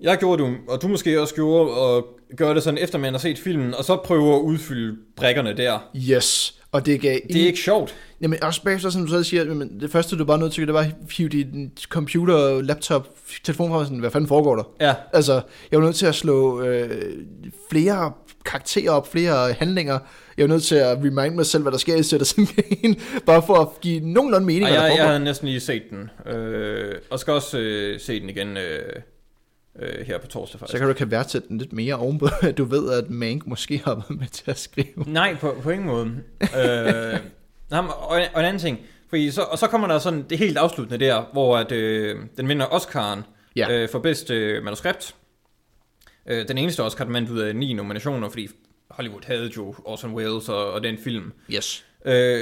Jeg 0.00 0.18
gjorde 0.18 0.42
det, 0.42 0.54
og 0.68 0.82
du 0.82 0.88
måske 0.88 1.20
også 1.20 1.34
gjorde, 1.34 1.70
og 1.70 2.06
gøre 2.36 2.54
det 2.54 2.62
sådan, 2.62 2.78
efter 2.78 2.98
man 2.98 3.12
har 3.12 3.18
set 3.18 3.38
filmen, 3.38 3.74
og 3.74 3.84
så 3.84 3.96
prøve 3.96 4.34
at 4.34 4.40
udfylde 4.40 4.96
brækkerne 5.16 5.56
der. 5.56 5.78
Yes, 5.96 6.54
og 6.72 6.86
det 6.86 7.00
gav 7.00 7.18
Det 7.32 7.42
er 7.42 7.46
ikke 7.46 7.58
sjovt. 7.58 7.94
Jamen 8.20 8.44
også 8.44 8.62
bagefter, 8.62 8.90
som 8.90 9.02
du 9.02 9.08
så 9.08 9.22
siger, 9.22 9.44
jamen, 9.44 9.80
det 9.80 9.90
første 9.90 10.16
du 10.16 10.24
bare 10.24 10.38
nødt 10.38 10.52
til, 10.52 10.66
det 10.66 10.74
var 10.74 10.80
at 10.80 10.94
hive 11.16 11.28
din 11.28 11.72
computer, 11.88 12.62
laptop, 12.62 13.08
telefon 13.44 13.70
fra, 13.70 13.84
sådan, 13.84 13.98
hvad 13.98 14.10
fanden 14.10 14.28
foregår 14.28 14.56
der? 14.56 14.64
Ja, 14.80 14.94
Altså, 15.12 15.40
jeg 15.70 15.80
var 15.80 15.86
nødt 15.86 15.96
til 15.96 16.06
at 16.06 16.14
slå 16.14 16.62
øh, 16.62 17.02
flere 17.70 18.12
karakterer 18.44 18.90
op, 18.90 19.12
flere 19.12 19.52
handlinger. 19.52 19.98
Jeg 20.36 20.42
var 20.42 20.48
nødt 20.48 20.62
til 20.62 20.74
at 20.74 20.96
remind 20.98 21.34
mig 21.34 21.46
selv, 21.46 21.62
hvad 21.62 21.72
der 21.72 21.78
sker 21.78 21.96
i 21.96 22.02
Citizen 22.02 22.46
Kane, 22.46 22.96
bare 23.26 23.42
for 23.46 23.54
at 23.54 23.68
give 23.80 24.00
nogenlunde 24.00 24.46
mening, 24.46 24.66
der 24.66 24.82
jeg, 24.84 24.96
jeg 24.96 25.06
havde 25.06 25.20
næsten 25.20 25.48
lige 25.48 25.60
set 25.60 25.82
den. 25.90 26.10
Øh, 26.34 26.94
og 27.10 27.18
skal 27.20 27.32
også 27.32 27.58
øh, 27.58 28.00
se 28.00 28.20
den 28.20 28.30
igen 28.30 28.56
øh, 28.56 28.82
øh, 29.78 30.06
her 30.06 30.18
på 30.18 30.26
torsdag 30.26 30.52
Så 30.52 30.58
faktisk. 30.58 30.78
kan 30.78 30.88
du 30.88 30.94
kan 30.94 31.10
værdsætte 31.10 31.48
den 31.48 31.58
lidt 31.58 31.72
mere 31.72 31.94
ovenpå, 31.94 32.28
at 32.42 32.56
du 32.58 32.64
ved, 32.64 32.92
at 32.92 33.10
Mank 33.10 33.46
måske 33.46 33.80
har 33.84 33.94
været 33.94 34.20
med 34.20 34.26
til 34.26 34.50
at 34.50 34.58
skrive. 34.58 34.86
Nej, 35.06 35.36
på, 35.40 35.56
på 35.62 35.70
ingen 35.70 35.86
måde. 35.86 36.06
øh, 36.40 37.18
og, 37.78 37.88
og 38.08 38.20
en 38.20 38.26
anden 38.46 38.58
ting. 38.58 38.78
Fordi 39.08 39.30
så, 39.30 39.42
og 39.42 39.58
så 39.58 39.66
kommer 39.66 39.86
der 39.88 39.98
sådan 39.98 40.24
det 40.30 40.38
helt 40.38 40.56
afsluttende 40.58 41.04
der, 41.04 41.22
hvor 41.32 41.56
at, 41.56 41.72
øh, 41.72 42.16
den 42.36 42.48
vinder 42.48 42.66
Oscar'en 42.66 43.20
Ja. 43.56 43.72
øh, 43.72 43.88
for 43.88 43.98
bedst 43.98 44.30
øh, 44.30 44.64
manuskript. 44.64 45.14
Øh, 46.28 46.48
den 46.48 46.58
eneste 46.58 46.82
Oscar, 46.82 47.04
vandt 47.04 47.30
ud 47.30 47.38
af 47.38 47.56
ni 47.56 47.72
nominationer, 47.72 48.28
fordi 48.28 48.48
Hollywood 48.90 49.22
havde 49.26 49.50
jo 49.56 49.74
Orson 49.84 50.14
Welles 50.14 50.48
og, 50.48 50.72
og 50.72 50.82
den 50.82 50.98
film. 50.98 51.32
Yes. 51.54 51.84
Øh, 52.04 52.40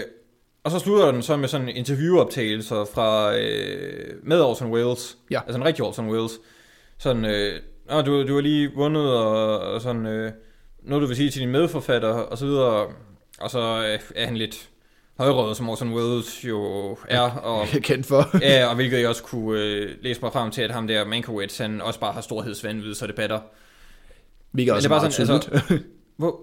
og 0.65 0.71
så 0.71 0.79
slutter 0.79 1.13
den 1.13 1.23
så 1.23 1.37
med 1.37 1.49
sådan 1.49 1.69
interviewoptagelser 1.69 2.85
fra, 2.95 3.37
øh, 3.39 4.15
med 4.23 4.41
Orson 4.41 4.71
Welles. 4.73 5.17
Ja. 5.31 5.41
Altså 5.41 5.59
en 5.59 5.65
rigtig 5.65 5.85
Orson 5.85 6.11
Welles. 6.11 6.33
Sådan, 6.99 7.25
øh, 7.25 7.61
Nå, 7.91 8.03
du, 8.03 8.29
du 8.29 8.35
har 8.35 8.41
lige 8.41 8.71
vundet, 8.75 9.11
og, 9.11 9.59
og 9.59 9.81
sådan, 9.81 10.07
øh, 10.07 10.33
noget 10.83 11.03
du 11.03 11.07
vil 11.07 11.17
sige 11.17 11.31
til 11.31 11.41
din 11.41 11.51
medforfatter, 11.51 12.09
og 12.09 12.39
så 12.39 12.47
videre. 12.47 12.87
Og 13.41 13.51
så 13.51 13.59
øh, 13.59 13.99
er 14.17 14.27
han 14.27 14.37
lidt 14.37 14.69
højrøget, 15.19 15.57
som 15.57 15.69
Orson 15.69 15.95
Welles 15.95 16.45
jo 16.45 16.91
er, 17.09 17.21
og, 17.21 17.67
Jeg 17.73 17.77
er 17.77 17.81
kendt 17.83 18.07
for. 18.07 18.39
ja, 18.49 18.67
og 18.67 18.75
hvilket 18.75 19.01
jeg 19.01 19.09
også 19.09 19.23
kunne 19.23 19.61
øh, 19.61 19.91
læse 20.03 20.21
mig 20.23 20.33
frem 20.33 20.51
til, 20.51 20.63
at 20.63 20.71
ham 20.71 20.87
der 20.87 21.05
Mankiewicz, 21.05 21.59
han 21.59 21.81
også 21.81 22.01
bare 22.01 22.13
har 22.13 22.21
storhedsvandvid, 22.21 22.95
så 22.95 23.07
det 23.07 23.15
batter. 23.15 23.41
Hvilket 24.51 24.73
Men 24.73 24.77
også 24.77 24.89
det 24.89 24.95
er 24.95 24.99
bare 25.01 25.13
sådan, 25.13 25.41
tydeligt. 25.41 25.71
altså, 25.71 25.87
hvor, 26.17 26.41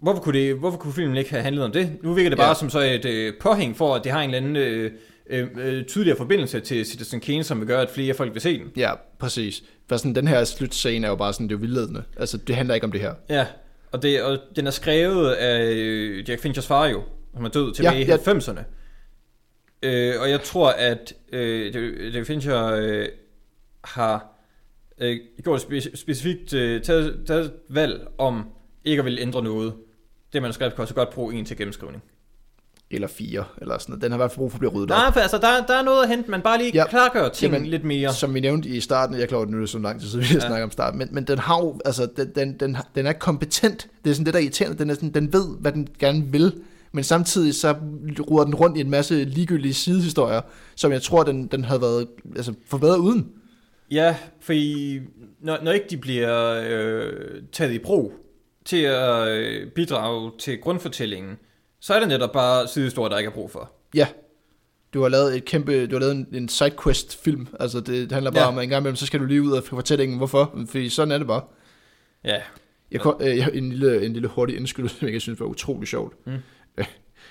hvorfor, 0.00 0.22
kunne 0.22 0.38
det, 0.38 0.54
hvorfor 0.54 0.78
kunne 0.78 0.92
filmen 0.92 1.16
ikke 1.16 1.30
have 1.30 1.42
handlet 1.42 1.64
om 1.64 1.72
det? 1.72 1.96
Nu 2.02 2.12
virker 2.14 2.30
det 2.30 2.38
bare 2.38 2.48
Ja. 2.48 2.54
som 2.54 2.70
så 2.70 2.80
et 2.80 3.04
øh, 3.04 3.32
påhæng 3.40 3.76
for, 3.76 3.94
at 3.94 4.04
det 4.04 4.12
har 4.12 4.20
en 4.22 4.34
eller 4.34 4.38
anden 4.38 4.56
øh, 4.56 4.92
øh, 5.30 5.46
øh, 5.58 5.84
tydeligere 5.84 6.16
forbindelse 6.18 6.60
til 6.60 6.86
Citizen 6.86 7.20
Kane, 7.20 7.44
som 7.44 7.60
vil 7.60 7.66
gøre, 7.68 7.82
at 7.82 7.90
flere 7.90 8.14
folk 8.14 8.34
vil 8.34 8.40
se 8.42 8.58
den. 8.58 8.66
Ja, 8.76 8.92
præcis. 9.18 9.62
For 9.88 9.96
sådan, 9.96 10.14
den 10.14 10.28
her 10.28 10.44
slutscene 10.44 11.06
er 11.06 11.10
jo 11.10 11.16
bare 11.16 11.32
sådan, 11.32 11.48
det 11.48 11.54
er 11.54 11.58
jo 11.58 11.60
vildledende. 11.60 12.02
Altså, 12.16 12.36
det 12.36 12.56
handler 12.56 12.74
ikke 12.74 12.84
om 12.84 12.92
det 12.92 13.00
her. 13.00 13.14
Ja, 13.30 13.46
og, 13.92 14.02
det, 14.02 14.22
og 14.22 14.38
den 14.56 14.66
er 14.66 14.70
skrevet 14.70 15.30
af 15.32 15.64
øh, 15.72 16.28
Jack 16.28 16.40
Finchers 16.42 16.66
far 16.66 16.86
jo, 16.86 17.02
som 17.34 17.44
er 17.44 17.48
død 17.48 17.74
tilbage 17.74 17.94
Ja, 17.98 18.04
i 18.16 18.20
ja. 18.26 18.32
90'erne. 18.32 18.60
Øh, 19.82 20.14
og 20.20 20.30
jeg 20.30 20.40
tror, 20.42 20.70
at 20.70 21.14
øh, 21.32 22.14
Jack 22.14 22.26
Fincher 22.26 22.64
øh, 22.66 23.06
har 23.84 24.34
øh, 25.00 25.16
gjort 25.44 25.60
spe- 25.60 25.96
specifikt 25.96 26.52
øh, 26.54 26.82
taget, 26.82 27.20
taget 27.26 27.44
et 27.44 27.52
valg 27.70 28.06
om 28.18 28.44
ikke 28.84 29.00
at 29.00 29.04
ville 29.04 29.20
ændre 29.20 29.42
noget. 29.42 29.72
Det 30.32 30.42
manuskript 30.42 30.74
kan 30.74 30.82
også 30.82 30.94
godt 30.94 31.10
bruge 31.10 31.34
en 31.34 31.44
til 31.44 31.56
gennemskrivning. 31.56 32.02
Eller 32.90 33.08
fire, 33.08 33.44
eller 33.60 33.78
sådan 33.78 33.92
noget. 33.92 34.02
Den 34.02 34.10
har 34.12 34.16
i 34.16 34.20
hvert 34.20 34.30
fald 34.30 34.38
brug 34.38 34.50
for 34.50 34.56
at 34.56 34.60
blive 34.60 34.72
ryddet 34.72 34.90
op. 34.90 34.96
Nej, 34.98 35.12
for 35.12 35.20
altså, 35.20 35.38
der, 35.38 35.66
der 35.66 35.74
er 35.74 35.82
noget 35.82 36.02
at 36.02 36.08
hente, 36.08 36.30
man 36.30 36.40
bare 36.42 36.58
lige 36.58 36.70
Ja. 36.74 36.86
klargør 36.86 37.28
ting 37.28 37.52
Jamen, 37.52 37.68
lidt 37.68 37.84
mere. 37.84 38.12
Som 38.14 38.34
vi 38.34 38.40
nævnte 38.40 38.68
i 38.68 38.80
starten, 38.80 39.16
jeg 39.16 39.22
er 39.22 39.26
klar 39.26 39.36
over, 39.38 39.46
at 39.46 39.52
nu 39.52 39.60
det 39.60 39.68
så 39.68 39.78
lang 39.78 40.00
tid 40.00 40.08
siden, 40.08 40.24
vi 40.24 40.34
Ja. 40.34 40.40
snakket 40.40 40.62
om 40.64 40.70
starten, 40.70 40.98
men, 40.98 41.08
men 41.12 41.24
den 41.24 41.38
har 41.38 41.58
jo, 41.58 41.80
altså, 41.84 42.08
den, 42.16 42.32
den, 42.34 42.56
den, 42.60 42.76
den 42.94 43.06
er 43.06 43.12
kompetent. 43.12 43.88
Det 44.04 44.10
er 44.10 44.14
sådan 44.14 44.26
det, 44.26 44.34
der 44.34 44.40
er 44.40 44.42
irriterende. 44.42 44.78
Den, 44.78 44.90
er 44.90 44.94
sådan, 44.94 45.10
den 45.14 45.32
ved, 45.32 45.58
hvad 45.60 45.72
den 45.72 45.88
gerne 45.98 46.24
vil, 46.32 46.52
men 46.92 47.04
samtidig 47.04 47.54
så 47.54 47.74
ruder 48.30 48.44
den 48.44 48.54
rundt 48.54 48.76
i 48.76 48.80
en 48.80 48.90
masse 48.90 49.24
ligegyldige 49.24 49.74
sidehistorier, 49.74 50.40
som 50.76 50.92
jeg 50.92 51.02
tror, 51.02 51.22
den, 51.22 51.46
den 51.46 51.64
havde 51.64 51.80
været 51.80 52.06
altså, 52.36 52.54
forbedret 52.66 52.98
uden. 52.98 53.28
Ja, 53.90 54.16
fordi 54.40 54.98
når, 55.40 55.58
når 55.62 55.72
ikke 55.72 55.86
de 55.90 55.96
bliver 55.96 56.62
øh, 56.68 57.12
taget 57.52 57.72
i 57.72 57.78
brug 57.78 58.12
til 58.68 58.82
at 58.82 59.28
øh, 59.28 59.70
bidrage 59.70 60.32
til 60.38 60.58
grundfortællingen, 60.60 61.36
så 61.80 61.94
er 61.94 61.98
det 62.00 62.08
netop 62.08 62.32
bare 62.32 62.68
sidehistorier, 62.68 63.08
der 63.08 63.18
ikke 63.18 63.28
er 63.28 63.34
brug 63.34 63.50
for. 63.50 63.72
Ja, 63.94 64.06
du 64.94 65.02
har 65.02 65.08
lavet 65.08 65.36
et 65.36 65.44
kæmpe, 65.44 65.86
du 65.86 65.94
har 65.94 66.00
lavet 66.00 66.12
en, 66.14 66.26
en 66.32 66.48
sidequest 66.48 67.24
film, 67.24 67.46
altså 67.60 67.80
det 67.80 68.12
handler 68.12 68.30
bare 68.30 68.42
Ja. 68.42 68.48
om, 68.48 68.58
at 68.58 68.62
en 68.62 68.68
gang 68.68 68.82
imellem, 68.82 68.96
så 68.96 69.06
skal 69.06 69.20
du 69.20 69.24
lige 69.24 69.42
ud 69.42 69.52
af 69.56 69.62
fortællingen, 69.64 70.16
hvorfor, 70.18 70.58
fordi 70.68 70.88
sådan 70.88 71.12
er 71.12 71.18
det 71.18 71.26
bare. 71.26 71.42
Ja, 72.24 72.36
Jeg, 72.90 73.00
kom, 73.00 73.20
øh, 73.20 73.36
jeg 73.36 73.50
en 73.54 73.68
lille, 73.70 74.06
en 74.06 74.12
lille 74.12 74.28
hurtig 74.28 74.56
indskydelse, 74.56 74.96
som 75.00 75.08
jeg 75.08 75.20
synes 75.20 75.40
var 75.40 75.46
utrolig 75.46 75.88
sjovt. 75.88 76.26
Mm. 76.26 76.32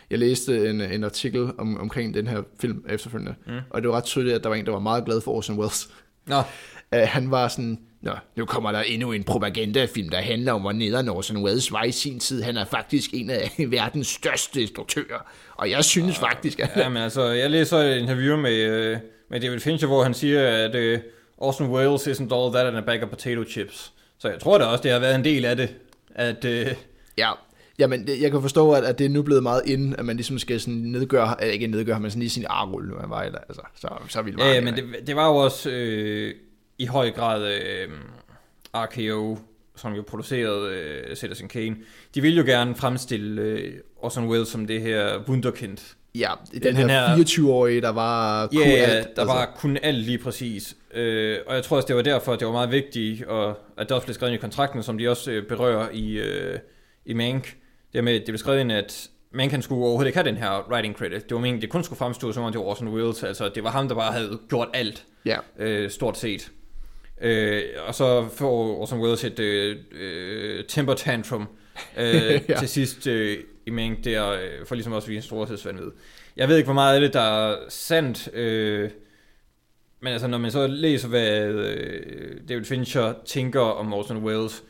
Jeg 0.09 0.19
læste 0.19 0.69
en, 0.69 0.81
en 0.81 1.03
artikel 1.03 1.51
om, 1.57 1.77
omkring 1.77 2.13
den 2.13 2.27
her 2.27 2.43
film 2.61 2.85
efterfølgende, 2.89 3.35
mm. 3.47 3.53
og 3.69 3.81
det 3.81 3.89
var 3.89 3.95
ret 3.95 4.03
tydeligt, 4.03 4.35
at 4.35 4.43
der 4.43 4.49
var 4.49 4.55
en, 4.55 4.65
der 4.65 4.71
var 4.71 4.79
meget 4.79 5.05
glad 5.05 5.21
for 5.21 5.31
Orson 5.31 5.59
Welles. 5.59 5.89
Nå, 6.25 6.41
Uh, 6.95 6.99
han 7.01 7.31
var 7.31 7.47
sådan, 7.47 7.79
Nå, 8.01 8.11
nu 8.35 8.45
kommer 8.45 8.71
der 8.71 8.81
endnu 8.81 9.11
en 9.11 9.23
propagandafilm, 9.23 10.09
der 10.09 10.17
handler 10.17 10.53
om, 10.53 10.61
hvor 10.61 10.71
nederen 10.71 11.09
Orson 11.09 11.43
Welles 11.43 11.71
var 11.71 11.83
i 11.83 11.91
sin 11.91 12.19
tid. 12.19 12.41
Han 12.41 12.57
er 12.57 12.65
faktisk 12.65 13.09
en 13.13 13.29
af 13.29 13.51
verdens 13.69 14.07
største 14.07 14.61
instruktører, 14.61 15.31
og 15.55 15.69
jeg 15.69 15.83
synes 15.83 16.17
faktisk, 16.17 16.59
at... 16.59 16.69
ja, 16.75 16.89
men 16.89 17.03
altså, 17.03 17.23
jeg 17.23 17.51
læser 17.51 17.77
et 17.77 17.97
interview 17.97 18.37
med, 18.37 18.55
øh, 18.55 18.97
med 19.29 19.39
David 19.39 19.59
Fincher, 19.59 19.87
hvor 19.87 20.03
han 20.03 20.13
siger, 20.13 20.65
at 20.65 20.75
øh, 20.75 20.99
Orson 21.37 21.69
Welles 21.69 22.07
isn't 22.07 22.35
all 22.35 22.53
that 22.53 22.67
and 22.67 22.77
a 22.77 22.81
bag 22.81 23.03
of 23.03 23.09
potato 23.09 23.43
chips. 23.43 23.93
Så 24.19 24.29
jeg 24.29 24.39
tror 24.39 24.57
da 24.57 24.65
også, 24.65 24.83
det 24.83 24.91
har 24.91 24.99
været 24.99 25.15
en 25.15 25.23
del 25.23 25.45
af 25.45 25.55
det, 25.55 25.75
at... 26.15 26.45
Øh, 26.45 26.67
Ja, 27.17 27.31
Jamen, 27.79 28.07
jeg 28.21 28.31
kan 28.31 28.41
forstå, 28.41 28.71
at, 28.71 28.83
at 28.83 28.99
det 28.99 29.05
er 29.05 29.09
nu 29.09 29.21
blevet 29.21 29.43
meget 29.43 29.61
ind, 29.65 29.95
at 29.97 30.05
man 30.05 30.15
ligesom 30.15 30.39
skal 30.39 30.59
sådan 30.59 30.73
nedgøre, 30.73 31.47
ikke 31.47 31.67
nedgøre, 31.67 31.99
men 31.99 32.11
sådan 32.11 32.19
lige 32.19 32.29
sin 32.29 32.45
arrulle, 32.49 32.89
nu 32.89 32.95
han 32.99 33.09
var 33.09 33.23
der, 33.23 33.37
altså, 33.37 33.61
så, 33.75 33.87
så 34.09 34.21
vil 34.21 34.35
Ja, 34.39 34.53
ja, 34.53 34.61
men 34.61 34.75
det, 34.75 34.83
det 35.07 35.15
var 35.15 35.27
jo 35.27 35.35
også 35.35 35.69
øh, 35.69 36.33
i 36.78 36.86
høj 36.86 37.11
grad 37.11 37.53
øh, 37.53 37.89
RKO, 38.75 39.38
som 39.75 39.93
jo 39.93 40.03
producerede 40.07 40.73
øh, 40.75 41.15
Citizen 41.15 41.47
Kane. 41.47 41.75
De 42.15 42.21
ville 42.21 42.38
jo 42.38 42.45
gerne 42.45 42.75
fremstille 42.75 43.41
øh, 43.41 43.73
Orson 43.97 44.28
Welles 44.28 44.49
som 44.49 44.67
det 44.67 44.82
her 44.82 45.19
wunderkind. 45.28 45.78
Ja, 46.15 46.32
den, 46.53 46.61
den 46.61 46.75
her, 46.75 46.88
her- 47.07 47.15
24-årige, 47.15 47.82
der 47.82 47.89
var 47.89 48.41
Ja, 48.41 48.47
kunne 48.47 48.61
ja, 48.63 48.75
alt, 48.75 48.91
altså. 48.91 49.11
der 49.15 49.25
var 49.25 49.53
kun 49.57 49.78
alt 49.84 49.97
lige 49.97 50.17
præcis. 50.17 50.75
Øh, 50.93 51.38
og 51.47 51.55
jeg 51.55 51.63
tror 51.63 51.75
også, 51.78 51.88
det 51.88 51.95
var 51.95 52.01
derfor, 52.01 52.34
at 52.34 52.39
det 52.39 52.45
var 52.47 52.51
meget 52.53 52.71
vigtigt, 52.71 53.23
og 53.23 53.49
at 53.78 53.89
det 53.89 53.91
også 53.91 54.05
blev 54.05 54.13
skrevet 54.13 54.32
ind 54.34 54.39
i 54.39 54.41
kontrakten, 54.41 54.84
som 54.84 54.97
de 54.97 55.09
også 55.09 55.32
øh, 55.32 55.47
berører 55.47 55.89
i, 55.93 56.11
øh, 56.17 56.59
i 57.05 57.13
Mank. 57.13 57.55
Det 57.93 58.03
med, 58.03 58.13
det 58.13 58.25
blev 58.25 58.38
skrevet 58.38 58.59
ind, 58.59 58.71
at 58.71 59.09
Mank 59.32 59.51
han 59.51 59.61
skulle 59.61 59.82
overhovedet 59.84 60.07
ikke 60.07 60.17
have 60.17 60.28
den 60.30 60.38
her 60.38 60.67
writing 60.71 60.95
credit. 60.95 61.23
Det 61.30 61.36
var 61.36 61.41
meningen, 61.41 61.61
det 61.61 61.69
kun 61.69 61.84
skulle 61.84 61.97
fremstå, 61.97 62.32
som 62.32 62.43
om 62.43 62.51
det 62.51 62.59
var 62.59 62.65
Orson 62.65 62.88
Welles. 62.88 63.23
Altså, 63.23 63.49
det 63.55 63.63
var 63.63 63.69
ham, 63.69 63.88
der 63.88 63.95
bare 63.95 64.11
havde 64.11 64.39
gjort 64.49 64.67
alt, 64.73 65.05
Ja, 65.25 65.38
øh, 65.59 65.89
stort 65.89 66.17
set. 66.17 66.51
Øh, 67.22 67.61
og 67.88 67.95
så 67.95 68.28
får 68.36 68.78
Orson 68.82 68.99
Welles 68.99 69.24
et 69.24 69.39
øh, 69.39 69.78
øh, 69.91 70.63
temper 70.68 70.93
tantrum 70.93 71.41
øh, 71.97 72.39
Ja. 72.49 72.59
til 72.59 72.68
sidst 72.70 73.07
øh, 73.07 73.38
i 73.65 73.70
Mank 73.70 74.03
der, 74.03 74.30
øh, 74.32 74.39
for 74.65 74.76
ligesom 74.76 74.93
også 74.93 75.05
at 75.05 75.09
vise 75.09 75.28
storhedsvandvid. 75.28 75.91
Jeg 76.38 76.49
ved 76.49 76.57
ikke, 76.57 76.68
hvor 76.68 76.74
meget 76.74 76.95
af 76.95 77.01
det, 77.01 77.13
der 77.13 77.22
er 77.22 77.55
sandt, 77.70 78.30
øh, 78.36 78.89
men 80.01 80.13
altså, 80.13 80.28
når 80.28 80.38
man 80.38 80.51
så 80.51 80.68
læser, 80.68 81.07
hvad 81.07 81.41
øh, 81.47 82.36
David 82.49 82.65
Fincher 82.65 83.13
tænker 83.26 83.59
om 83.61 83.93
Orson 83.93 84.18
Welles, 84.24 84.63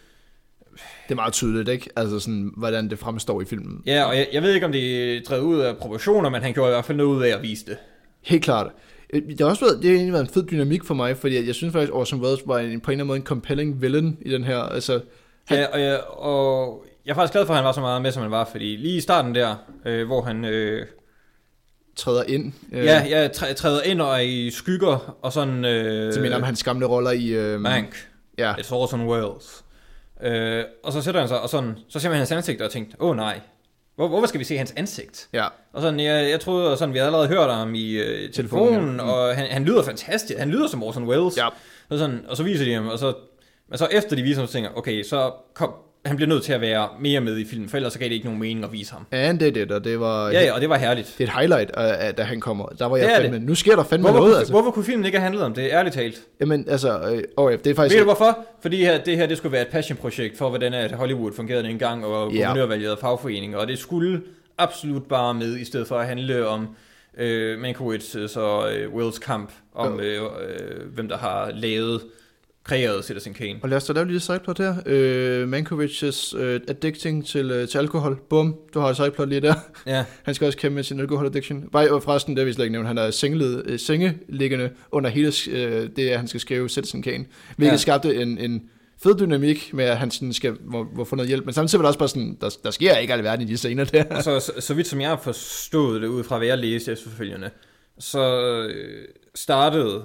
det 1.07 1.11
er 1.11 1.15
meget 1.15 1.33
tydeligt, 1.33 1.69
ikke? 1.69 1.89
Altså 1.95 2.19
sådan, 2.19 2.51
hvordan 2.57 2.89
det 2.89 2.99
fremstår 2.99 3.41
i 3.41 3.45
filmen. 3.45 3.83
ja, 3.85 4.03
og 4.03 4.17
jeg, 4.17 4.27
jeg 4.33 4.43
ved 4.43 4.53
ikke, 4.53 4.65
om 4.65 4.71
det 4.71 5.17
er 5.17 5.21
drevet 5.21 5.41
ud 5.43 5.59
af 5.59 5.77
proportioner, 5.77 6.29
men 6.29 6.41
han 6.41 6.53
gjorde 6.53 6.69
i 6.71 6.73
hvert 6.73 6.85
fald 6.85 6.97
noget 6.97 7.17
ud 7.17 7.23
af 7.23 7.35
at 7.35 7.41
vise 7.41 7.65
det. 7.65 7.77
Helt 8.21 8.43
klart. 8.43 8.71
Øh, 9.13 9.21
Det 9.29 9.39
har 9.41 9.47
også 9.47 9.65
været, 9.65 9.77
det 9.81 9.85
har 9.89 9.95
egentlig 9.95 10.13
været 10.13 10.23
en 10.23 10.29
fed 10.33 10.43
dynamik 10.47 10.83
for 10.83 10.93
mig, 10.93 11.17
fordi 11.17 11.47
jeg 11.47 11.55
synes 11.55 11.71
faktisk, 11.71 11.93
Orson 11.93 12.21
Welles 12.21 12.41
var 12.45 12.59
en, 12.59 12.81
på 12.81 12.91
en 12.91 12.93
eller 12.93 13.03
anden 13.03 13.07
måde 13.07 13.17
en 13.17 13.23
compelling 13.25 13.81
villain 13.81 14.17
i 14.21 14.31
den 14.31 14.43
her. 14.43 14.57
Altså, 14.59 15.01
Han- 15.47 15.57
Ja, 15.59 15.65
og 15.73 15.81
jeg, 15.81 15.99
og 16.03 16.85
jeg 17.05 17.11
er 17.11 17.15
faktisk 17.15 17.31
glad 17.33 17.45
for, 17.45 17.53
at 17.53 17.57
han 17.57 17.65
var 17.65 17.71
så 17.71 17.81
meget 17.81 18.01
med, 18.01 18.11
som 18.11 18.21
han 18.21 18.31
var, 18.31 18.49
fordi 18.51 18.75
lige 18.75 18.97
i 18.97 19.01
starten 19.01 19.35
der, 19.35 19.55
øh, 19.85 20.05
hvor 20.07 20.21
han... 20.21 20.45
Øh, 20.45 20.85
træder 21.95 22.23
ind. 22.23 22.53
Øh, 22.71 22.85
Ja, 23.09 23.27
træ- 23.27 23.53
træder 23.53 23.81
ind 23.81 24.01
og 24.01 24.13
er 24.15 24.19
i 24.19 24.49
skygger, 24.49 25.17
og 25.21 25.33
sådan... 25.33 25.65
Øh, 25.65 26.13
Så 26.13 26.21
mener 26.21 26.35
om 26.35 26.43
hans 26.43 26.63
gamle 26.63 26.85
roller 26.85 27.11
i... 27.11 27.27
Øh, 27.27 27.59
Mank. 27.59 27.95
Ja, 28.37 28.53
It's 28.53 28.73
Orson 28.73 29.07
Welles. 29.07 29.63
Øh, 30.23 30.63
og 30.83 30.93
så 30.93 31.01
sætter 31.01 31.19
han 31.21 31.27
sig, 31.27 31.41
og 31.41 31.49
sådan, 31.49 31.73
så 31.89 31.99
ser 31.99 32.09
man 32.09 32.17
hans 32.17 32.31
ansigt, 32.31 32.61
og 32.61 32.71
tænkte, 32.71 32.95
åh 33.01 33.09
oh, 33.09 33.15
nej, 33.15 33.39
hvor, 33.97 34.07
hvorfor 34.07 34.27
skal 34.27 34.39
vi 34.39 34.45
se 34.45 34.57
hans 34.57 34.73
ansigt? 34.77 35.27
ja. 35.33 35.47
Og 35.73 35.81
sådan, 35.81 35.99
jeg, 35.99 36.29
jeg 36.29 36.39
troede, 36.39 36.77
sådan, 36.77 36.93
vi 36.93 36.99
havde 36.99 37.07
allerede 37.07 37.27
hørt 37.27 37.53
ham 37.53 37.75
i 37.75 37.91
øh, 37.91 38.05
telefonen, 38.05 38.33
Telefonen, 38.33 38.97
ja. 38.97 39.03
Mm. 39.03 39.09
og 39.09 39.35
han, 39.35 39.47
han 39.47 39.65
lyder 39.65 39.83
fantastisk, 39.83 40.39
han 40.39 40.49
lyder 40.49 40.67
som 40.67 40.83
Orson 40.83 41.03
Welles. 41.07 41.37
Ja. 41.37 41.47
Og, 41.89 41.97
sådan, 41.97 42.25
og 42.27 42.37
så 42.37 42.43
viser 42.43 42.65
de 42.65 42.73
ham, 42.73 42.87
og 42.87 42.99
så, 42.99 43.13
men 43.69 43.77
så 43.77 43.87
efter 43.91 44.15
de 44.15 44.21
viser 44.21 44.41
ham, 44.41 44.47
så 44.47 44.53
tænker 44.53 44.69
okay, 44.75 45.03
så 45.03 45.31
kom, 45.53 45.73
han 46.07 46.15
bliver 46.15 46.29
nødt 46.29 46.43
til 46.43 46.53
at 46.53 46.61
være 46.61 46.87
mere 46.99 47.21
med 47.21 47.37
i 47.37 47.45
filmen, 47.45 47.69
for 47.69 47.77
ellers 47.77 47.93
så 47.93 47.99
gav 47.99 48.07
det 48.09 48.13
ikke 48.15 48.25
nogen 48.25 48.39
mening 48.39 48.63
at 48.65 48.71
vise 48.71 48.93
ham. 48.93 49.05
And 49.11 49.39
det 49.39 49.47
er 49.47 49.51
det, 49.51 49.71
og 49.71 49.83
det 49.83 49.99
var... 49.99 50.29
Ja, 50.29 50.43
ja, 50.43 50.53
og 50.53 50.61
det 50.61 50.69
var 50.69 50.77
herligt. 50.77 51.15
Det 51.17 51.23
er 51.23 51.27
et 51.27 51.39
highlight, 51.39 51.71
af, 51.71 52.15
da 52.15 52.23
han 52.23 52.39
kommer. 52.39 52.65
Der 52.65 52.85
var 52.85 52.97
jeg 52.97 53.09
Det 53.09 53.31
fandme... 53.31 53.39
Nu 53.47 53.55
sker 53.55 53.75
der 53.75 53.83
fandme 53.83 54.03
Hvorfor, 54.03 54.19
noget, 54.19 54.31
kunne, 54.31 54.39
altså. 54.39 54.53
hvorfor 54.53 54.71
kunne 54.71 54.85
filmen 54.85 55.05
ikke 55.05 55.17
have 55.17 55.23
handlet 55.23 55.43
om 55.43 55.53
det, 55.53 55.69
ærligt 55.71 55.95
talt? 55.95 56.21
Jamen, 56.39 56.65
altså... 56.69 56.99
Øh, 56.99 57.23
oh, 57.37 57.51
ja, 57.51 57.57
det 57.57 57.67
er 57.71 57.75
faktisk... 57.75 57.93
Ved 57.95 57.99
du 57.99 58.05
hvorfor? 58.05 58.37
Fordi 58.61 58.77
her, 58.83 59.03
det 59.03 59.17
her 59.17 59.25
det 59.25 59.37
skulle 59.37 59.53
være 59.53 59.61
et 59.61 59.67
passionprojekt 59.67 60.37
for, 60.37 60.49
hvordan 60.49 60.73
at 60.73 60.91
Hollywood 60.91 61.31
fungerede 61.33 61.69
engang, 61.69 62.05
og 62.05 62.31
Ja. 62.33 62.37
guvernørvalget 62.37 62.91
og 62.91 62.97
fagforeninger, 62.99 63.57
og 63.57 63.67
det 63.67 63.79
skulle 63.79 64.21
absolut 64.57 65.03
bare 65.03 65.33
med, 65.33 65.57
i 65.57 65.65
stedet 65.65 65.87
for 65.87 65.95
at 65.97 66.07
handle 66.07 66.47
om 66.47 66.67
øh, 67.17 67.59
Mankiewicz 67.59 68.15
og 68.35 68.73
øh, 68.73 68.93
Wills 68.93 69.19
kamp, 69.19 69.51
om 69.75 69.99
øh, 69.99 70.21
øh, 70.23 70.93
hvem 70.93 71.07
der 71.07 71.17
har 71.17 71.51
lavet, 71.55 72.01
kreeret 72.67 73.05
Citizen 73.05 73.33
Kane. 73.33 73.59
Og 73.61 73.69
lad 73.69 73.77
os 73.77 73.85
da 73.85 73.93
lave 73.93 74.01
et 74.01 74.07
lille 74.07 74.19
sideplot 74.19 74.57
her. 74.57 74.75
Øh, 74.85 75.49
Mankovic's 75.53 76.37
øh, 76.37 76.61
addicting 76.67 77.25
til, 77.25 77.51
øh, 77.51 77.67
til 77.67 77.77
alkohol. 77.77 78.19
Bum, 78.29 78.55
du 78.73 78.79
har 78.79 78.89
et 78.89 78.95
sideplot 78.95 79.29
lige 79.29 79.41
der. 79.41 79.53
Ja, 79.85 80.05
Han 80.25 80.35
skal 80.35 80.45
også 80.45 80.57
kæmpe 80.57 80.75
med 80.75 80.83
sin 80.83 80.99
alkohol 80.99 81.25
addiction. 81.25 81.69
Bare, 81.71 81.91
og 81.91 82.03
forresten, 82.03 82.35
det 82.35 82.41
har 82.41 82.45
vi 82.45 82.53
slet 82.53 82.65
ikke 82.65 82.71
nævnt. 82.71 82.87
Han 82.87 82.97
er 82.97 83.11
sengelet, 83.11 83.63
øh, 83.65 83.79
sengeliggende 83.79 84.69
under 84.91 85.09
hele 85.09 85.33
øh, 85.49 85.89
det, 85.95 86.09
at 86.09 86.17
han 86.17 86.27
skal 86.27 86.39
skrive 86.39 86.69
Citizen 86.69 87.01
Kane. 87.01 87.25
Hvilket 87.55 87.65
ja. 87.65 87.71
Ja. 87.71 87.77
skabte 87.77 88.15
en, 88.15 88.37
en 88.37 88.61
fed 89.03 89.15
dynamik 89.19 89.73
med, 89.73 89.85
at 89.85 89.97
han 89.97 90.11
sådan 90.11 90.33
skal 90.33 90.57
må, 90.65 90.87
må 90.95 91.03
få 91.03 91.15
noget 91.15 91.27
hjælp. 91.27 91.45
Men 91.45 91.53
samtidig 91.53 91.79
var 91.79 91.83
det 91.83 91.87
også 91.87 91.99
bare 91.99 92.09
sådan, 92.09 92.37
der, 92.41 92.57
der 92.63 92.71
sker 92.71 92.97
ikke 92.97 93.13
alverden 93.13 93.47
i 93.47 93.51
de 93.51 93.57
scener 93.57 93.83
der. 93.83 94.03
og 94.17 94.23
så, 94.23 94.39
så, 94.39 94.51
så 94.59 94.73
vidt 94.73 94.87
som 94.87 95.01
jeg 95.01 95.09
har 95.09 95.19
forstået 95.23 96.01
det, 96.01 96.07
ud 96.07 96.23
fra 96.23 96.37
hvad 96.37 96.47
jeg 96.47 96.57
læste 96.57 96.91
efterfølgende, 96.91 97.49
så 97.99 98.41
øh, 98.69 99.07
startede 99.35 100.03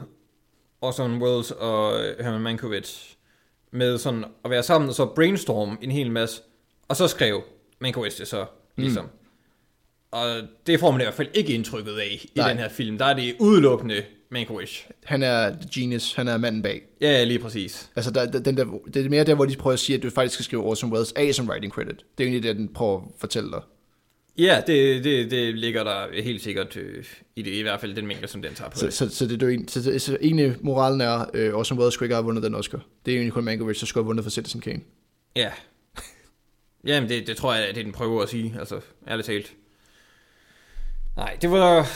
Orson 0.83 1.22
Welles 1.22 1.51
og 1.51 2.05
øh, 2.05 2.24
Herman 2.24 2.41
Mankiewicz 2.41 3.14
med 3.70 3.99
sådan 3.99 4.24
at 4.45 4.51
være 4.51 4.62
sammen 4.62 4.89
og 4.89 4.95
så 4.95 5.07
brainstorm 5.07 5.78
en 5.83 5.91
hel 5.91 6.11
masse, 6.11 6.43
og 6.89 6.97
så 6.97 7.09
skrev 7.09 7.43
Mankiewicz 7.78 8.18
det 8.18 8.28
så 8.28 8.47
ligesom. 8.76 9.05
Mm. 9.05 9.11
Og 10.11 10.26
det 10.66 10.80
får 10.80 10.91
man 10.91 11.01
i 11.01 11.05
hvert 11.05 11.14
fald 11.14 11.28
ikke 11.35 11.55
indtrykket 11.55 11.93
af 11.99 12.20
i 12.24 12.30
Nej. 12.35 12.49
den 12.49 12.59
her 12.59 12.68
film. 12.68 12.99
Der 12.99 13.05
er 13.05 13.14
det 13.14 13.37
udelukkende 13.41 14.03
Mankiewicz. 14.30 14.80
Han 15.05 15.22
er 15.22 15.51
the 15.51 15.68
genius. 15.74 16.14
Han 16.14 16.28
er 16.28 16.37
manden 16.37 16.62
bag. 16.62 16.83
Ja, 17.01 17.24
lige 17.24 17.39
præcis. 17.39 17.91
Altså, 17.97 18.11
der, 18.11 18.30
der, 18.30 18.39
den 18.39 18.57
der, 18.57 18.64
det 18.95 19.07
er 19.07 19.11
mere 19.11 19.24
der, 19.24 19.35
hvor 19.35 19.45
de 19.45 19.57
prøver 19.57 19.72
at 19.72 19.80
sige, 19.80 19.97
at 19.97 20.03
du 20.03 20.11
faktisk 20.11 20.35
skal 20.35 20.45
skrive 20.45 20.62
Orson 20.62 20.93
Welles 20.93 21.12
af 21.12 21.35
som 21.35 21.49
writing 21.49 21.72
credit. 21.72 22.05
Det 22.18 22.24
er 22.24 22.28
egentlig 22.28 22.43
det, 22.43 22.57
den 22.57 22.68
prøver 22.68 22.99
at 23.01 23.05
fortælle 23.18 23.51
dig. 23.51 23.61
Ja, 24.39 24.62
det, 24.66 25.05
det, 25.05 25.30
det 25.30 25.59
ligger 25.59 25.85
der 25.85 26.22
helt 26.22 26.43
sikkert 26.43 26.76
øh, 26.76 27.05
i 27.37 27.43
det, 27.43 27.51
i 27.51 27.62
hvert 27.62 27.80
fald 27.80 27.95
den 27.95 28.07
mængde, 28.07 28.28
som 28.28 28.43
den 28.43 28.55
tager 28.55 28.70
på 28.70 28.78
Så, 28.78 28.91
så, 28.91 29.09
så, 29.09 29.26
det, 29.26 29.43
er 29.43 29.47
jo 29.47 29.53
en, 29.53 29.68
så, 29.68 29.83
så, 29.83 29.99
så 29.99 30.18
egentlig 30.20 30.57
moralen 30.61 31.01
er, 31.01 31.24
øh, 31.35 31.55
Orson 31.55 31.78
Welles 31.78 31.95
skulle 31.95 32.07
ikke 32.07 32.14
have 32.14 32.24
vundet 32.24 32.43
den 32.45 32.55
Oscar. 32.55 32.80
Det 33.07 33.12
er 33.12 33.16
egentlig 33.16 33.33
kun 33.33 33.45
Mankiewicz, 33.45 33.80
der 33.80 33.87
skulle 33.87 34.03
have 34.03 34.07
vundet 34.07 34.24
for 34.24 34.30
Citizen 34.30 34.61
Kane. 34.61 34.80
Ja. 35.37 35.51
Jamen, 36.87 37.09
det, 37.09 37.26
det 37.26 37.37
tror 37.37 37.55
jeg, 37.55 37.68
det 37.68 37.78
er 37.78 37.83
den 37.83 37.93
prøver 37.93 38.22
at 38.22 38.28
sige, 38.28 38.57
altså, 38.59 38.80
ærligt 39.09 39.26
talt. 39.26 39.53
Nej, 41.16 41.37
det 41.43 41.51
var, 41.51 41.89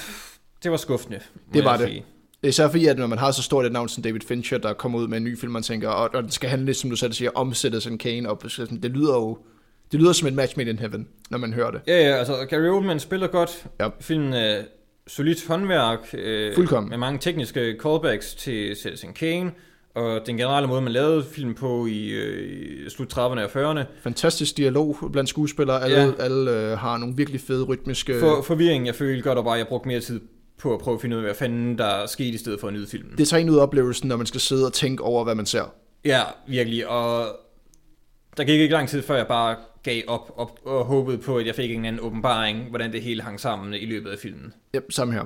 det 0.63 0.71
var 0.71 0.77
skuffende. 0.77 1.21
Det 1.55 1.65
var 1.65 1.77
det. 1.77 1.89
Sige. 1.89 2.05
Især 2.43 2.69
fordi, 2.69 2.87
at 2.87 2.99
når 2.99 3.07
man 3.07 3.19
har 3.19 3.31
så 3.31 3.43
stort 3.43 3.67
et 3.67 3.73
navn 3.73 3.89
som 3.89 4.03
David 4.03 4.21
Fincher, 4.21 4.59
der 4.59 4.73
kommer 4.73 4.99
ud 4.99 5.09
med 5.09 5.17
en 5.17 5.25
ny 5.25 5.39
film, 5.39 5.53
man 5.53 5.63
tænker, 5.63 5.89
og, 5.89 6.11
og 6.15 6.23
det 6.23 6.33
skal 6.33 6.51
handle, 6.51 6.75
som 6.75 6.91
du 6.91 6.97
selv 6.97 7.13
siger, 7.13 7.31
om 7.35 7.55
Citizen 7.55 7.99
Kane, 7.99 8.31
og 8.31 8.43
det 8.83 8.91
lyder 8.91 9.15
jo 9.15 9.39
det 9.93 10.01
lyder 10.01 10.13
som 10.13 10.29
et 10.29 10.35
match 10.35 10.57
made 10.57 10.71
in 10.71 10.79
heaven, 10.79 11.09
når 11.31 11.39
man 11.39 11.53
hører 11.53 11.71
det. 11.71 11.81
Ja, 11.87 12.09
ja, 12.09 12.17
altså, 12.17 12.47
Gary 12.51 12.69
Oldman 12.69 13.01
spiller 13.01 13.27
godt. 13.27 13.67
Ja. 13.81 13.89
Filmen 14.01 14.33
er 14.33 14.63
solidt 15.07 15.47
håndværk. 15.47 15.99
Øh, 16.15 16.55
Fuldkommen. 16.55 16.91
Med 16.91 16.99
mange 16.99 17.19
tekniske 17.19 17.77
callbacks 17.83 18.35
til 18.35 18.77
Citizen 18.77 19.13
Kane. 19.13 19.53
Og 19.95 20.21
den 20.27 20.37
generelle 20.37 20.69
måde, 20.69 20.83
man 20.83 20.93
lavede 20.93 21.25
film 21.25 21.55
på 21.55 21.87
i, 21.87 22.09
øh, 22.09 22.87
i 22.87 22.91
slut 22.91 23.13
30'erne 23.13 23.19
og 23.21 23.73
40'erne. 23.73 23.85
Fantastisk 24.03 24.57
dialog 24.57 24.97
blandt 25.13 25.31
skuespillere, 25.31 25.83
alle, 25.85 25.97
Ja. 26.19 26.25
alle 26.25 26.51
øh, 26.51 26.79
har 26.79 26.97
nogle 26.99 27.17
virkelig 27.17 27.41
fede 27.41 27.65
rytmiske... 27.65 28.21
For, 28.21 28.43
forvirring, 28.43 28.87
jeg 28.87 28.95
følte 28.95 29.23
godt, 29.23 29.39
og 29.39 29.45
bare, 29.45 29.55
jeg 29.55 29.67
brugte 29.69 29.89
mere 29.89 30.01
tid 30.01 30.21
på 30.59 30.75
at 30.75 30.81
prøve 30.81 30.95
at 30.95 31.01
finde 31.01 31.17
ud 31.17 31.21
af, 31.21 31.27
hvad 31.27 31.35
fanden 31.35 31.79
der 31.79 32.07
skete, 32.07 32.29
i 32.29 32.37
stedet 32.37 32.61
for 32.61 32.67
at 32.69 32.75
nyde 32.75 32.87
filmen. 32.87 33.13
Det 33.19 33.29
tager 33.29 33.41
en 33.41 33.51
ud 33.51 33.57
af 33.57 33.63
oplevelsen, 33.63 34.09
når 34.09 34.17
man 34.17 34.27
skal 34.27 34.41
sidde 34.41 34.67
og 34.67 34.73
tænke 34.73 35.03
over, 35.03 35.25
hvad 35.25 35.35
man 35.35 35.47
ser. 35.47 35.73
Ja, 36.05 36.23
virkelig. 36.49 36.89
Og 36.89 37.27
der 38.37 38.45
gik 38.45 38.61
ikke 38.61 38.73
lang 38.75 38.89
tid, 38.89 39.03
før 39.03 39.17
jeg 39.17 39.27
bare 39.27 39.57
gav 39.87 40.03
op, 40.07 40.33
op 40.37 40.61
og 40.65 40.85
håbede 40.85 41.19
på, 41.19 41.39
at 41.39 41.47
jeg 41.47 41.55
fik 41.55 41.71
en 41.71 41.85
anden 41.85 42.05
åbenbaring, 42.05 42.69
hvordan 42.69 42.93
det 42.93 43.03
hele 43.03 43.23
hang 43.23 43.41
sammen 43.41 43.75
i 43.75 43.87
løbet 43.87 44.11
af 44.11 44.19
filmen. 44.19 44.55
Ja, 44.75 44.81
samme 44.91 45.15
her. 45.15 45.25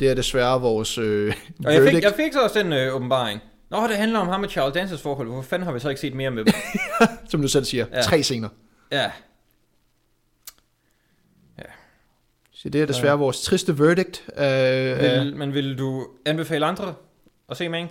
Det 0.00 0.10
er 0.10 0.14
desværre 0.14 0.60
vores 0.60 0.98
øh, 0.98 1.34
Og 1.66 1.74
jeg 1.74 1.82
fik, 1.92 2.02
jeg 2.02 2.12
fik 2.16 2.32
så 2.32 2.42
også 2.42 2.58
den 2.58 2.72
øh, 2.72 2.94
åbenbaring. 2.94 3.40
Nå, 3.70 3.86
det 3.88 3.96
handler 3.96 4.18
om 4.18 4.28
ham 4.28 4.42
og 4.42 4.50
Charles 4.50 4.74
Dances 4.74 5.02
forhold. 5.02 5.28
Hvorfor 5.28 5.48
fanden 5.48 5.66
har 5.66 5.72
vi 5.72 5.80
så 5.80 5.88
ikke 5.88 6.00
set 6.00 6.14
mere 6.14 6.30
med 6.30 6.44
dem? 6.44 6.54
som 7.30 7.42
du 7.42 7.48
selv 7.48 7.64
siger, 7.64 7.86
ja. 7.90 7.96
Ja. 7.96 8.02
tre 8.02 8.22
scener. 8.22 8.48
ja, 8.92 9.10
Så 12.52 12.68
det 12.68 12.82
er 12.82 12.86
desværre 12.86 13.12
ja. 13.12 13.16
vores 13.16 13.42
triste 13.42 13.78
verdict. 13.78 14.24
Uh, 14.28 14.42
vil, 15.00 15.36
men 15.36 15.54
vil 15.54 15.78
du 15.78 16.06
anbefale 16.26 16.66
andre 16.66 16.94
at 17.48 17.56
se 17.56 17.68
Mank? 17.68 17.90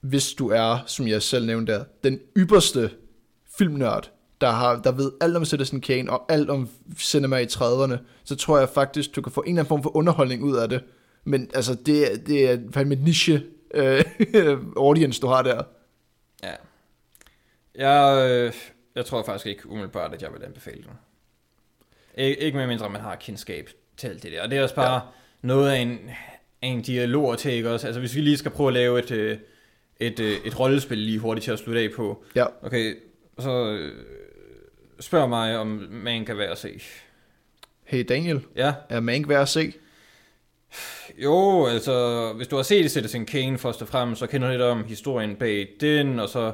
hvis 0.00 0.32
du 0.32 0.48
er, 0.50 0.78
som 0.86 1.08
jeg 1.08 1.22
selv 1.22 1.46
nævnte 1.46 1.72
der, 1.72 1.84
den 2.04 2.20
ypperste 2.36 2.90
filmnørd, 3.58 4.10
der, 4.40 4.50
har, 4.50 4.76
der 4.82 4.92
ved 4.92 5.12
alt 5.20 5.36
om 5.36 5.44
Citizen 5.44 5.80
Kane 5.80 6.10
og 6.10 6.32
alt 6.32 6.50
om 6.50 6.68
cinema 6.98 7.36
i 7.36 7.44
30'erne, 7.44 7.96
så 8.24 8.36
tror 8.36 8.58
jeg 8.58 8.68
faktisk, 8.68 9.16
du 9.16 9.22
kan 9.22 9.32
få 9.32 9.40
en 9.40 9.48
eller 9.48 9.60
anden 9.60 9.68
form 9.68 9.82
for 9.82 9.96
underholdning 9.96 10.42
ud 10.44 10.56
af 10.56 10.68
det. 10.68 10.84
Men 11.24 11.50
altså, 11.54 11.74
det, 11.74 12.12
er- 12.12 12.16
det 12.16 12.50
er 12.50 12.58
fandme 12.72 12.94
et 12.94 13.02
niche 13.02 13.42
øh, 13.74 14.04
audience, 14.76 15.20
du 15.20 15.26
har 15.26 15.42
der. 15.42 15.62
Ja. 16.42 16.52
Jeg, 17.74 18.30
øh, 18.30 18.52
jeg 18.94 19.06
tror 19.06 19.22
faktisk 19.22 19.46
ikke 19.46 19.70
umiddelbart, 19.70 20.14
at 20.14 20.22
jeg 20.22 20.32
vil 20.32 20.44
anbefale 20.44 20.82
den. 20.82 20.90
Ik- 22.18 22.38
ikke 22.44 22.56
med 22.58 22.66
mindre, 22.66 22.90
man 22.90 23.00
har 23.00 23.14
kendskab 23.16 23.70
til 23.96 24.08
alt 24.08 24.22
det 24.22 24.32
der. 24.32 24.42
Og 24.42 24.50
det 24.50 24.58
er 24.58 24.62
også 24.62 24.74
bare 24.74 24.94
ja. 24.94 25.00
noget 25.42 25.70
af 25.70 25.76
en, 25.78 25.98
af 26.62 26.68
en 26.68 26.82
dialog 26.82 27.32
at 27.32 27.38
tage 27.38 27.70
også. 27.70 27.86
Altså 27.86 28.00
hvis 28.00 28.14
vi 28.14 28.20
lige 28.20 28.36
skal 28.36 28.50
prøve 28.50 28.68
at 28.68 28.74
lave 28.74 28.98
et, 28.98 29.10
øh, 29.10 29.38
et, 30.00 30.20
øh, 30.20 30.36
et 30.44 30.60
rollespil 30.60 30.98
lige 30.98 31.18
hurtigt 31.18 31.44
til 31.44 31.50
at 31.50 31.58
slutte 31.58 31.80
af 31.80 31.90
på. 31.96 32.24
Ja. 32.34 32.46
Okay, 32.62 32.96
så, 33.38 33.50
øh, 33.70 33.92
spørger 35.00 35.26
mig, 35.26 35.58
om 35.58 35.86
man 35.90 36.24
kan 36.24 36.38
være 36.38 36.50
at 36.50 36.58
se. 36.58 36.80
Hey 37.84 38.04
Daniel, 38.08 38.40
Ja, 38.56 38.72
er 38.88 39.00
Mank 39.00 39.28
værd 39.28 39.42
at 39.42 39.48
se? 39.48 39.72
jo, 41.18 41.66
altså, 41.66 42.32
hvis 42.36 42.48
du 42.48 42.56
har 42.56 42.62
set 42.62 42.90
Citizen 42.90 43.26
Kane 43.26 43.58
først 43.58 43.82
og 43.82 43.88
fremmest, 43.88 44.18
så 44.18 44.26
kender 44.26 44.46
du 44.48 44.50
lidt 44.52 44.62
om 44.62 44.84
historien 44.84 45.36
bag 45.36 45.68
den, 45.80 46.20
og 46.20 46.28
så 46.28 46.52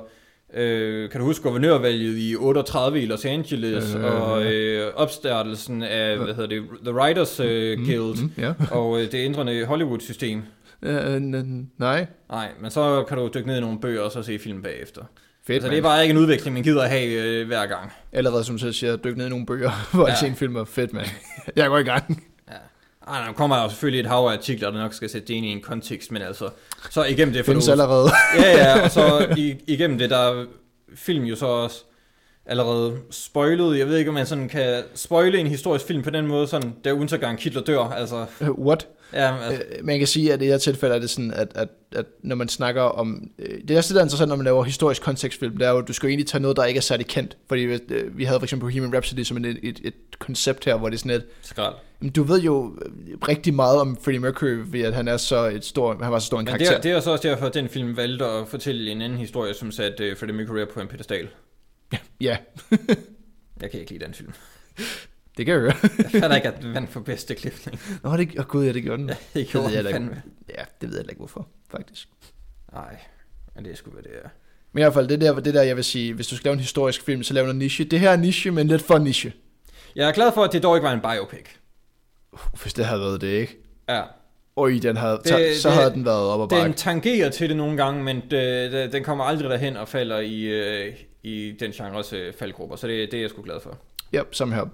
øh, 0.54 1.10
kan 1.10 1.20
du 1.20 1.26
huske 1.26 1.42
guvernørvalget 1.42 2.18
i 2.18 2.36
38 2.36 3.02
i 3.02 3.06
Los 3.06 3.24
Angeles, 3.24 3.94
Øh, 3.94 4.04
øh, 4.04 4.30
og 4.30 4.44
øh, 4.44 4.94
opstartelsen 4.94 5.82
af, 5.82 6.16
hvad 6.18 6.34
hedder 6.34 6.46
det, 6.48 6.62
The 6.84 6.94
Writers 6.94 7.40
øh, 7.40 7.78
Guild, 7.78 8.22
Mm, 8.22 8.32
ja. 8.38 8.54
og 8.70 9.00
øh, 9.00 9.12
det 9.12 9.24
ændrende 9.24 9.64
Hollywood-system. 9.64 10.42
Øh, 10.82 11.16
n- 11.16 11.66
nej, 11.78 12.06
Nej, 12.30 12.50
men 12.60 12.70
så 12.70 13.04
kan 13.08 13.18
du 13.18 13.30
dykke 13.34 13.46
ned 13.46 13.56
i 13.56 13.60
nogle 13.60 13.80
bøger 13.80 14.00
og 14.00 14.12
så 14.12 14.22
se 14.22 14.38
film 14.38 14.62
bagefter. 14.62 15.02
Fedt 15.46 15.54
Altså, 15.54 15.66
man. 15.66 15.72
det 15.72 15.78
er 15.78 15.82
bare 15.82 16.02
ikke 16.02 16.12
en 16.12 16.18
udvikling, 16.18 16.54
man 16.54 16.62
gider 16.62 16.82
at 16.82 16.90
have 16.90 17.06
øh, 17.06 17.46
hver 17.46 17.66
gang. 17.66 17.92
Allerede 18.12 18.44
som 18.44 18.54
du 18.54 18.58
selv 18.60 18.72
siger, 18.72 18.96
dykke 18.96 19.18
ned 19.18 19.26
i 19.26 19.30
nogle 19.30 19.46
bøger, 19.46 19.70
hvor 19.94 20.06
jeg 20.06 20.12
Ja. 20.14 20.20
ser 20.20 20.26
en 20.26 20.36
film 20.36 20.56
er 20.56 20.64
fedt, 20.64 20.92
mand. 20.92 21.06
Jeg 21.56 21.68
går 21.68 21.78
i 21.78 21.82
gang. 21.82 22.24
Ja. 22.50 22.54
Ej, 23.12 23.26
der 23.26 23.32
kommer 23.32 23.62
jo 23.62 23.68
selvfølgelig 23.68 24.00
et 24.00 24.06
hav 24.06 24.18
af 24.18 24.32
artikler, 24.32 24.70
der 24.70 24.78
nok 24.78 24.94
skal 24.94 25.10
sætte 25.10 25.28
det 25.28 25.34
ind 25.34 25.46
i 25.46 25.48
en 25.48 25.60
kontekst, 25.60 26.12
men 26.12 26.22
altså, 26.22 26.48
så 26.90 27.04
igennem 27.04 27.34
det 27.34 27.44
Findes 27.46 27.64
du... 27.64 27.70
allerede. 27.72 28.10
Ja, 28.38 28.50
ja, 28.58 28.84
og 28.84 28.90
så 28.90 29.34
igennem 29.66 29.98
det, 29.98 30.10
der 30.10 30.16
er 30.18 30.44
film 30.94 31.24
jo 31.24 31.36
så 31.36 31.46
også 31.46 31.84
allerede 32.46 32.96
spoilet. 33.10 33.78
Jeg 33.78 33.88
ved 33.88 33.96
ikke, 33.96 34.08
om 34.08 34.14
man 34.14 34.26
sådan 34.26 34.48
kan 34.48 34.82
spoile 34.94 35.38
en 35.38 35.46
historisk 35.46 35.86
film 35.86 36.02
på 36.02 36.10
den 36.10 36.26
måde, 36.26 36.46
sådan, 36.46 36.74
der 36.84 36.92
uden 36.92 37.08
så 37.08 37.18
gang 37.18 37.40
Hitler 37.40 37.62
dør, 37.62 37.78
altså... 37.84 38.26
What? 38.42 38.86
Ja, 39.14 39.36
altså, 39.44 39.62
Øh, 39.78 39.84
Man 39.84 39.98
kan 39.98 40.06
sige, 40.06 40.32
at 40.32 40.38
i 40.38 40.44
det 40.44 40.52
her 40.52 40.58
tilfælde 40.58 40.94
er 40.94 40.98
det 40.98 41.10
sådan, 41.10 41.30
at, 41.34 41.48
at, 41.54 41.68
at 41.96 42.06
når 42.22 42.36
man 42.36 42.48
snakker 42.48 42.82
om... 42.82 43.30
øh, 43.38 43.58
Det 43.68 43.70
er 43.70 43.76
også 43.78 43.88
det, 43.88 43.94
der 43.94 44.00
er 44.00 44.04
interessant, 44.04 44.28
når 44.28 44.36
man 44.36 44.44
laver 44.44 44.64
historisk 44.64 45.02
kontekstfilm, 45.02 45.56
det 45.56 45.66
er 45.66 45.70
jo, 45.70 45.78
at 45.78 45.88
du 45.88 45.92
skal 45.92 46.06
jo 46.06 46.08
egentlig 46.10 46.26
tage 46.26 46.42
noget, 46.42 46.56
der 46.56 46.64
ikke 46.64 46.78
er 46.78 46.82
særlig 46.82 47.06
kendt. 47.06 47.36
Fordi 47.48 47.62
øh, 47.62 48.18
vi 48.18 48.24
havde 48.24 48.40
for 48.40 48.44
eksempel 48.44 48.64
Bohemian 48.64 48.94
Rhapsody 48.94 49.22
som 49.22 49.36
et, 49.36 49.58
et, 49.62 49.80
et 49.84 49.94
koncept 50.18 50.64
her, 50.64 50.76
hvor 50.76 50.88
det 50.88 50.96
er 50.96 50.98
sådan 50.98 51.10
et... 51.16 51.24
skrald. 51.42 51.74
Du 52.16 52.22
ved 52.22 52.40
jo 52.40 52.78
rigtig 53.28 53.54
meget 53.54 53.80
om 53.80 53.96
Freddie 54.02 54.20
Mercury, 54.20 54.58
ved 54.66 54.80
at 54.80 54.94
han 54.94 55.08
er 55.08 55.16
så 55.16 55.44
et 55.46 55.64
stor, 55.64 56.02
han 56.02 56.12
var 56.12 56.18
så 56.18 56.26
stor 56.26 56.38
en 56.38 56.44
Men 56.44 56.46
karakter. 56.46 56.66
det, 56.68 56.76
er, 56.76 56.80
det 56.80 56.90
er 56.92 57.00
så 57.00 57.10
også 57.10 57.28
derfor, 57.28 57.46
at 57.46 57.54
den 57.54 57.68
film 57.68 57.96
valgte 57.96 58.24
at 58.24 58.48
fortælle 58.48 58.90
en 58.90 59.02
anden 59.02 59.18
historie, 59.18 59.54
som 59.54 59.72
satte 59.72 60.16
Freddie 60.16 60.36
Mercury 60.36 60.64
på 60.74 60.80
en 60.80 60.88
pedestal. 60.88 61.28
Ja, 62.20 62.36
Jeg 63.60 63.70
kan 63.70 63.80
ikke 63.80 63.92
lide 63.92 64.04
den 64.04 64.14
film. 64.14 64.32
det 65.36 65.46
kan 65.46 65.52
jeg 65.54 65.60
høre. 65.60 65.74
Jeg 65.98 66.10
fatter 66.20 66.36
ikke, 66.36 66.48
at 66.48 66.62
den 66.62 66.74
vandt 66.74 66.90
for 66.90 67.00
bedste 67.00 67.34
klipning. 67.34 67.80
Nå, 68.02 68.16
det, 68.16 68.38
oh, 68.38 68.44
gud, 68.44 68.64
ja, 68.66 68.72
det 68.72 68.82
gjorde 68.82 68.98
den. 69.02 69.08
Det 69.08 69.16
ved 69.34 69.44
gjorde 69.46 69.66
jeg 69.66 69.74
jeg 69.74 69.84
da 69.84 69.88
ikke. 69.88 69.94
fandme. 70.00 70.22
Ja, 70.58 70.64
det 70.80 70.88
ved 70.90 70.96
jeg 70.98 71.06
ikke 71.10 71.18
hvorfor, 71.18 71.48
faktisk. 71.70 72.08
Nej, 72.72 72.96
men 73.54 73.64
det 73.64 73.72
er 73.72 73.76
sgu, 73.76 73.90
hvad 73.90 74.02
det 74.02 74.10
er. 74.24 74.28
Men 74.72 74.80
i 74.80 74.82
hvert 74.82 74.94
fald, 74.94 75.08
det 75.08 75.20
der, 75.20 75.40
det 75.40 75.54
der, 75.54 75.62
jeg 75.62 75.76
vil 75.76 75.84
sige, 75.84 76.14
hvis 76.14 76.26
du 76.26 76.36
skal 76.36 76.48
lave 76.48 76.52
en 76.54 76.60
historisk 76.60 77.02
film, 77.04 77.22
så 77.22 77.34
lav 77.34 77.42
noget 77.44 77.56
niche. 77.56 77.84
Det 77.84 78.00
her 78.00 78.10
er 78.10 78.16
niche, 78.16 78.50
men 78.50 78.66
lidt 78.68 78.82
for 78.82 78.98
niche. 78.98 79.32
Jeg 79.96 80.08
er 80.08 80.12
glad 80.12 80.32
for, 80.32 80.44
at 80.44 80.52
det 80.52 80.62
dog 80.62 80.76
ikke 80.76 80.84
var 80.84 80.92
en 80.92 81.00
biopic. 81.00 81.46
Hvis 82.62 82.72
det 82.74 82.84
havde 82.84 83.00
været 83.00 83.20
det, 83.20 83.28
ikke? 83.28 83.58
Ja, 83.88 84.02
Oj, 84.56 84.78
den 84.82 84.96
havde, 84.96 85.16
Det- 85.24 85.24
det, 85.24 85.56
så 85.56 85.68
det- 85.68 85.76
havde 85.78 85.90
den 85.90 86.04
været 86.04 86.26
op 86.28 86.40
og 86.40 86.48
bakke. 86.48 86.64
Den 86.64 86.74
tangerer 86.74 87.30
til 87.30 87.48
det 87.48 87.56
nogle 87.56 87.76
gange, 87.76 88.02
men 88.04 88.16
det, 88.30 88.72
det, 88.72 88.92
den 88.92 89.04
kommer 89.04 89.24
aldrig 89.24 89.50
derhen 89.50 89.76
og 89.76 89.88
falder 89.88 90.18
i, 90.18 90.42
øh, 90.42 90.94
i 91.22 91.52
den 91.60 91.72
genres 91.72 92.12
øh, 92.12 92.32
faldgrupper, 92.34 92.76
så 92.76 92.86
det, 92.86 93.10
det 93.10 93.16
er 93.16 93.20
jeg 93.20 93.30
sgu 93.30 93.42
glad 93.42 93.60
for. 93.60 93.78
Ja, 94.12 94.22
som 94.32 94.52
her. 94.52 94.64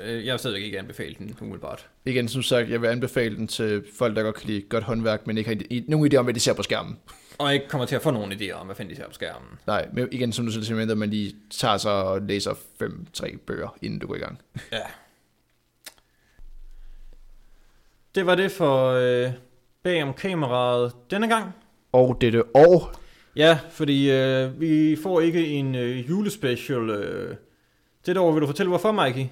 Øh, 0.00 0.26
Jeg 0.26 0.32
vil 0.32 0.38
stadigvæk 0.38 0.62
ikke 0.64 0.78
anbefale 0.78 1.14
den 1.18 1.36
umiddelbart. 1.40 1.88
Igen, 2.04 2.28
som 2.28 2.42
sagt, 2.42 2.70
jeg 2.70 2.82
vil 2.82 2.88
anbefale 2.88 3.36
den 3.36 3.46
til 3.48 3.84
folk, 3.98 4.16
der 4.16 4.22
godt 4.22 4.34
kan 4.34 4.46
lide 4.46 4.60
godt 4.60 4.84
håndværk, 4.84 5.26
men 5.26 5.38
ikke 5.38 5.50
har 5.50 5.82
nogen 5.88 6.12
idé 6.12 6.16
om, 6.16 6.24
hvad 6.24 6.34
de 6.34 6.40
ser 6.40 6.52
på 6.52 6.62
skærmen. 6.62 6.98
Og 7.38 7.54
ikke 7.54 7.68
kommer 7.68 7.86
til 7.86 7.96
at 7.96 8.02
få 8.02 8.10
nogen 8.10 8.32
idéer 8.32 8.52
om, 8.52 8.66
hvad 8.66 8.76
fanden 8.76 8.90
de 8.94 8.96
ser 9.00 9.06
på 9.06 9.12
skærmen. 9.14 9.48
Nej, 9.66 9.88
men 9.92 10.08
igen, 10.12 10.32
som 10.32 10.46
du 10.46 10.52
selv 10.52 10.64
siger, 10.64 10.90
at 10.90 10.98
man 10.98 11.10
lige 11.10 11.34
tager 11.50 11.76
sig 11.76 11.92
og 11.92 12.22
læser 12.22 12.54
fem-tre 12.78 13.36
bøger, 13.46 13.76
inden 13.82 13.98
du 13.98 14.06
går 14.06 14.14
i 14.14 14.18
gang. 14.18 14.38
Ja. 14.72 14.78
Det 18.14 18.26
var 18.26 18.34
det 18.34 18.50
for 18.52 18.86
øh, 18.92 19.32
bag 19.82 20.02
om 20.02 20.14
kameraet 20.14 20.92
denne 21.10 21.28
gang. 21.28 21.52
Og 21.92 22.18
dette 22.20 22.56
år, 22.56 22.94
Ja, 23.36 23.58
fordi 23.70 24.10
øh, 24.10 24.60
vi 24.60 24.96
får 25.02 25.20
ikke 25.20 25.46
en 25.46 25.74
øh, 25.74 26.08
julespecial. 26.08 26.90
Øh. 26.90 27.36
Dette 28.06 28.20
år 28.20 28.32
vil 28.32 28.40
du 28.42 28.46
fortælle, 28.46 28.68
hvorfor, 28.68 28.92
Mikey? 29.04 29.24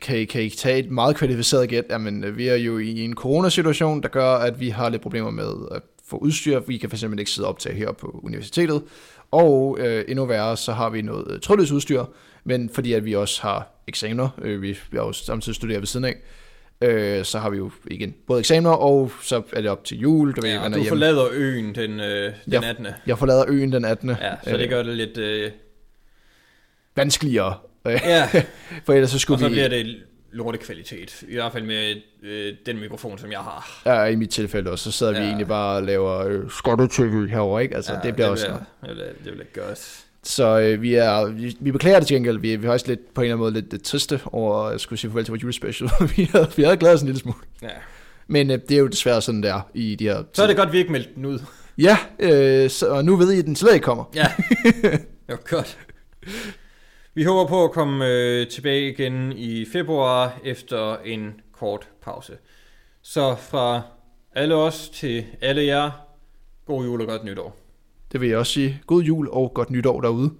Kan 0.00 0.26
kan 0.26 0.42
I 0.42 0.50
tage 0.50 0.78
et 0.78 0.90
meget 0.90 1.16
kvalificeret 1.16 1.68
gæt? 1.68 1.84
Jamen, 1.90 2.24
øh, 2.24 2.36
vi 2.36 2.48
er 2.48 2.54
jo 2.56 2.78
i 2.78 3.00
en 3.00 3.14
coronasituation, 3.14 4.02
der 4.02 4.08
gør, 4.08 4.28
at 4.28 4.60
vi 4.60 4.68
har 4.68 4.88
lidt 4.88 5.02
problemer 5.02 5.30
med 5.30 5.52
at 5.70 5.82
få 6.08 6.16
udstyr. 6.16 6.60
Vi 6.60 6.76
kan 6.76 6.90
fx 6.90 7.02
ikke 7.02 7.30
sidde 7.30 7.46
og 7.46 7.50
optage 7.50 7.74
her 7.76 7.92
på 7.92 8.20
universitetet. 8.22 8.82
Og 9.30 9.76
øh, 9.80 10.04
endnu 10.08 10.24
værre, 10.24 10.56
så 10.56 10.72
har 10.72 10.90
vi 10.90 11.02
noget 11.02 11.26
øh, 11.30 11.40
trådløst 11.40 11.72
udstyr, 11.72 12.04
men 12.44 12.70
fordi 12.74 12.92
at 12.92 13.04
vi 13.04 13.12
også 13.14 13.42
har 13.42 13.68
eksamener, 13.86 14.28
øh, 14.42 14.62
vi, 14.62 14.78
vi 14.90 14.96
har 14.96 15.04
jo 15.04 15.12
samtidig 15.12 15.56
studeret 15.56 15.80
ved 15.80 15.86
siden 15.86 16.04
af, 16.04 16.16
øh, 16.82 17.24
så 17.24 17.38
har 17.38 17.50
vi 17.50 17.56
jo 17.56 17.70
igen 17.90 18.14
både 18.26 18.40
eksamener, 18.40 18.70
og 18.70 19.12
så 19.22 19.42
er 19.52 19.60
det 19.60 19.70
op 19.70 19.84
til 19.84 19.98
jul. 20.00 20.32
Du 20.32 20.40
ved, 20.40 20.50
Ja, 20.50 20.60
man 20.60 20.72
du 20.72 20.78
er 20.78 20.82
hjemme. 20.82 20.88
forlader 20.88 21.26
øen 21.32 21.74
den, 21.74 22.00
øh, 22.00 22.32
den 22.44 22.52
Ja. 22.52 22.68
18. 22.70 22.86
Jeg 23.06 23.18
forlader 23.18 23.44
øen 23.48 23.72
den 23.72 23.84
18. 23.84 24.08
Ja, 24.10 24.16
så 24.44 24.56
det 24.56 24.68
gør 24.68 24.82
det 24.82 24.96
lidt... 24.96 25.18
Øh, 25.18 25.50
vanskeligere. 26.96 27.54
Ja, 27.90 28.28
For 28.84 28.92
ellers 28.92 29.10
så 29.10 29.16
og 29.16 29.20
skulle 29.20 29.40
så 29.40 29.48
vi, 29.48 29.52
bliver 29.52 29.68
det 29.68 29.96
lortekvalitet. 30.32 31.24
I 31.28 31.34
hvert 31.34 31.52
fald 31.52 31.64
med 31.64 31.94
øh, 32.22 32.52
den 32.66 32.80
mikrofon, 32.80 33.18
som 33.18 33.32
jeg 33.32 33.38
har. 33.38 33.82
ja, 33.86 34.04
i 34.04 34.16
mit 34.16 34.30
tilfælde 34.30 34.70
også, 34.70 34.84
så 34.84 34.98
sidder 34.98 35.12
ja. 35.12 35.20
vi 35.20 35.26
egentlig 35.26 35.48
bare 35.48 35.76
og 35.76 35.82
laver 35.82 36.18
øh, 36.18 36.50
skotte-tv 36.50 37.26
herovre, 37.28 37.62
ikke? 37.62 37.76
Altså, 37.76 37.92
ja, 37.92 37.98
det 38.02 38.14
bliver 38.14 38.26
det 38.26 38.32
også... 38.32 38.46
bliver, 38.46 38.94
det 38.94 38.96
bliver, 38.96 39.34
det 39.34 39.46
bliver 39.52 39.66
godt. 39.66 40.04
Så 40.22 40.60
øh, 40.60 40.82
vi, 40.82 40.94
er, 40.94 41.26
vi, 41.26 41.56
vi 41.60 41.72
beklager 41.72 41.98
det 41.98 42.06
til 42.06 42.16
gengæld. 42.16 42.38
Vi, 42.38 42.56
vi 42.56 42.66
har 42.66 42.72
også 42.72 42.86
lidt, 42.88 43.14
på 43.14 43.20
en 43.20 43.24
eller 43.24 43.34
anden 43.34 43.44
måde 43.44 43.52
lidt, 43.52 43.70
lidt 43.72 43.84
triste 43.84 44.20
over 44.24 44.62
at 44.62 44.80
skulle 44.80 44.98
sige 44.98 45.10
farvel 45.10 45.24
til 45.24 45.32
vores 45.32 45.42
julespecial. 45.42 45.90
vi, 46.16 46.30
havde, 46.32 46.50
vi 46.56 46.62
havde 46.62 46.76
glædet 46.76 46.94
os 46.94 47.02
en 47.02 47.06
lille 47.06 47.20
smule. 47.20 47.38
Ja. 47.62 47.68
Men 48.26 48.50
øh, 48.50 48.58
det 48.68 48.74
er 48.74 48.78
jo 48.78 48.86
desværre 48.86 49.22
sådan, 49.22 49.42
der 49.42 49.70
i 49.74 49.94
de 49.94 50.04
her 50.04 50.22
Så 50.32 50.42
er 50.42 50.46
det 50.46 50.56
godt, 50.56 50.72
vi 50.72 50.78
ikke 50.78 50.92
meldte 50.92 51.10
den 51.14 51.26
ud. 51.26 51.38
Ja, 51.78 51.98
øh, 52.18 52.70
så, 52.70 52.88
og 52.88 53.04
nu 53.04 53.16
ved 53.16 53.32
I, 53.32 53.38
at 53.38 53.44
den 53.44 53.56
slet 53.56 53.74
ikke 53.74 53.84
kommer. 53.84 54.04
Ja, 54.14 54.26
det 54.82 55.06
var 55.28 55.56
godt. 55.56 55.78
Vi 57.16 57.24
håber 57.24 57.46
på 57.48 57.64
at 57.64 57.70
komme 57.70 58.06
øh, 58.06 58.48
tilbage 58.48 58.92
igen 58.92 59.32
i 59.32 59.64
februar 59.64 60.40
efter 60.44 60.96
en 60.96 61.40
kort 61.52 61.88
pause. 62.02 62.32
Så 63.02 63.36
fra 63.36 63.82
alle 64.32 64.54
os 64.54 64.88
til 64.88 65.24
alle 65.40 65.62
jer, 65.64 65.90
god 66.66 66.84
jul 66.84 67.00
og 67.00 67.06
godt 67.06 67.24
nytår. 67.24 67.56
Det 68.12 68.20
vil 68.20 68.28
jeg 68.28 68.38
også 68.38 68.52
sige. 68.52 68.80
God 68.86 69.02
jul 69.02 69.28
og 69.30 69.54
godt 69.54 69.70
nytår 69.70 70.00
derude. 70.00 70.30